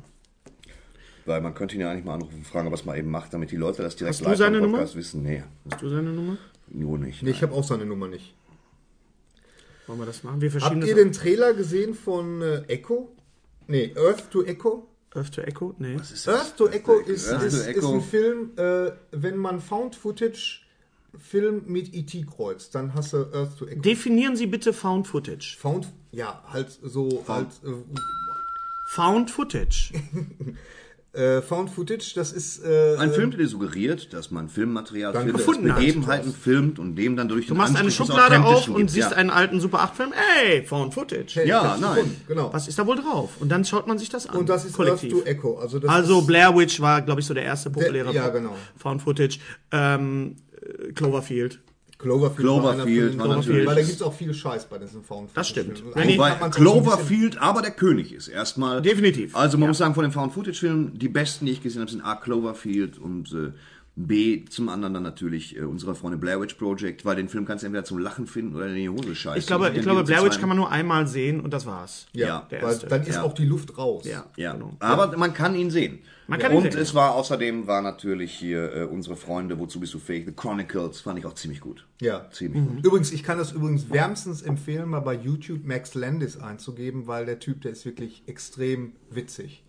Weil 1.25 1.41
man 1.41 1.55
könnte 1.55 1.77
ihn 1.77 1.81
ja 1.83 1.91
eigentlich 1.91 2.05
mal 2.05 2.15
anrufen 2.15 2.39
und 2.39 2.47
fragen, 2.47 2.71
was 2.73 2.85
man 2.85 2.97
eben 2.99 3.11
macht, 3.11 3.33
damit 3.33 3.53
die 3.53 3.57
Leute 3.57 3.83
das 3.83 3.95
direkt 3.97 4.17
Hast 4.19 4.27
du 4.27 4.35
seine 4.37 4.57
im 4.59 4.65
Nummer? 4.65 4.79
Podcast 4.79 4.97
wissen. 4.97 5.23
Nee, 5.23 5.45
Hast 5.71 5.81
du 5.83 5.89
seine 5.89 6.11
Nummer? 6.13 6.37
Nur 6.75 6.99
nicht. 6.99 7.23
Nee, 7.23 7.31
ich 7.31 7.43
habe 7.43 7.53
auch 7.55 7.65
seine 7.65 7.85
Nummer 7.85 8.09
nicht. 8.09 8.35
Wollen 9.87 9.99
wir 9.99 10.07
das 10.07 10.23
machen? 10.23 10.41
Wir 10.41 10.51
verschieben 10.51 10.77
Habt 10.77 10.83
das. 10.83 10.89
ihr 10.91 10.95
den 10.97 11.13
Trailer 11.13 11.55
gesehen 11.55 11.95
von 11.95 12.41
äh, 12.43 12.63
Echo? 12.69 13.15
Nee, 13.67 13.93
Earth 13.97 14.31
to 14.31 14.45
Echo? 14.45 14.89
Earth 15.15 15.35
to 15.35 15.43
Echo? 15.43 15.75
Nee. 15.79 15.97
Earth 16.27 16.57
to 16.57 16.69
Echo 16.69 16.99
ist, 16.99 17.29
Earth 17.29 17.41
to 17.41 17.47
ist, 17.47 17.55
ist 17.55 17.67
Echo. 17.67 17.95
ein 17.95 18.01
Film, 18.01 18.51
äh, 18.57 18.93
wenn 19.11 19.37
man 19.37 19.61
Found 19.61 19.97
Footage 19.97 20.61
Film 21.19 21.65
mit 21.67 21.93
E.T. 21.95 22.23
kreuzt, 22.23 22.75
dann 22.75 22.95
hast 22.95 23.13
du 23.13 23.19
Earth 23.33 23.59
to 23.59 23.67
Echo. 23.67 23.83
Definieren 23.83 24.37
Sie 24.37 24.47
bitte 24.47 24.73
Found 24.73 25.09
Footage. 25.09 25.57
Found, 25.59 25.89
ja, 26.11 26.43
halt 26.49 26.71
so, 26.83 27.25
halt, 27.29 27.49
äh, 27.65 27.73
Found 28.95 29.31
Footage. 29.31 29.93
Äh, 31.15 31.43
Found 31.43 31.69
Footage, 31.69 32.13
das 32.15 32.33
ist. 32.33 32.65
Äh, 32.65 32.97
Ein 32.97 33.13
Film, 33.13 33.31
der 33.33 33.41
dir 33.41 33.47
suggeriert, 33.49 34.15
dass 34.15 34.31
man 34.31 34.49
Filmmaterial 34.49 35.13
Danke. 35.13 35.29
findet, 35.37 35.47
Gefunden. 35.47 35.75
Begebenheiten 35.75 36.33
filmt 36.35 36.79
und 36.79 36.97
dem 36.97 37.17
dann 37.17 37.29
durch 37.29 37.47
Du 37.49 37.55
machst 37.55 37.77
eine 37.77 37.91
Schublade 37.91 38.43
auf 38.43 38.67
und 38.69 38.91
siehst 38.91 39.13
einen 39.13 39.29
alten 39.29 39.61
Super 39.61 39.81
8 39.81 39.95
Film. 39.97 40.13
Ey, 40.43 40.63
Found 40.65 40.95
Footage. 40.95 41.35
Hey, 41.35 41.49
Ja, 41.49 41.77
nein. 41.79 41.95
gefunden, 41.97 42.21
Genau. 42.29 42.53
Was 42.55 42.67
ist 42.67 42.79
da 42.79 42.87
wohl 42.87 42.97
drauf? 42.97 43.31
Und 43.41 43.51
dann 43.51 43.65
schaut 43.67 43.87
man 43.87 43.99
sich 43.99 44.09
das 44.09 44.27
an. 44.27 44.37
Und 44.37 44.49
das 44.49 44.65
ist 44.65 44.73
kollektiv. 44.75 45.13
Earth 45.13 45.25
to 45.25 45.29
Echo. 45.31 45.59
Also, 45.59 45.79
das 45.79 45.91
Also 45.91 46.21
ist, 46.21 46.27
Blair 46.27 46.57
Witch 46.57 46.81
war, 46.81 47.03
glaube 47.03 47.21
ich, 47.21 47.27
so 47.27 47.35
der 47.35 47.45
erste 47.45 47.69
populäre 47.69 48.15
ja, 48.15 48.29
genau. 48.31 48.57
Found 48.79 49.03
Footage. 49.03 49.39
Ähm, 49.71 50.37
äh, 50.63 50.93
Cloverfield. 50.93 51.61
Cloverfield, 52.03 52.37
Cloverfield 52.47 53.19
war, 53.19 53.29
war 53.29 53.37
natürlich- 53.37 53.67
Weil 53.67 53.75
da 53.77 53.81
gibt 53.83 53.95
es 53.95 54.03
auch 54.03 54.13
viel 54.15 54.35
Scheiß 54.35 54.67
bei 54.67 54.79
diesen 54.79 55.03
Found 55.05 55.31
Das 55.35 55.49
stimmt. 55.49 55.83
Bisschen- 55.95 56.51
Cloverfield 56.51 57.39
aber 57.39 57.63
der 57.63 57.71
König 57.71 58.13
ist. 58.13 58.29
Erstmal. 58.29 58.83
Definitiv. 58.83 59.35
Also 59.37 59.57
man 59.57 59.63
Ja. 59.65 59.69
muss 59.69 59.79
sagen, 59.79 59.95
von 59.95 60.03
den 60.05 60.13
Found-Footage-Filmen, 60.13 60.99
die 60.99 61.09
besten, 61.09 61.47
die 61.47 61.53
ich 61.53 61.63
gesehen 61.63 61.81
habe, 61.83 61.91
sind 61.91 62.03
A. 62.03 62.17
Cloverfield 62.17 62.99
und 62.99 63.33
äh, 63.33 63.53
B. 63.95 64.47
zum 64.47 64.71
anderen 64.71 64.95
dann 64.95 65.03
natürlich 65.03 65.55
äh, 65.57 65.61
unsere 65.65 65.95
Freunde 65.95 66.17
Blair 66.17 66.41
Witch 66.41 66.55
Project, 66.55 67.05
weil 67.05 67.17
den 67.17 67.29
Film 67.29 67.45
kannst 67.45 67.63
du 67.63 67.67
entweder 67.67 67.85
zum 67.85 67.99
Lachen 67.99 68.27
finden 68.27 68.57
oder 68.57 68.67
in 68.69 68.75
die 68.75 68.89
Hose 68.89 69.15
scheißen. 69.15 69.39
Ich 69.39 69.47
glaube, 69.47 69.71
ich 69.75 69.83
glaube 69.83 70.03
Blair 70.05 70.25
Witch 70.25 70.39
kann 70.41 70.49
man 70.49 70.57
nur 70.57 70.71
einmal 70.71 71.07
sehen 71.07 71.41
und 71.41 71.53
das 71.53 71.67
war's. 71.67 72.07
Ja, 72.15 72.27
Ja, 72.27 72.47
der 72.51 72.63
weil 72.63 72.71
erste. 72.71 72.87
dann 72.87 73.03
ist 73.03 73.17
Ja. 73.17 73.23
auch 73.23 73.35
die 73.35 73.45
Luft 73.45 73.77
raus. 73.77 74.05
Ja, 74.07 74.25
Ja, 74.37 74.55
genau. 74.55 74.75
aber 74.81 75.15
man 75.19 75.35
kann 75.35 75.55
ihn 75.55 75.71
sehen. 75.71 75.99
Man 76.33 76.41
kann 76.41 76.53
ihn 76.53 76.59
und 76.59 76.75
es 76.75 76.95
war 76.95 77.15
außerdem 77.15 77.67
war 77.67 77.83
natürlich 77.83 78.33
hier 78.33 78.75
äh, 78.75 78.85
unsere 78.85 79.17
Freunde, 79.17 79.59
wozu 79.59 79.81
bist 79.81 79.95
du 79.95 79.99
fähig? 79.99 80.25
The 80.27 80.33
Chronicles 80.33 81.01
fand 81.01 81.19
ich 81.19 81.27
auch 81.27 81.35
ziemlich 81.35 81.61
gut. 81.61 81.87
Ja. 82.01 82.29
Ziemlich 82.31 82.63
gut. 82.67 82.85
Übrigens, 82.85 83.13
ich 83.13 83.23
kann 83.23 83.39
das 83.39 83.53
übrigens 83.53 83.91
wärmstens 83.91 84.43
empfehlen, 84.43 84.89
mal 84.89 85.01
bei 85.01 85.15
YouTube 85.15 85.65
Max 85.65 85.95
Landis 85.95 86.37
einzugeben, 86.39 87.07
weil 87.07 87.27
der 87.27 87.39
Typ, 87.39 87.63
der 87.63 87.73
ist 87.73 87.85
wirklich 87.85 88.23
extrem 88.27 88.93
witzig. 89.11 89.63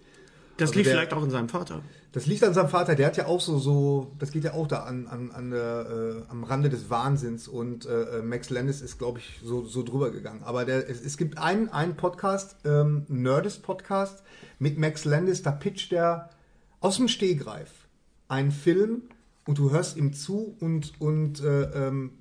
Das 0.57 0.69
Also 0.69 0.79
liegt 0.79 0.87
der- 0.87 0.95
vielleicht 0.95 1.13
auch 1.13 1.23
in 1.23 1.29
seinem 1.31 1.49
Vater. 1.49 1.81
Das 2.11 2.27
liegt 2.27 2.43
an 2.43 2.53
seinem 2.53 2.69
Vater, 2.69 2.93
der 2.93 3.07
hat 3.07 3.17
ja 3.17 3.25
auch 3.25 3.41
so, 3.41 3.57
so 3.57 4.11
das 4.19 4.29
geht 4.29 4.43
ja 4.43 4.53
auch 4.53 4.67
da 4.67 4.83
an, 4.83 5.07
an, 5.07 5.31
an 5.31 5.49
der, 5.49 6.23
äh, 6.27 6.31
am 6.31 6.43
Rande 6.43 6.69
des 6.69 6.91
Wahnsinns 6.91 7.47
und 7.47 7.87
äh, 7.87 8.21
Max 8.21 8.51
Landis 8.51 8.81
ist, 8.81 8.99
glaube 8.99 9.17
ich, 9.17 9.39
so, 9.43 9.65
so 9.65 9.81
drüber 9.81 10.11
gegangen. 10.11 10.43
Aber 10.43 10.63
der, 10.63 10.87
es, 10.87 11.01
es 11.03 11.17
gibt 11.17 11.39
einen, 11.39 11.69
einen 11.69 11.95
Podcast, 11.95 12.55
ähm, 12.65 13.05
Nerdist 13.07 13.63
Podcast 13.63 14.21
mit 14.59 14.77
Max 14.77 15.05
Landis, 15.05 15.41
da 15.41 15.51
pitcht 15.51 15.91
er 15.91 16.29
aus 16.83 16.97
dem 16.97 17.07
Stehgreif 17.07 17.87
einen 18.27 18.51
Film 18.51 19.03
und 19.45 19.57
du 19.57 19.71
hörst 19.71 19.95
ihm 19.95 20.13
zu 20.13 20.57
und, 20.59 20.99
und 20.99 21.41
äh, 21.41 21.87
ähm, 21.87 22.11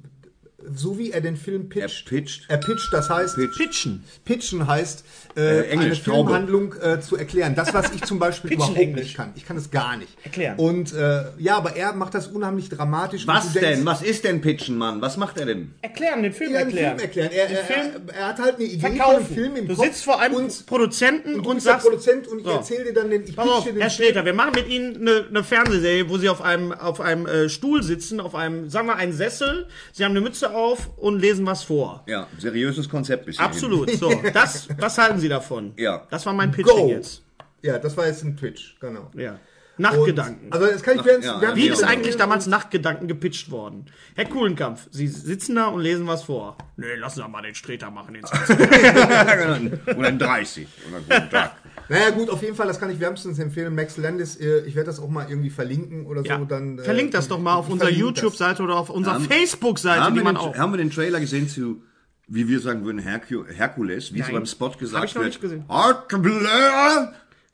so 0.75 0.98
wie 0.98 1.11
er 1.12 1.20
den 1.20 1.37
Film 1.37 1.68
pitcht. 1.68 1.83
Er 2.12 2.18
pitcht. 2.18 2.44
Er 2.48 2.57
pitcht, 2.59 2.92
das 2.92 3.11
heißt, 3.11 3.37
Pitch. 3.37 3.57
Pitchen. 3.59 4.05
Pitchen 4.25 4.66
heißt, 4.66 5.05
äh, 5.37 5.40
Äh, 5.42 5.68
Englisch, 5.70 6.03
eine. 6.07 6.14
Filmhandlung 6.14 6.75
äh, 6.81 7.01
zu 7.01 7.16
erklären. 7.16 7.55
Das, 7.55 7.72
was 7.72 7.90
ich 7.94 8.03
zum 8.05 8.18
Beispiel 8.18 8.53
überhaupt 8.53 8.77
Englisch. 8.77 9.05
nicht 9.05 9.16
kann. 9.16 9.33
Ich 9.35 9.46
kann 9.46 9.57
es 9.57 9.70
gar 9.70 9.96
nicht. 9.96 10.11
Erklären. 10.25 10.59
Und 10.59 10.92
äh, 10.92 11.25
ja, 11.38 11.57
aber 11.57 11.75
er 11.77 11.94
macht 11.94 12.14
das 12.14 12.27
unheimlich 12.29 12.68
dramatisch. 12.68 13.27
Was 13.27 13.53
du 13.53 13.59
denkst, 13.61 13.77
denn? 13.79 13.87
Was 13.87 14.03
ist 14.03 14.25
denn 14.25 14.40
Pitchen, 14.42 14.77
Mann? 14.77 15.01
Was 15.01 15.16
macht 15.16 15.38
er 15.38 15.46
denn? 15.46 15.72
Erklären, 15.81 16.22
den 16.22 16.33
Film 16.35 16.53
Ja, 16.53 16.61
erklären. 16.61 16.98
Film 16.98 17.09
erklären. 17.09 17.31
Er, 17.33 17.46
Den 17.48 17.57
er, 17.57 17.64
Film 17.64 17.87
er, 18.09 18.14
er 18.14 18.29
hat 18.29 18.38
halt 18.40 18.57
eine 18.57 18.64
Idee 18.64 18.81
von 18.81 18.90
einem 18.90 18.96
verkaufen. 18.98 19.35
Film 19.35 19.57
im 19.57 19.68
du 19.68 19.75
Kopf. 19.75 19.85
sitzt 19.87 20.05
vor 20.05 20.20
einem 20.20 20.35
und, 20.35 20.66
Produzenten 20.66 21.35
und 21.37 21.46
und, 21.46 21.57
du 21.57 21.61
sagst, 21.61 21.87
Produzent 21.87 22.29
und 22.29 22.38
ich 22.40 22.44
So. 22.44 22.51
erzähle 22.51 22.85
dir 22.85 22.92
dann 22.94 23.11
den, 23.11 23.25
ich 23.25 23.35
Pass 23.35 23.48
auf, 23.48 23.64
den 23.64 23.77
Herr 23.81 23.88
Sträter, 23.90 24.25
wir 24.27 24.35
machen 24.35 24.53
mit 24.55 24.68
Ihnen 24.68 24.96
eine, 24.96 25.25
eine 25.31 25.44
Fernsehserie, 25.44 26.09
wo 26.11 26.18
Sie 26.18 26.29
auf 26.29 26.42
einem, 26.42 26.72
auf 26.72 27.01
einem 27.01 27.27
äh, 27.27 27.48
Stuhl 27.48 27.83
sitzen, 27.83 28.20
auf 28.20 28.35
einem, 28.35 28.68
sagen 28.68 28.87
wir, 28.87 28.96
einen 28.96 29.12
Sessel, 29.14 29.66
Sie 29.92 30.05
haben 30.05 30.12
eine 30.12 30.20
Mütze 30.20 30.52
auf 30.55 30.91
und 30.97 31.19
lesen 31.19 31.47
was 31.47 31.62
vor. 31.62 32.05
Ja, 32.07 32.27
seriöses 32.38 32.88
Konzept 32.88 33.27
bis 33.27 33.37
hierhin. 33.37 33.53
Absolut. 33.53 33.91
So, 33.91 34.12
das, 34.35 34.69
was 34.79 34.99
halten 34.99 35.19
Sie 35.19 35.29
davon? 35.29 35.73
Ja. 35.77 36.07
Das 36.11 36.27
war 36.27 36.33
mein 36.33 36.51
Pitching 36.51 36.77
Go. 36.77 36.88
jetzt. 36.88 37.23
Ja, 37.62 37.79
das 37.79 37.97
war 37.97 38.07
jetzt 38.07 38.25
ein 38.25 38.37
Twitch, 38.37 38.77
genau. 38.81 39.11
Ja. 39.15 39.38
Und, 39.79 39.85
Nachtgedanken. 39.85 40.53
also 40.53 40.67
das 40.67 40.83
kann 40.83 40.95
ich 40.95 41.01
Ach, 41.01 41.07
während, 41.07 41.25
ja, 41.25 41.41
während 41.41 41.57
Wie 41.57 41.67
ja, 41.67 41.73
ist 41.73 41.81
ja. 41.81 41.88
eigentlich 41.88 42.17
damals 42.17 42.47
Nachtgedanken 42.47 43.09
gepitcht 43.09 43.51
worden? 43.51 43.87
Herr 44.15 44.27
Kuhlenkampf, 44.27 44.87
Sie 44.91 45.09
sitzen 45.09 45.57
da 45.57 45.67
und 45.69 45.81
lesen 45.81 46.07
was 46.07 46.25
vor. 46.25 46.59
Nee, 46.77 46.95
lassen 46.97 47.23
Sie 47.23 47.29
mal 47.29 47.43
den 47.43 47.55
Streter 47.55 47.91
machen. 47.91 48.15
Den 48.15 48.25
Oder 49.97 50.09
in 50.09 50.19
30. 50.19 50.69
Oder 50.88 51.01
guten 51.01 51.31
Tag. 51.31 51.57
Naja 51.88 52.11
gut, 52.11 52.31
auf 52.31 52.42
jeden 52.42 52.55
Fall, 52.55 52.66
das 52.66 52.81
kann 52.81 52.90
ich 52.90 53.01
wärmstens 53.01 53.38
empfehlen. 53.38 53.75
Max 53.75 53.97
Landis, 53.97 54.37
äh, 54.37 54.61
ich 54.61 54.75
werde 54.75 54.87
das 54.87 55.01
auch 55.01 55.09
mal 55.09 55.27
irgendwie 55.29 55.51
verlinken 55.51 56.07
oder 56.07 56.23
ja. 56.23 56.38
so. 56.38 56.45
Dann, 56.45 56.79
äh, 56.79 56.83
Verlinkt 56.83 57.14
das 57.14 57.29
doch 57.29 57.38
mal 57.38 57.55
auf 57.55 57.68
unserer. 57.68 57.90
YouTube-Seite 57.90 58.62
oder 58.62 58.77
auf 58.77 58.90
unserer 58.90 59.21
Facebook-Seite, 59.21 60.01
haben, 60.03 60.14
die 60.14 60.21
wir 60.21 60.25
man 60.25 60.35
den, 60.35 60.40
auch. 60.40 60.57
haben 60.57 60.73
wir 60.73 60.79
den 60.79 60.90
Trailer 60.90 61.21
gesehen 61.21 61.49
zu, 61.49 61.83
wie 62.29 62.49
wir 62.49 62.61
sagen 62.61 62.85
würden, 62.85 62.99
Herkules, 62.99 64.14
wie 64.14 64.21
es 64.21 64.31
beim 64.31 64.47
Spot 64.47 64.71
gesagt 64.71 65.03
Hab 65.03 65.09
ich 65.09 65.14
noch 65.14 65.23
wird? 65.23 65.33
nicht 65.33 65.40
gesehen. 65.40 65.64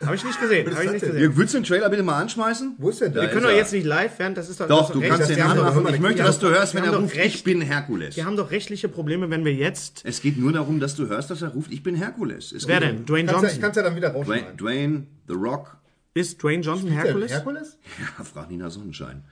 Habe 0.05 0.15
ich 0.15 0.25
nicht 0.25 0.41
gesehen. 0.41 0.73
Habe 0.73 0.85
ich 0.85 0.93
nicht 0.93 1.05
gesehen. 1.05 1.23
Ja, 1.23 1.37
willst 1.37 1.55
du 1.55 1.59
den 1.59 1.65
Trailer 1.65 1.91
bitte 1.91 2.05
mal 2.05 2.21
anschmeißen? 2.23 2.77
Wo 2.79 2.89
ist 2.91 3.01
der 3.01 3.09
denn? 3.09 3.21
Wir 3.23 3.29
können 3.31 3.43
doch 3.43 3.51
jetzt 3.51 3.73
nicht 3.73 3.85
live 3.85 4.17
werden, 4.21 4.35
das 4.37 4.49
ist 4.49 4.61
doch. 4.61 4.69
Doch, 4.69 4.91
du 4.93 5.01
kannst 5.01 5.29
den 5.29 5.41
anmachen. 5.43 5.93
Ich 5.93 5.99
möchte, 6.01 6.23
dass 6.23 6.39
du 6.39 6.49
hörst, 6.49 6.75
wenn 6.77 6.85
er 6.85 6.97
ruft, 6.97 7.17
recht- 7.17 7.35
ich 7.35 7.43
bin 7.45 7.61
Herkules. 7.61 8.15
Wir 8.17 8.25
haben 8.25 8.37
doch 8.37 8.53
rechtliche 8.53 8.89
Probleme, 8.89 9.29
wenn 9.29 9.45
wir 9.45 9.53
jetzt. 9.55 10.03
Es 10.05 10.21
geht 10.23 10.39
nur 10.39 10.53
darum, 10.53 10.79
dass 10.79 10.95
du 10.95 11.09
hörst, 11.09 11.31
dass 11.31 11.43
er 11.43 11.49
ruft, 11.49 11.73
ich 11.73 11.83
bin 11.83 11.97
Herkules. 11.97 12.53
Es 12.53 12.69
Wer 12.69 12.79
denn? 12.79 13.07
Dwayne 13.07 13.29
ja, 13.31 13.37
ich 13.39 13.43
Johnson. 13.43 13.61
kann 13.61 13.71
es 13.71 13.77
ja 13.77 13.83
dann 13.83 13.97
wieder 13.97 14.13
rausschneiden. 14.13 14.57
Dwayne, 14.57 14.89
Dwayne, 14.89 15.07
The 15.27 15.35
Rock, 15.35 15.77
Ist 16.15 16.41
Dwayne 16.43 16.63
Johnson 16.63 16.91
Herkules? 16.91 17.33
Herkules? 17.33 17.79
ja, 18.19 18.23
frag 18.25 18.51
Nina 18.51 18.71
Sonnenschein. 18.71 19.25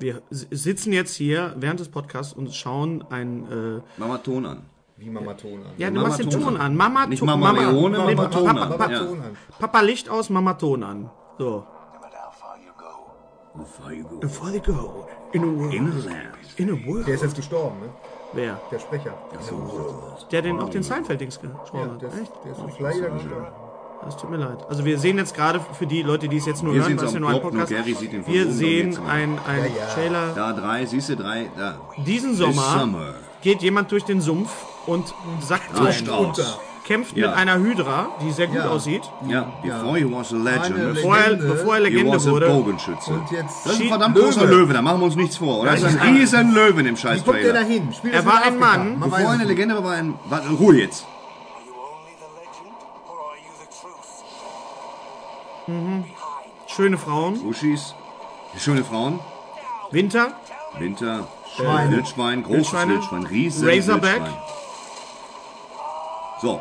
Wir 0.00 0.22
sitzen 0.30 0.92
jetzt 0.92 1.14
hier 1.14 1.54
während 1.58 1.80
des 1.80 1.88
Podcasts 1.88 2.32
und 2.32 2.54
schauen 2.54 3.02
ein. 3.10 3.44
Äh, 3.50 3.80
Mach 3.98 4.08
mal 4.08 4.18
Ton 4.18 4.44
an. 4.46 4.62
Wie 4.98 5.10
Mama 5.10 5.34
Ton 5.34 5.60
an. 5.60 5.72
ja, 5.76 5.88
du 5.88 5.94
Mama 5.96 6.08
machst 6.08 6.20
den 6.20 6.30
Ton 6.30 6.56
an. 6.56 6.74
Mama 6.76 7.06
Nicht 7.06 7.18
Ton- 7.20 7.26
Mama 7.28 7.50
Leone, 7.50 7.98
nee, 8.06 8.14
Mama 8.14 8.28
Ton 8.28 8.44
Papa, 8.46 8.62
an. 8.62 8.68
Papa, 8.70 8.90
Ja. 8.92 9.00
Papa 9.58 9.80
Licht 9.82 10.08
aus, 10.08 10.30
Mama 10.30 10.54
Ton 10.54 10.82
an. 10.82 11.10
So. 11.38 11.44
No 11.44 12.00
matter 12.00 12.18
how 12.24 12.32
far 12.32 12.56
you 14.52 14.60
go, 14.60 15.06
in 15.32 15.42
a 15.42 15.46
world. 15.46 15.74
In 15.74 15.92
the 15.92 16.08
land. 16.08 16.18
In 16.56 16.70
a 16.70 16.86
world. 16.86 17.06
Der 17.06 17.14
ist 17.14 17.22
jetzt 17.22 17.36
gestorben, 17.36 17.80
ne? 17.80 17.88
Wer? 18.32 18.58
Der 18.70 18.78
Sprecher. 18.78 19.14
Der 20.30 20.42
den 20.42 20.58
auch 20.60 20.70
den 20.70 20.82
Seinfeld-Dings 20.82 21.40
gesprochen 21.40 21.92
hat. 21.92 22.02
Der 22.02 22.08
ist, 22.08 22.20
Echt? 22.22 22.32
der 22.44 22.52
ist 22.52 22.58
jetzt 22.66 22.80
leider 22.80 23.10
gestorben. 23.10 23.46
Das 24.04 24.16
tut 24.16 24.30
mir 24.30 24.36
leid. 24.36 24.58
Also 24.68 24.84
wir 24.84 24.98
sehen 24.98 25.16
jetzt 25.18 25.34
gerade 25.34 25.58
für 25.60 25.86
die 25.86 26.02
Leute, 26.02 26.28
die 26.28 26.36
es 26.36 26.46
jetzt 26.46 26.62
nur 26.62 26.74
Wir 26.74 26.82
hören, 26.82 26.98
es 26.98 27.12
ja 27.14 27.20
nur 27.20 27.30
ein 27.30 27.40
Podcast 27.40 27.70
Gary 27.70 27.94
sieht 27.94 28.12
den 28.12 28.24
von 28.24 28.32
Wir 28.32 28.50
sehen 28.50 28.92
darum 28.92 29.06
geht's 29.06 29.14
ein, 29.14 29.38
ein 29.46 29.58
Ja, 29.74 29.80
ja. 29.80 29.86
Trailer. 29.94 30.32
Da 30.34 30.52
drei, 30.52 30.84
siehst 30.86 31.08
du 31.08 31.16
drei, 31.16 31.50
da. 31.56 31.80
Diesen 32.04 32.34
Sommer 32.34 33.14
geht 33.42 33.62
jemand 33.62 33.90
durch 33.90 34.04
den 34.04 34.20
Sumpf 34.20 34.50
und 34.86 35.14
sackt 35.40 35.74
ein. 35.78 36.08
aus. 36.08 36.58
Kämpft 36.84 37.16
Ja. 37.16 37.28
mit 37.30 37.36
einer 37.36 37.58
Hydra, 37.58 38.10
die 38.22 38.30
sehr 38.30 38.46
gut 38.46 38.58
Ja. 38.58 38.68
aussieht. 38.68 39.02
Ja, 39.26 39.50
before 39.60 39.98
he 39.98 40.04
was 40.08 40.32
a 40.32 40.36
legend. 40.36 40.94
Bevor 40.94 41.16
er, 41.16 41.30
Legende. 41.30 41.52
bevor 41.52 41.74
er 41.74 41.80
He 41.80 41.88
Legende 41.90 42.12
was 42.12 42.26
a 42.28 42.30
wurde. 42.30 42.46
Bogenschütze. 42.48 43.10
Und 43.10 43.30
jetzt 43.32 43.66
Das 43.66 43.72
ist 43.72 43.80
ein 43.80 43.88
verdammt 43.88 44.16
großer 44.16 44.46
Löwe, 44.46 44.72
da 44.72 44.82
machen 44.82 45.00
wir 45.00 45.06
uns 45.06 45.16
nichts 45.16 45.36
vor, 45.36 45.58
oder? 45.62 45.72
Das 45.72 45.82
ist 45.82 46.00
ein 46.00 46.14
riesen 46.14 46.52
Löwe 46.54 46.78
in 46.78 46.86
dem 46.86 46.96
scheiß 46.96 47.22
Wie 47.22 47.24
kommt 47.24 47.42
der 47.42 47.52
da 47.52 47.64
Trailer. 47.64 47.82
Er 48.12 48.24
war 48.24 48.42
in 48.46 48.52
ein? 48.54 48.58
Mann. 48.60 48.98
Man 49.00 49.10
Bevor 49.10 49.18
er 49.24 49.30
eine. 49.30 49.44
Legende 49.44 49.74
war, 49.74 49.82
war 49.82 49.94
er 49.94 49.98
ein... 49.98 50.14
Warte, 50.26 50.48
Ruhe 50.50 50.76
jetzt. 50.76 51.04
truth? 55.66 56.04
Schöne 56.68 56.98
Frauen. 56.98 57.40
Uschis, 57.44 57.94
schöne 58.58 58.84
Frauen, 58.84 59.18
Winter. 59.90 60.32
Winter, 60.78 61.26
Schweine. 61.56 61.90
Wildschwein, 61.96 62.42
großes. 62.44 62.86
Wildschwein, 62.86 63.24
riesen 63.26 63.66
Razorback. 63.68 64.20
Wildschwein. 64.20 64.34
So, 66.40 66.60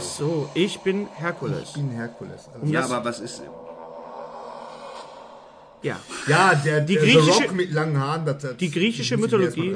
So, 0.00 0.48
ich 0.54 0.80
bin 0.80 1.06
Herkules. 1.14 1.68
Ich 1.70 1.72
bin 1.74 1.90
Herkules. 1.90 2.48
Also 2.52 2.66
ja, 2.72 2.80
das- 2.82 2.90
aber 2.90 3.04
was 3.04 3.20
ist... 3.20 3.42
Ja. 5.82 5.98
ja, 6.26 6.54
der, 6.56 6.82
Die 6.82 6.94
der 6.94 7.02
griechische- 7.04 7.42
Rock 7.44 7.54
mit 7.54 7.72
langen 7.72 7.98
Haaren, 7.98 8.26
das, 8.26 8.42
das 8.42 8.56
Die 8.58 8.70
griechische 8.70 9.16
Mythologie. 9.16 9.74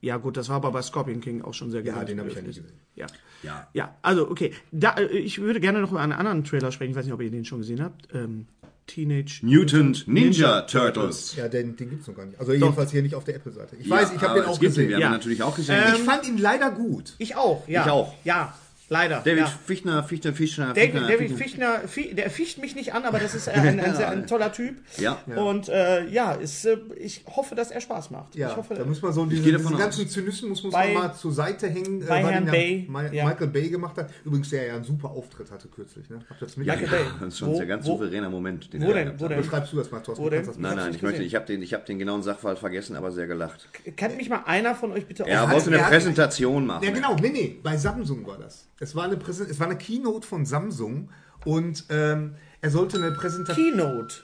Ja, 0.00 0.16
gut, 0.18 0.36
das 0.36 0.48
war 0.48 0.56
aber 0.56 0.70
bei 0.70 0.80
Scorpion 0.82 1.20
King 1.20 1.42
auch 1.42 1.54
schon 1.54 1.70
sehr 1.72 1.80
Ja, 1.82 1.92
gewöhnlich. 2.04 2.08
den 2.10 2.18
habe 2.20 2.28
ich 2.28 2.36
ja 2.36 2.42
nicht 2.42 2.56
gesehen. 2.56 2.80
Ja. 2.94 3.06
Ja. 3.42 3.66
Ja, 3.72 3.94
also, 4.02 4.30
okay. 4.30 4.52
Da, 4.70 4.92
äh, 4.94 5.06
ich 5.06 5.40
würde 5.40 5.58
gerne 5.58 5.80
noch 5.80 5.90
über 5.90 6.00
einen 6.00 6.12
anderen 6.12 6.44
Trailer 6.44 6.70
sprechen. 6.70 6.92
Ich 6.92 6.96
weiß 6.96 7.04
nicht, 7.06 7.14
ob 7.14 7.20
ihr 7.20 7.30
den 7.32 7.44
schon 7.44 7.58
gesehen 7.58 7.82
habt. 7.82 8.06
Ähm, 8.14 8.46
Teenage 8.90 9.40
Mutant 9.42 10.08
Ninja 10.08 10.62
Turtles. 10.62 11.36
Ja, 11.36 11.48
den, 11.48 11.76
den 11.76 11.90
gibt 11.90 12.02
es 12.02 12.08
noch 12.08 12.16
gar 12.16 12.26
nicht. 12.26 12.38
Also 12.40 12.52
jedenfalls 12.52 12.90
hier 12.90 13.02
nicht 13.02 13.14
auf 13.14 13.24
der 13.24 13.36
Apple-Seite. 13.36 13.76
Ich 13.78 13.88
weiß, 13.88 14.12
ich 14.14 14.20
habe 14.20 14.40
den 14.40 14.48
auch 14.48 14.58
gesehen. 14.58 14.88
Wir 14.88 14.96
haben 14.96 15.02
Ja. 15.02 15.08
ihn 15.08 15.12
natürlich 15.12 15.42
auch 15.42 15.54
gesehen. 15.56 15.76
Ich 15.96 16.02
fand 16.02 16.26
ihn 16.26 16.38
leider 16.38 16.70
gut. 16.70 17.14
Ich 17.18 17.36
auch, 17.36 17.66
ja. 17.68 17.84
Ich 17.84 17.90
auch. 17.90 18.14
Ja. 18.24 18.54
Leider. 18.92 19.20
David 19.24 19.38
ja. 19.38 19.46
Fichtner, 19.46 20.02
Fichtner, 20.02 20.32
Fichtner, 20.34 20.74
David, 20.74 20.82
Fichtner, 20.92 21.08
David 21.08 21.38
Fichtner, 21.38 21.78
Fi- 21.86 22.12
der 22.12 22.28
ficht 22.28 22.58
mich 22.58 22.74
nicht 22.74 22.92
an, 22.92 23.04
aber 23.04 23.20
das 23.20 23.36
ist 23.36 23.48
ein, 23.48 23.78
ein, 23.78 23.94
sehr, 23.94 24.10
ein 24.10 24.26
toller 24.26 24.52
Typ. 24.52 24.78
Ja. 24.98 25.18
Und 25.36 25.68
äh, 25.68 26.06
ja, 26.08 26.32
ist, 26.32 26.64
äh, 26.66 26.76
ich 26.98 27.24
hoffe, 27.36 27.54
dass 27.54 27.70
er 27.70 27.80
Spaß 27.80 28.10
macht. 28.10 28.34
Ja, 28.34 28.50
ich 28.50 28.56
hoffe, 28.56 28.74
da 28.74 28.84
muss 28.84 29.00
man 29.00 29.12
so 29.12 29.24
diese, 29.26 29.52
davon 29.52 29.78
ganzen. 29.78 30.08
Zynismus 30.08 30.64
muss 30.64 30.72
Bei- 30.72 30.92
man 30.92 31.02
mal 31.08 31.14
zur 31.14 31.32
Seite 31.32 31.68
hängen, 31.68 32.02
äh, 32.02 32.04
bei 32.04 32.24
weil 32.24 32.32
Herrn 32.32 32.46
Bay, 32.46 32.86
Ma 32.88 33.06
ja. 33.06 33.24
Michael 33.26 33.46
Bay 33.46 33.68
gemacht 33.68 33.96
hat. 33.96 34.10
Übrigens, 34.24 34.50
der 34.50 34.66
ja 34.66 34.74
einen 34.74 34.82
super 34.84 35.10
Auftritt 35.10 35.52
hatte 35.52 35.68
kürzlich. 35.68 36.10
Ne? 36.10 36.18
Habt 36.28 36.42
ihr 36.42 36.46
das 36.46 36.56
Michael 36.56 36.80
mitgekriegt? 36.80 37.10
Bay. 37.12 37.18
Das 37.20 37.28
ist 37.34 37.38
schon 37.38 37.48
Wo- 37.54 37.60
ein 37.60 37.68
ganz 37.68 37.86
wo- 37.86 37.92
souveräner 37.92 38.28
Moment. 38.28 38.72
Den 38.72 38.82
Wo 38.82 38.92
denn? 38.92 39.20
Wo 39.20 39.28
denn? 39.28 39.38
Beschreibst 39.38 39.72
du 39.72 39.76
das 39.76 39.90
mal, 39.92 40.00
Thorsten? 40.00 40.24
Wo 40.24 40.28
denn? 40.30 40.44
das 40.44 40.58
Nein, 40.58 40.74
nein, 40.76 40.92
ich 40.94 41.02
möchte, 41.02 41.22
ich 41.22 41.36
habe 41.36 41.46
den, 41.46 41.62
ich 41.62 41.74
habe 41.74 41.84
den 41.84 42.00
genauen 42.00 42.24
Sachverhalt 42.24 42.58
vergessen, 42.58 42.96
aber 42.96 43.12
sehr 43.12 43.28
gelacht. 43.28 43.68
Kann 43.96 44.16
mich 44.16 44.28
mal 44.28 44.42
einer 44.46 44.74
von 44.74 44.90
euch 44.90 45.06
bitte 45.06 45.24
Er 45.28 45.48
wollte 45.48 45.68
eine 45.72 45.78
Präsentation 45.84 46.66
machen. 46.66 46.82
Ja, 46.84 46.90
genau. 46.90 47.14
Nee, 47.14 47.28
nee. 47.30 47.60
Bei 47.62 47.76
Samsung 47.76 48.26
war 48.26 48.38
das. 48.38 48.66
Es 48.82 48.96
war 48.96 49.04
eine, 49.04 49.18
Präsen 49.18 49.46
es 49.48 49.60
war 49.60 49.66
eine 49.66 49.76
Keynote 49.76 50.26
von 50.26 50.46
Samsung 50.46 51.10
und 51.44 51.84
ähm, 51.90 52.34
er 52.62 52.70
sollte 52.70 52.96
eine 52.96 53.12
Präsentation. 53.12 53.72
Keynote. 53.72 54.14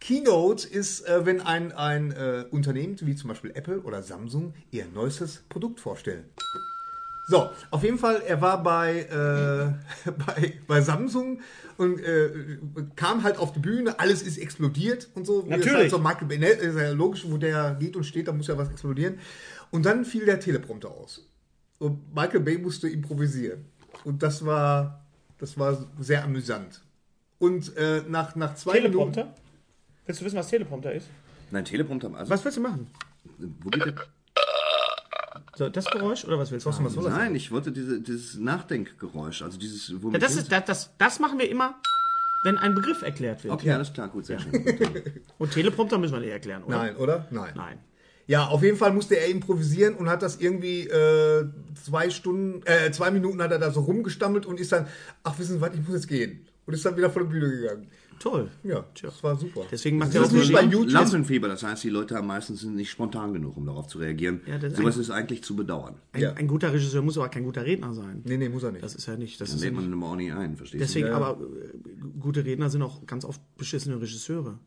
Keynote 0.00 0.68
ist, 0.68 1.08
äh, 1.08 1.24
wenn 1.24 1.40
ein, 1.40 1.72
ein 1.72 2.12
äh, 2.12 2.44
Unternehmen 2.50 2.96
wie 3.00 3.16
zum 3.16 3.28
Beispiel 3.28 3.52
Apple 3.54 3.80
oder 3.80 4.02
Samsung 4.02 4.52
ihr 4.70 4.84
neuestes 4.94 5.44
Produkt 5.48 5.80
vorstellen. 5.80 6.26
So, 7.28 7.48
auf 7.70 7.82
jeden 7.82 7.98
Fall, 7.98 8.22
er 8.26 8.40
war 8.42 8.62
bei, 8.62 9.00
äh, 9.00 10.10
bei, 10.26 10.52
bei 10.66 10.80
Samsung 10.82 11.40
und 11.78 11.98
äh, 11.98 12.58
kam 12.96 13.24
halt 13.24 13.38
auf 13.38 13.54
die 13.54 13.60
Bühne, 13.60 13.98
alles 13.98 14.22
ist 14.22 14.36
explodiert 14.36 15.08
und 15.14 15.26
so. 15.26 15.42
Natürlich. 15.42 15.72
Halt 15.72 15.90
so 15.90 15.98
Michael 15.98 16.28
Bay, 16.28 16.36
ist 16.36 16.76
ja 16.76 16.90
logisch, 16.90 17.24
wo 17.26 17.38
der 17.38 17.74
geht 17.80 17.96
und 17.96 18.04
steht, 18.04 18.28
da 18.28 18.32
muss 18.32 18.46
ja 18.46 18.58
was 18.58 18.68
explodieren. 18.68 19.18
Und 19.70 19.86
dann 19.86 20.04
fiel 20.04 20.26
der 20.26 20.38
Teleprompter 20.38 20.90
aus. 20.90 21.26
Und 21.78 22.14
Michael 22.14 22.40
Bay 22.40 22.58
musste 22.58 22.88
improvisieren. 22.88 23.64
Und 24.04 24.22
das 24.22 24.44
war, 24.44 25.04
das 25.38 25.58
war 25.58 25.84
sehr 25.98 26.24
amüsant. 26.24 26.82
Und 27.38 27.76
äh, 27.76 28.02
nach, 28.08 28.34
nach 28.36 28.54
zwei 28.54 28.80
Minuten... 28.80 29.12
Teleprompter? 29.12 29.34
Willst 30.06 30.20
du 30.20 30.24
wissen, 30.24 30.36
was 30.36 30.48
Teleprompter 30.48 30.92
ist? 30.92 31.08
Nein, 31.50 31.64
Teleprompter. 31.64 32.14
Also, 32.14 32.30
Was 32.30 32.44
willst 32.44 32.58
du 32.58 32.62
machen? 32.62 32.86
Wo 33.38 33.70
geht 33.70 33.84
der? 33.84 33.94
So, 35.56 35.68
das 35.70 35.86
Geräusch 35.86 36.24
oder 36.24 36.38
was 36.38 36.50
willst 36.50 36.66
du? 36.66 36.70
Was 36.70 36.76
soll 36.76 37.04
das 37.04 37.12
Nein, 37.12 37.34
ich 37.34 37.50
wollte 37.50 37.72
diese, 37.72 38.00
dieses 38.00 38.36
Nachdenkgeräusch. 38.36 39.42
Also 39.42 39.58
dieses. 39.58 40.02
Wo 40.02 40.10
Ja, 40.10 40.18
das, 40.18 40.36
ist, 40.36 40.52
das, 40.52 40.64
das, 40.66 40.90
das 40.98 41.18
machen 41.18 41.38
wir 41.38 41.48
immer, 41.50 41.76
wenn 42.44 42.58
ein 42.58 42.74
Begriff 42.74 43.02
erklärt 43.02 43.42
wird. 43.42 43.54
Okay, 43.54 43.72
alles 43.72 43.92
klar, 43.92 44.08
gut, 44.08 44.26
sehr 44.26 44.38
schön. 44.38 44.52
Und 45.38 45.52
Teleprompter 45.52 45.96
müssen 45.98 46.12
wir 46.12 46.20
nicht 46.20 46.30
erklären, 46.30 46.62
oder? 46.62 46.76
Nein, 46.76 46.96
oder? 46.96 47.26
Nein. 47.30 47.52
Nein. 47.56 47.78
Ja, 48.28 48.46
auf 48.48 48.62
jeden 48.62 48.76
Fall 48.76 48.92
musste 48.92 49.16
er 49.18 49.28
improvisieren 49.28 49.94
und 49.94 50.08
hat 50.08 50.22
das 50.22 50.40
irgendwie 50.40 50.80
äh, 50.88 51.44
zwei 51.84 52.10
Stunden, 52.10 52.60
äh, 52.64 52.90
zwei 52.90 53.10
Minuten 53.12 53.40
hat 53.40 53.52
er 53.52 53.58
da 53.58 53.70
so 53.70 53.80
rumgestammelt 53.80 54.46
und 54.46 54.58
ist 54.58 54.72
dann, 54.72 54.86
ach 55.22 55.38
wissen 55.38 55.54
Sie 55.56 55.60
was, 55.60 55.74
ich 55.74 55.80
muss 55.80 55.94
jetzt 55.94 56.08
gehen. 56.08 56.40
Und 56.66 56.74
ist 56.74 56.84
dann 56.84 56.96
wieder 56.96 57.08
von 57.10 57.22
der 57.22 57.30
Bühne 57.30 57.48
gegangen. 57.48 57.86
Toll. 58.18 58.48
Ja, 58.64 58.84
das 59.02 59.22
war 59.22 59.36
super. 59.36 59.60
Deswegen 59.70 59.98
macht 59.98 60.08
das 60.08 60.16
er 60.16 60.22
auch 60.24 60.32
nicht 60.32 60.52
bei. 60.52 60.62
YouTube. 60.62 60.90
Lampenfieber, 60.90 61.46
das 61.48 61.62
heißt, 61.62 61.84
die 61.84 61.90
Leute 61.90 62.16
haben 62.16 62.26
meistens 62.26 62.62
sind 62.62 62.74
nicht 62.74 62.90
spontan 62.90 63.32
genug, 63.34 63.56
um 63.58 63.66
darauf 63.66 63.86
zu 63.88 63.98
reagieren. 63.98 64.40
Ja, 64.46 64.58
das 64.58 64.72
ist 64.72 64.78
Sowas 64.78 64.96
ein- 64.96 65.00
ist 65.02 65.10
eigentlich 65.10 65.44
zu 65.44 65.54
bedauern. 65.54 65.94
Ein, 66.12 66.22
Ja. 66.22 66.32
ein 66.32 66.48
guter 66.48 66.72
Regisseur 66.72 67.02
muss 67.02 67.18
aber 67.18 67.28
kein 67.28 67.44
guter 67.44 67.64
Redner 67.64 67.92
sein. 67.94 68.22
Nee, 68.24 68.38
nee, 68.38 68.48
muss 68.48 68.62
er 68.64 68.72
nicht. 68.72 68.82
Das 68.82 68.94
ist 68.96 69.06
ja 69.06 69.16
nicht. 69.16 69.38
Das 69.40 69.50
Dann 69.50 69.58
ist 69.58 69.62
ja 69.62 69.68
lädt 69.68 69.76
man 69.76 69.84
ihn 69.84 69.92
immer 69.92 70.06
auch 70.06 70.16
nicht 70.16 70.32
ein, 70.32 70.56
verstehst 70.56 70.82
Deswegen, 70.82 71.08
du? 71.08 71.14
aber 71.14 71.38
äh, 71.40 72.18
gute 72.18 72.44
Redner 72.44 72.70
sind 72.70 72.82
auch 72.82 73.06
ganz 73.06 73.24
oft 73.26 73.40
beschissene 73.58 74.00
Regisseure. 74.00 74.58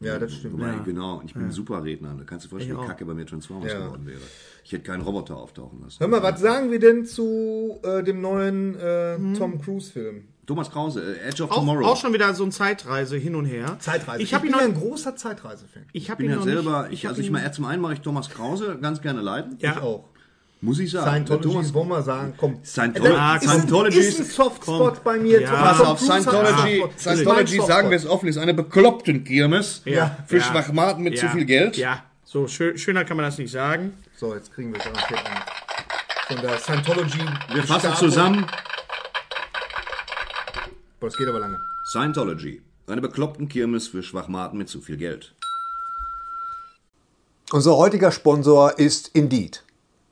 Ja, 0.00 0.18
das 0.18 0.32
stimmt. 0.34 0.54
Wobei, 0.54 0.66
Ja. 0.68 0.78
genau, 0.84 1.22
ich 1.24 1.32
bin 1.34 1.44
ein 1.44 1.50
super 1.50 1.82
Redner. 1.84 2.14
Da 2.18 2.24
kannst 2.24 2.44
du 2.44 2.48
dir 2.48 2.50
vorstellen, 2.50 2.76
Ich 2.78 2.82
wie 2.84 2.86
kacke 2.88 3.04
bei 3.06 3.14
mir 3.14 3.26
Transformers 3.26 3.72
Ja. 3.72 3.84
geworden 3.86 4.06
wäre. 4.06 4.20
Ich 4.64 4.72
hätte 4.72 4.82
keinen 4.84 5.02
Roboter 5.02 5.36
auftauchen 5.36 5.80
lassen. 5.82 5.98
Hör 6.00 6.08
mal, 6.08 6.22
was 6.22 6.40
sagen 6.40 6.70
wir 6.70 6.78
denn 6.80 7.04
zu 7.06 7.78
äh, 7.82 8.02
dem 8.02 8.20
neuen 8.20 8.74
äh, 8.78 9.16
Hm. 9.16 9.34
Tom 9.34 9.60
Cruise-Film? 9.60 10.24
Thomas 10.46 10.70
Krause, 10.70 11.02
äh, 11.02 11.28
Edge 11.28 11.42
of 11.42 11.50
Auch, 11.50 11.56
Tomorrow. 11.56 11.86
auch 11.86 11.96
schon 11.96 12.12
wieder 12.12 12.32
so 12.34 12.44
ein 12.44 12.52
Zeitreise 12.52 13.16
hin 13.16 13.34
und 13.34 13.46
her. 13.46 13.76
Zeitreise. 13.80 14.22
Ich 14.22 14.32
habe 14.32 14.46
ihn 14.46 14.52
bin 14.52 14.60
noch. 14.60 14.66
ein 14.68 14.74
großer 14.74 15.16
Zeitreise-Fan. 15.16 15.82
Ich 15.92 16.04
ich 16.04 16.10
habe 16.10 16.18
bin 16.18 16.26
ihn 16.26 16.30
ja 16.30 16.36
noch 16.36 16.44
selber, 16.44 16.82
nicht. 16.84 16.92
ich, 16.92 17.08
also 17.08 17.20
ich 17.20 17.30
mal, 17.32 17.52
zum 17.52 17.64
einen 17.64 17.82
mache 17.82 17.94
ich 17.94 18.00
Thomas 18.00 18.30
Krause 18.30 18.78
ganz 18.80 19.00
gerne 19.00 19.22
leiden. 19.22 19.56
Ja. 19.60 19.72
Ich 19.72 19.78
auch. 19.78 20.04
Muss 20.66 20.80
ich 20.80 20.90
sagen. 20.90 21.06
Scientology, 21.26 21.48
Thomas, 21.48 21.74
wollen 21.74 21.88
wir 21.90 22.02
sagen, 22.02 22.34
komm. 22.36 22.58
Scientology- 22.64 23.36
ist, 23.36 23.42
Scientology 23.44 23.98
ist 24.00 24.18
ein 24.18 24.22
ist- 24.26 24.34
Softspot 24.34 25.04
bei 25.04 25.16
mir. 25.16 25.40
Ja. 25.40 25.50
Pass 25.52 25.80
auf, 25.80 26.00
Scientology. 26.00 26.84
Scientology 26.98 27.60
sagen 27.64 27.88
wir 27.90 27.96
es 27.96 28.04
offen, 28.04 28.28
ist 28.28 28.36
eine 28.36 28.52
bekloppten 28.52 29.22
Kirmes 29.22 29.82
Ja. 29.84 30.16
für 30.26 30.38
Ja. 30.38 30.42
Schwachmaten 30.42 31.04
mit 31.04 31.14
ja. 31.14 31.20
zu 31.20 31.28
viel 31.28 31.44
Geld. 31.44 31.76
Ja, 31.76 32.02
so 32.24 32.48
schön, 32.48 32.76
schöner 32.76 33.04
kann 33.04 33.16
man 33.16 33.26
das 33.26 33.38
nicht 33.38 33.52
sagen. 33.52 33.92
So, 34.16 34.34
jetzt 34.34 34.52
kriegen 34.52 34.72
wir 34.72 34.80
es. 34.80 34.86
Von 36.26 36.42
der 36.42 36.58
Scientology. 36.58 37.20
Wir 37.52 37.62
fassen 37.62 37.94
zusammen. 37.94 38.44
Boah, 40.98 41.06
das 41.10 41.16
geht 41.16 41.28
aber 41.28 41.38
lange. 41.38 41.60
Scientology, 41.84 42.60
eine 42.88 43.00
bekloppten 43.00 43.48
Kirmes 43.48 43.86
für 43.86 44.02
Schwachmaten 44.02 44.58
mit 44.58 44.68
zu 44.68 44.80
viel 44.80 44.96
Geld. 44.96 45.32
Unser 47.52 47.76
heutiger 47.76 48.10
Sponsor 48.10 48.76
ist 48.80 49.10
Indeed. 49.14 49.62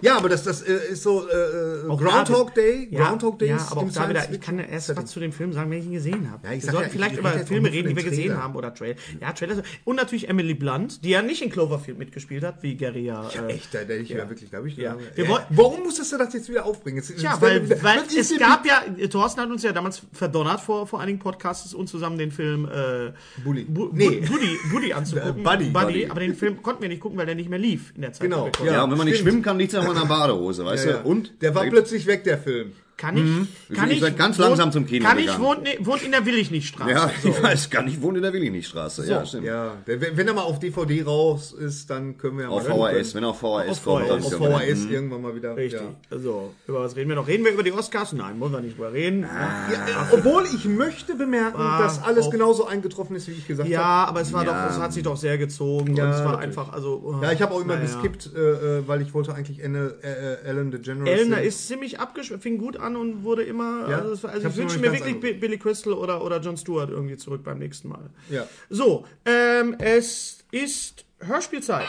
ja, 0.00 0.16
aber 0.16 0.28
das, 0.28 0.42
das 0.44 0.62
äh, 0.62 0.92
ist 0.92 1.02
so 1.02 1.26
äh, 1.28 1.88
Auch 1.88 1.98
Groundhog 2.00 2.54
da- 2.54 2.60
Day. 2.60 2.88
Ja, 2.90 3.08
Groundhog 3.08 3.38
Day 3.38 3.48
ja, 3.48 3.56
ist 3.56 3.70
aber 3.70 3.80
auch 3.80 3.86
im 3.86 3.92
da 3.92 4.08
wieder, 4.08 4.30
ich 4.32 4.40
kann 4.40 4.58
ja 4.58 4.64
erst 4.64 4.94
was 4.96 5.06
zu 5.06 5.20
dem 5.20 5.32
Film 5.32 5.52
sagen, 5.52 5.70
wenn 5.70 5.78
ich 5.78 5.86
ihn 5.86 5.92
gesehen 5.92 6.30
habe. 6.30 6.46
Ja, 6.46 6.52
ich 6.52 6.62
wir 6.62 6.66
sag 6.66 6.72
sollten 6.72 6.82
ja, 6.82 6.86
ich- 6.86 6.92
vielleicht 6.92 7.12
ich 7.14 7.18
über 7.20 7.30
Filme 7.46 7.72
reden, 7.72 7.88
die 7.90 7.96
wir 7.96 8.02
gesehen 8.04 8.36
haben 8.36 8.54
oder 8.56 8.74
Trailer. 8.74 8.96
Ja, 9.20 9.32
Trailer. 9.32 9.62
Und 9.84 9.96
natürlich 9.96 10.28
Emily 10.28 10.54
Blunt, 10.54 11.04
die 11.04 11.10
ja 11.10 11.22
nicht 11.22 11.42
in 11.42 11.50
Cloverfield 11.50 11.98
mitgespielt 11.98 12.44
hat, 12.44 12.62
wie 12.62 12.76
Gary 12.76 13.04
ja. 13.06 13.28
Äh, 13.28 13.52
Echt, 13.54 13.72
da 13.74 13.78
hätte 13.80 13.94
ich 13.94 14.08
ja 14.10 14.28
wirklich, 14.28 14.50
glaube 14.50 14.68
ich. 14.68 14.76
Ja. 14.76 14.94
äh, 14.94 15.16
Wir 15.16 15.24
äh, 15.24 15.28
wollten- 15.28 15.46
warum 15.56 15.82
musstest 15.84 16.12
du 16.12 16.18
das 16.18 16.32
jetzt 16.34 16.48
wieder 16.48 16.64
aufbringen? 16.64 16.96
Jetzt, 16.98 17.10
jetzt 17.10 17.40
weil, 17.40 17.68
wir- 17.68 17.82
weil 17.82 18.00
es 18.16 18.36
gab 18.38 18.66
ja, 18.66 18.82
Thorsten 19.08 19.40
hat 19.40 19.50
uns 19.50 19.62
ja 19.62 19.72
damals 19.72 20.02
verdonnert 20.12 20.60
vor, 20.60 20.86
vor 20.86 21.00
einigen 21.00 21.18
Podcasts 21.18 21.72
und 21.74 21.88
zusammen 21.88 22.18
den 22.18 22.30
Film 22.30 22.66
äh, 22.66 23.12
Bully. 23.44 23.64
Bu 23.64 23.88
Nee. 23.92 24.20
Bu 24.26 24.32
Buddy, 24.34 24.58
Buddy 24.72 24.92
anzugucken. 24.94 25.40
Äh, 25.40 25.42
Buddy. 25.42 25.64
Buddy. 25.70 26.06
Aber 26.10 26.20
den 26.20 26.34
Film 26.34 26.62
konnten 26.62 26.82
wir 26.82 26.88
nicht 26.88 27.00
gucken, 27.00 27.18
weil 27.18 27.26
der 27.26 27.34
nicht 27.34 27.48
mehr 27.48 27.58
lief 27.58 27.92
in 27.94 28.02
der 28.02 28.12
Zeit. 28.12 28.22
Genau, 28.22 28.50
ja. 28.64 28.72
Ja, 28.72 28.84
und 28.84 28.90
wenn 28.90 28.98
man 28.98 29.06
nicht 29.06 29.20
schwimmen 29.20 29.42
kann, 29.42 29.58
liegt 29.58 29.72
es 29.72 29.78
auch 29.86 29.92
in 29.92 29.96
einer 29.98 30.06
Badehose, 30.06 30.64
weißt 30.64 30.86
Ja, 30.86 30.90
ja. 30.92 30.96
du? 30.98 31.08
Und? 31.08 31.42
der 31.42 31.54
war 31.54 31.64
plötzlich 31.66 32.06
weg, 32.06 32.24
der 32.24 32.38
Film. 32.38 32.72
Kann 32.96 33.16
ich, 33.16 33.24
Wir 33.68 33.76
kann 33.76 33.90
ich, 33.90 34.00
seit 34.00 34.16
ganz 34.16 34.38
wohnt- 34.38 34.46
langsam 34.50 34.70
zum 34.70 34.86
Kino 34.86 35.04
Kann 35.04 35.18
ich, 35.18 35.36
wohnt, 35.40 35.64
ne- 35.64 35.76
wohnt 35.80 36.02
in 36.04 36.12
der 36.12 36.24
Willignichtstraße. 36.24 36.90
Ja, 36.92 37.10
ich 37.24 37.42
weiß 37.42 37.68
gar 37.68 37.82
nicht, 37.82 37.94
ich 37.96 38.02
wohne 38.02 38.18
in 38.18 38.22
der 38.22 38.32
Willignichtstraße. 38.32 39.04
Ja, 39.08 39.26
stimmt. 39.26 39.44
Ja, 39.46 39.78
wenn, 39.84 40.16
wenn 40.16 40.28
er 40.28 40.32
mal 40.34 40.42
auf 40.42 40.60
DVD 40.60 41.02
raus 41.02 41.52
ist, 41.52 41.90
dann 41.90 42.16
können 42.18 42.36
wir 42.38 42.44
ja 42.44 42.50
Auf 42.50 42.68
mal 42.68 42.94
VHS, 42.94 43.14
wenn 43.16 43.24
er 43.24 43.30
auf 43.30 43.40
VHS 43.40 43.68
Auf 43.68 43.84
kommt, 43.84 44.08
dann 44.08 44.20
VHS. 44.22 44.34
auf 44.34 44.60
VHS 44.60 44.84
irgendwann 44.86 45.22
mal 45.22 45.34
wieder. 45.34 45.56
Richtig. 45.56 45.80
Ja. 45.80 45.88
Also, 46.10 46.54
über 46.68 46.80
was 46.82 46.94
reden 46.94 47.08
wir 47.08 47.16
noch? 47.16 47.26
Reden 47.26 47.44
wir 47.44 47.52
über 47.52 47.64
die 47.64 47.72
Oscars? 47.72 48.12
Nein, 48.12 48.38
wollen 48.38 48.52
wir 48.52 48.60
nicht 48.60 48.76
drüber 48.78 48.92
reden. 48.92 49.24
Ah. 49.24 49.72
Ja, 49.72 50.08
obwohl 50.12 50.44
ich 50.54 50.64
möchte 50.64 51.16
bemerken, 51.16 51.58
Ah, 51.60 51.82
dass 51.82 52.00
alles 52.00 52.30
genauso 52.30 52.64
eingetroffen 52.66 53.16
ist, 53.16 53.26
wie 53.26 53.32
ich 53.32 53.46
gesagt 53.48 53.66
habe. 53.68 53.72
Ja, 53.74 54.04
aber 54.04 54.20
es 54.20 54.32
war 54.32 54.44
Ja. 54.44 54.66
doch, 54.68 54.76
es 54.76 54.80
hat 54.80 54.92
sich 54.92 55.02
doch 55.02 55.16
sehr 55.16 55.36
gezogen 55.36 55.96
Ja, 55.96 56.04
und 56.04 56.10
es 56.10 56.18
war 56.18 56.32
natürlich. 56.36 56.44
einfach, 56.58 56.72
also. 56.72 57.02
oh, 57.04 57.22
Ja, 57.24 57.32
ich 57.32 57.42
habe 57.42 57.52
auch 57.54 57.60
immer 57.60 57.74
naja. 57.74 57.86
geskippt, 57.86 58.30
äh, 58.36 58.78
äh, 58.78 58.82
weil 58.88 59.02
ich 59.02 59.12
wollte 59.14 59.34
eigentlich 59.34 59.58
Enne, 59.64 59.94
äh, 60.02 60.06
äh, 60.44 60.48
Ellen 60.48 60.70
DeGeneres 60.70 61.20
sehen. 61.20 61.32
ist 61.32 61.66
ziemlich 61.66 61.98
abgeschwommen, 61.98 62.40
fing 62.40 62.58
gut 62.58 62.76
an 62.76 62.83
und 62.96 63.24
wurde 63.24 63.42
immer. 63.42 63.88
Ja, 63.88 63.98
also, 63.98 64.14
ich 64.14 64.24
also 64.24 64.36
ich 64.38 64.44
noch 64.44 64.56
wünsche 64.56 64.78
mir 64.78 64.92
wirklich 64.92 65.18
Bi- 65.20 65.32
Billy 65.34 65.58
Crystal 65.58 65.92
oder, 65.92 66.22
oder 66.24 66.40
John 66.40 66.56
Stewart 66.56 66.90
irgendwie 66.90 67.16
zurück 67.16 67.42
beim 67.44 67.58
nächsten 67.58 67.88
Mal. 67.88 68.10
Ja. 68.30 68.46
So, 68.70 69.06
ähm, 69.24 69.76
es 69.78 70.44
ist 70.50 71.04
Hörspielzeit. 71.20 71.86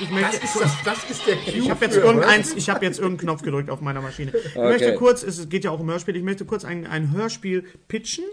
Ich 0.00 0.10
möchte, 0.10 0.40
Das 0.40 0.44
ist, 0.54 0.60
das, 0.60 0.72
das 0.84 1.10
ist 1.10 1.26
der 1.26 1.36
Cue 1.36 1.52
ich 1.54 1.70
habe 1.70 1.84
jetzt 1.84 1.96
irgendeins, 1.96 2.54
ich 2.54 2.68
habe 2.68 2.84
jetzt 2.84 2.98
irgendeinen 2.98 3.28
Knopf 3.28 3.42
gedrückt 3.42 3.70
auf 3.70 3.80
meiner 3.80 4.00
Maschine. 4.00 4.32
Ich 4.36 4.54
möchte 4.56 4.94
kurz, 4.96 5.22
es 5.22 5.48
geht 5.48 5.64
ja 5.64 5.70
auch 5.70 5.78
um 5.80 5.88
Hörspiel, 5.88 6.16
ich 6.16 6.22
möchte 6.24 6.44
kurz 6.44 6.64
ein, 6.64 6.86
ein 6.86 7.12
Hörspiel 7.12 7.64
pitchen. 7.86 8.24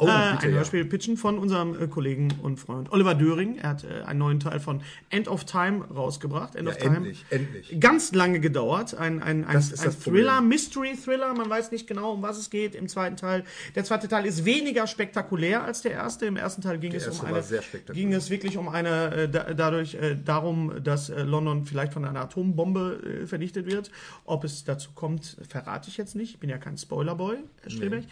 Oh, 0.00 0.08
äh, 0.08 0.32
bitte, 0.32 0.46
ein 0.46 0.50
ja. 0.50 0.56
Hörspiel 0.56 0.84
pitchen 0.86 1.16
von 1.16 1.38
unserem 1.38 1.80
äh, 1.80 1.86
Kollegen 1.86 2.32
und 2.42 2.58
Freund 2.58 2.90
Oliver 2.92 3.14
Döring. 3.14 3.58
Er 3.58 3.70
hat 3.70 3.84
äh, 3.84 4.02
einen 4.04 4.18
neuen 4.18 4.40
Teil 4.40 4.58
von 4.58 4.82
End 5.10 5.28
of 5.28 5.44
Time 5.44 5.84
rausgebracht. 5.84 6.56
End 6.56 6.68
Ja, 6.68 6.74
of 6.74 6.80
Time. 6.80 6.96
endlich, 6.96 7.24
endlich. 7.30 7.78
Ganz 7.78 8.12
lange 8.12 8.40
gedauert. 8.40 8.94
Ein, 8.94 9.22
ein, 9.22 9.44
ein, 9.44 9.54
Das 9.54 9.70
ist 9.70 9.80
ein 9.80 9.86
das 9.86 10.00
Thriller, 10.00 10.32
Problem. 10.34 10.48
Mystery-Thriller. 10.48 11.34
Man 11.34 11.48
weiß 11.48 11.70
nicht 11.70 11.86
genau, 11.86 12.12
um 12.14 12.22
was 12.22 12.38
es 12.38 12.50
geht 12.50 12.74
im 12.74 12.88
zweiten 12.88 13.16
Teil. 13.16 13.44
Der 13.76 13.84
zweite 13.84 14.08
Teil 14.08 14.26
ist 14.26 14.44
weniger 14.44 14.88
spektakulär 14.88 15.62
als 15.62 15.82
der 15.82 15.92
erste. 15.92 16.26
Im 16.26 16.36
ersten 16.36 16.60
Teil 16.62 16.78
ging 16.78 16.92
es 16.92 17.06
erste 17.06 17.26
um 17.26 17.32
eine, 17.32 17.44
ging 17.92 18.12
es 18.12 18.30
wirklich 18.30 18.56
um 18.56 18.68
eine, 18.68 19.14
äh, 19.14 19.28
da, 19.28 19.54
dadurch 19.54 19.94
äh, 19.94 20.16
darum, 20.16 20.72
dass 20.82 21.08
äh, 21.08 21.22
London 21.22 21.66
vielleicht 21.66 21.92
von 21.92 22.04
einer 22.04 22.22
Atombombe 22.22 23.22
äh, 23.22 23.26
vernichtet 23.28 23.66
wird. 23.66 23.92
Ob 24.24 24.42
es 24.42 24.64
dazu 24.64 24.90
kommt, 24.92 25.36
verrate 25.48 25.88
ich 25.88 25.96
jetzt 25.98 26.16
nicht. 26.16 26.30
Ich 26.34 26.40
bin 26.40 26.50
ja 26.50 26.58
kein 26.58 26.76
Spoilerboy, 26.76 27.36
Herr 27.62 27.70
Strebeck. 27.70 28.04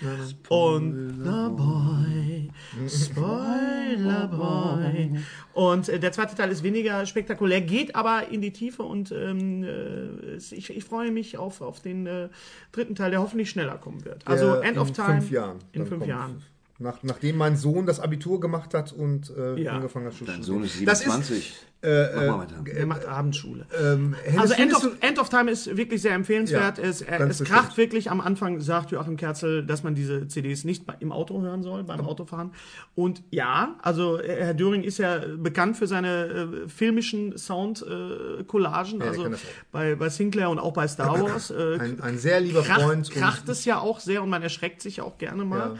Und 0.48 1.24
Spoilerboy, 2.88 3.92
Spoilerboy. 3.96 5.18
Und 5.52 5.88
äh, 5.88 5.98
der 5.98 6.12
zweite 6.12 6.34
Teil 6.34 6.50
ist 6.50 6.62
weniger 6.62 7.04
spektakulär, 7.06 7.60
geht 7.60 7.94
aber 7.94 8.28
in 8.30 8.40
die 8.40 8.52
Tiefe 8.52 8.82
und 8.82 9.12
ähm, 9.12 9.62
äh, 9.62 10.36
ich, 10.36 10.70
ich 10.70 10.84
freue 10.84 11.10
mich 11.10 11.36
auf, 11.38 11.60
auf 11.60 11.80
den 11.80 12.06
äh, 12.06 12.28
dritten 12.72 12.94
Teil, 12.94 13.10
der 13.10 13.20
hoffentlich 13.20 13.50
schneller 13.50 13.78
kommen 13.78 14.04
wird. 14.04 14.26
Also 14.26 14.52
Der 14.54 14.64
End 14.64 14.78
of 14.78 14.88
in 14.88 14.94
Time. 14.94 15.20
fünf 15.20 15.30
Jahren. 15.30 15.58
In 15.72 15.86
fünf. 15.86 16.06
Jahren. 16.06 16.42
Nach, 16.82 16.98
nachdem 17.02 17.36
mein 17.36 17.56
Sohn 17.56 17.86
das 17.86 18.00
Abitur 18.00 18.40
gemacht 18.40 18.74
hat 18.74 18.92
und 18.92 19.30
äh, 19.36 19.60
Ja. 19.60 19.72
angefangen 19.72 20.06
hat 20.06 20.14
zu 20.14 20.24
Dein. 20.24 20.42
Sohn 20.42 20.64
ist 20.64 20.74
Das 20.86 21.00
27. 21.00 21.54
Äh, 21.84 22.14
Mach 22.14 22.22
mal 22.36 22.38
weiter. 22.42 22.64
Er 22.78 22.86
macht 22.86 23.06
Abendschule. 23.06 23.66
Ähm, 23.76 24.14
Also 24.38 24.54
End 24.54 24.72
of, 24.72 24.88
End 25.00 25.18
of 25.18 25.28
Time 25.30 25.50
ist 25.50 25.76
wirklich 25.76 26.00
sehr 26.00 26.12
empfehlenswert. 26.14 26.78
Ja, 26.78 26.84
es 26.84 27.02
er, 27.02 27.20
es 27.22 27.42
kracht 27.42 27.76
wirklich. 27.76 28.08
Am 28.08 28.20
Anfang 28.20 28.60
sagt 28.60 28.92
Joachim 28.92 29.16
Kerzel, 29.16 29.66
dass 29.66 29.82
man 29.82 29.96
diese 29.96 30.28
CDs 30.28 30.62
nicht 30.62 30.84
im 31.00 31.10
Auto 31.10 31.42
hören 31.42 31.64
soll, 31.64 31.82
beim 31.82 32.00
Autofahren. 32.02 32.52
Und 32.94 33.24
ja, 33.30 33.76
also 33.82 34.20
äh, 34.20 34.44
Herr 34.44 34.54
Döring 34.54 34.84
ist 34.84 34.98
ja 34.98 35.22
bekannt 35.36 35.76
für 35.76 35.88
seine 35.88 36.26
äh, 36.64 36.68
filmischen 36.68 37.36
Sound-Collagen. 37.36 39.00
Äh, 39.00 39.04
also 39.04 39.30
bei, 39.70 39.94
bei 39.94 40.08
Sinclair 40.08 40.50
und 40.50 40.58
auch 40.58 40.72
bei 40.72 40.86
Star 40.88 41.20
Wars. 41.20 41.50
Äh, 41.50 41.78
ein, 41.80 42.00
ein 42.00 42.18
sehr 42.18 42.40
lieber 42.40 42.62
kracht, 42.62 42.82
Freund. 42.82 43.10
kracht 43.10 43.48
es 43.48 43.64
ja 43.64 43.78
auch 43.80 44.00
sehr 44.00 44.22
und 44.22 44.30
man 44.30 44.42
erschreckt 44.42 44.82
sich 44.82 45.00
auch 45.00 45.18
gerne 45.18 45.44
mal 45.44 45.58
Ja. 45.58 45.76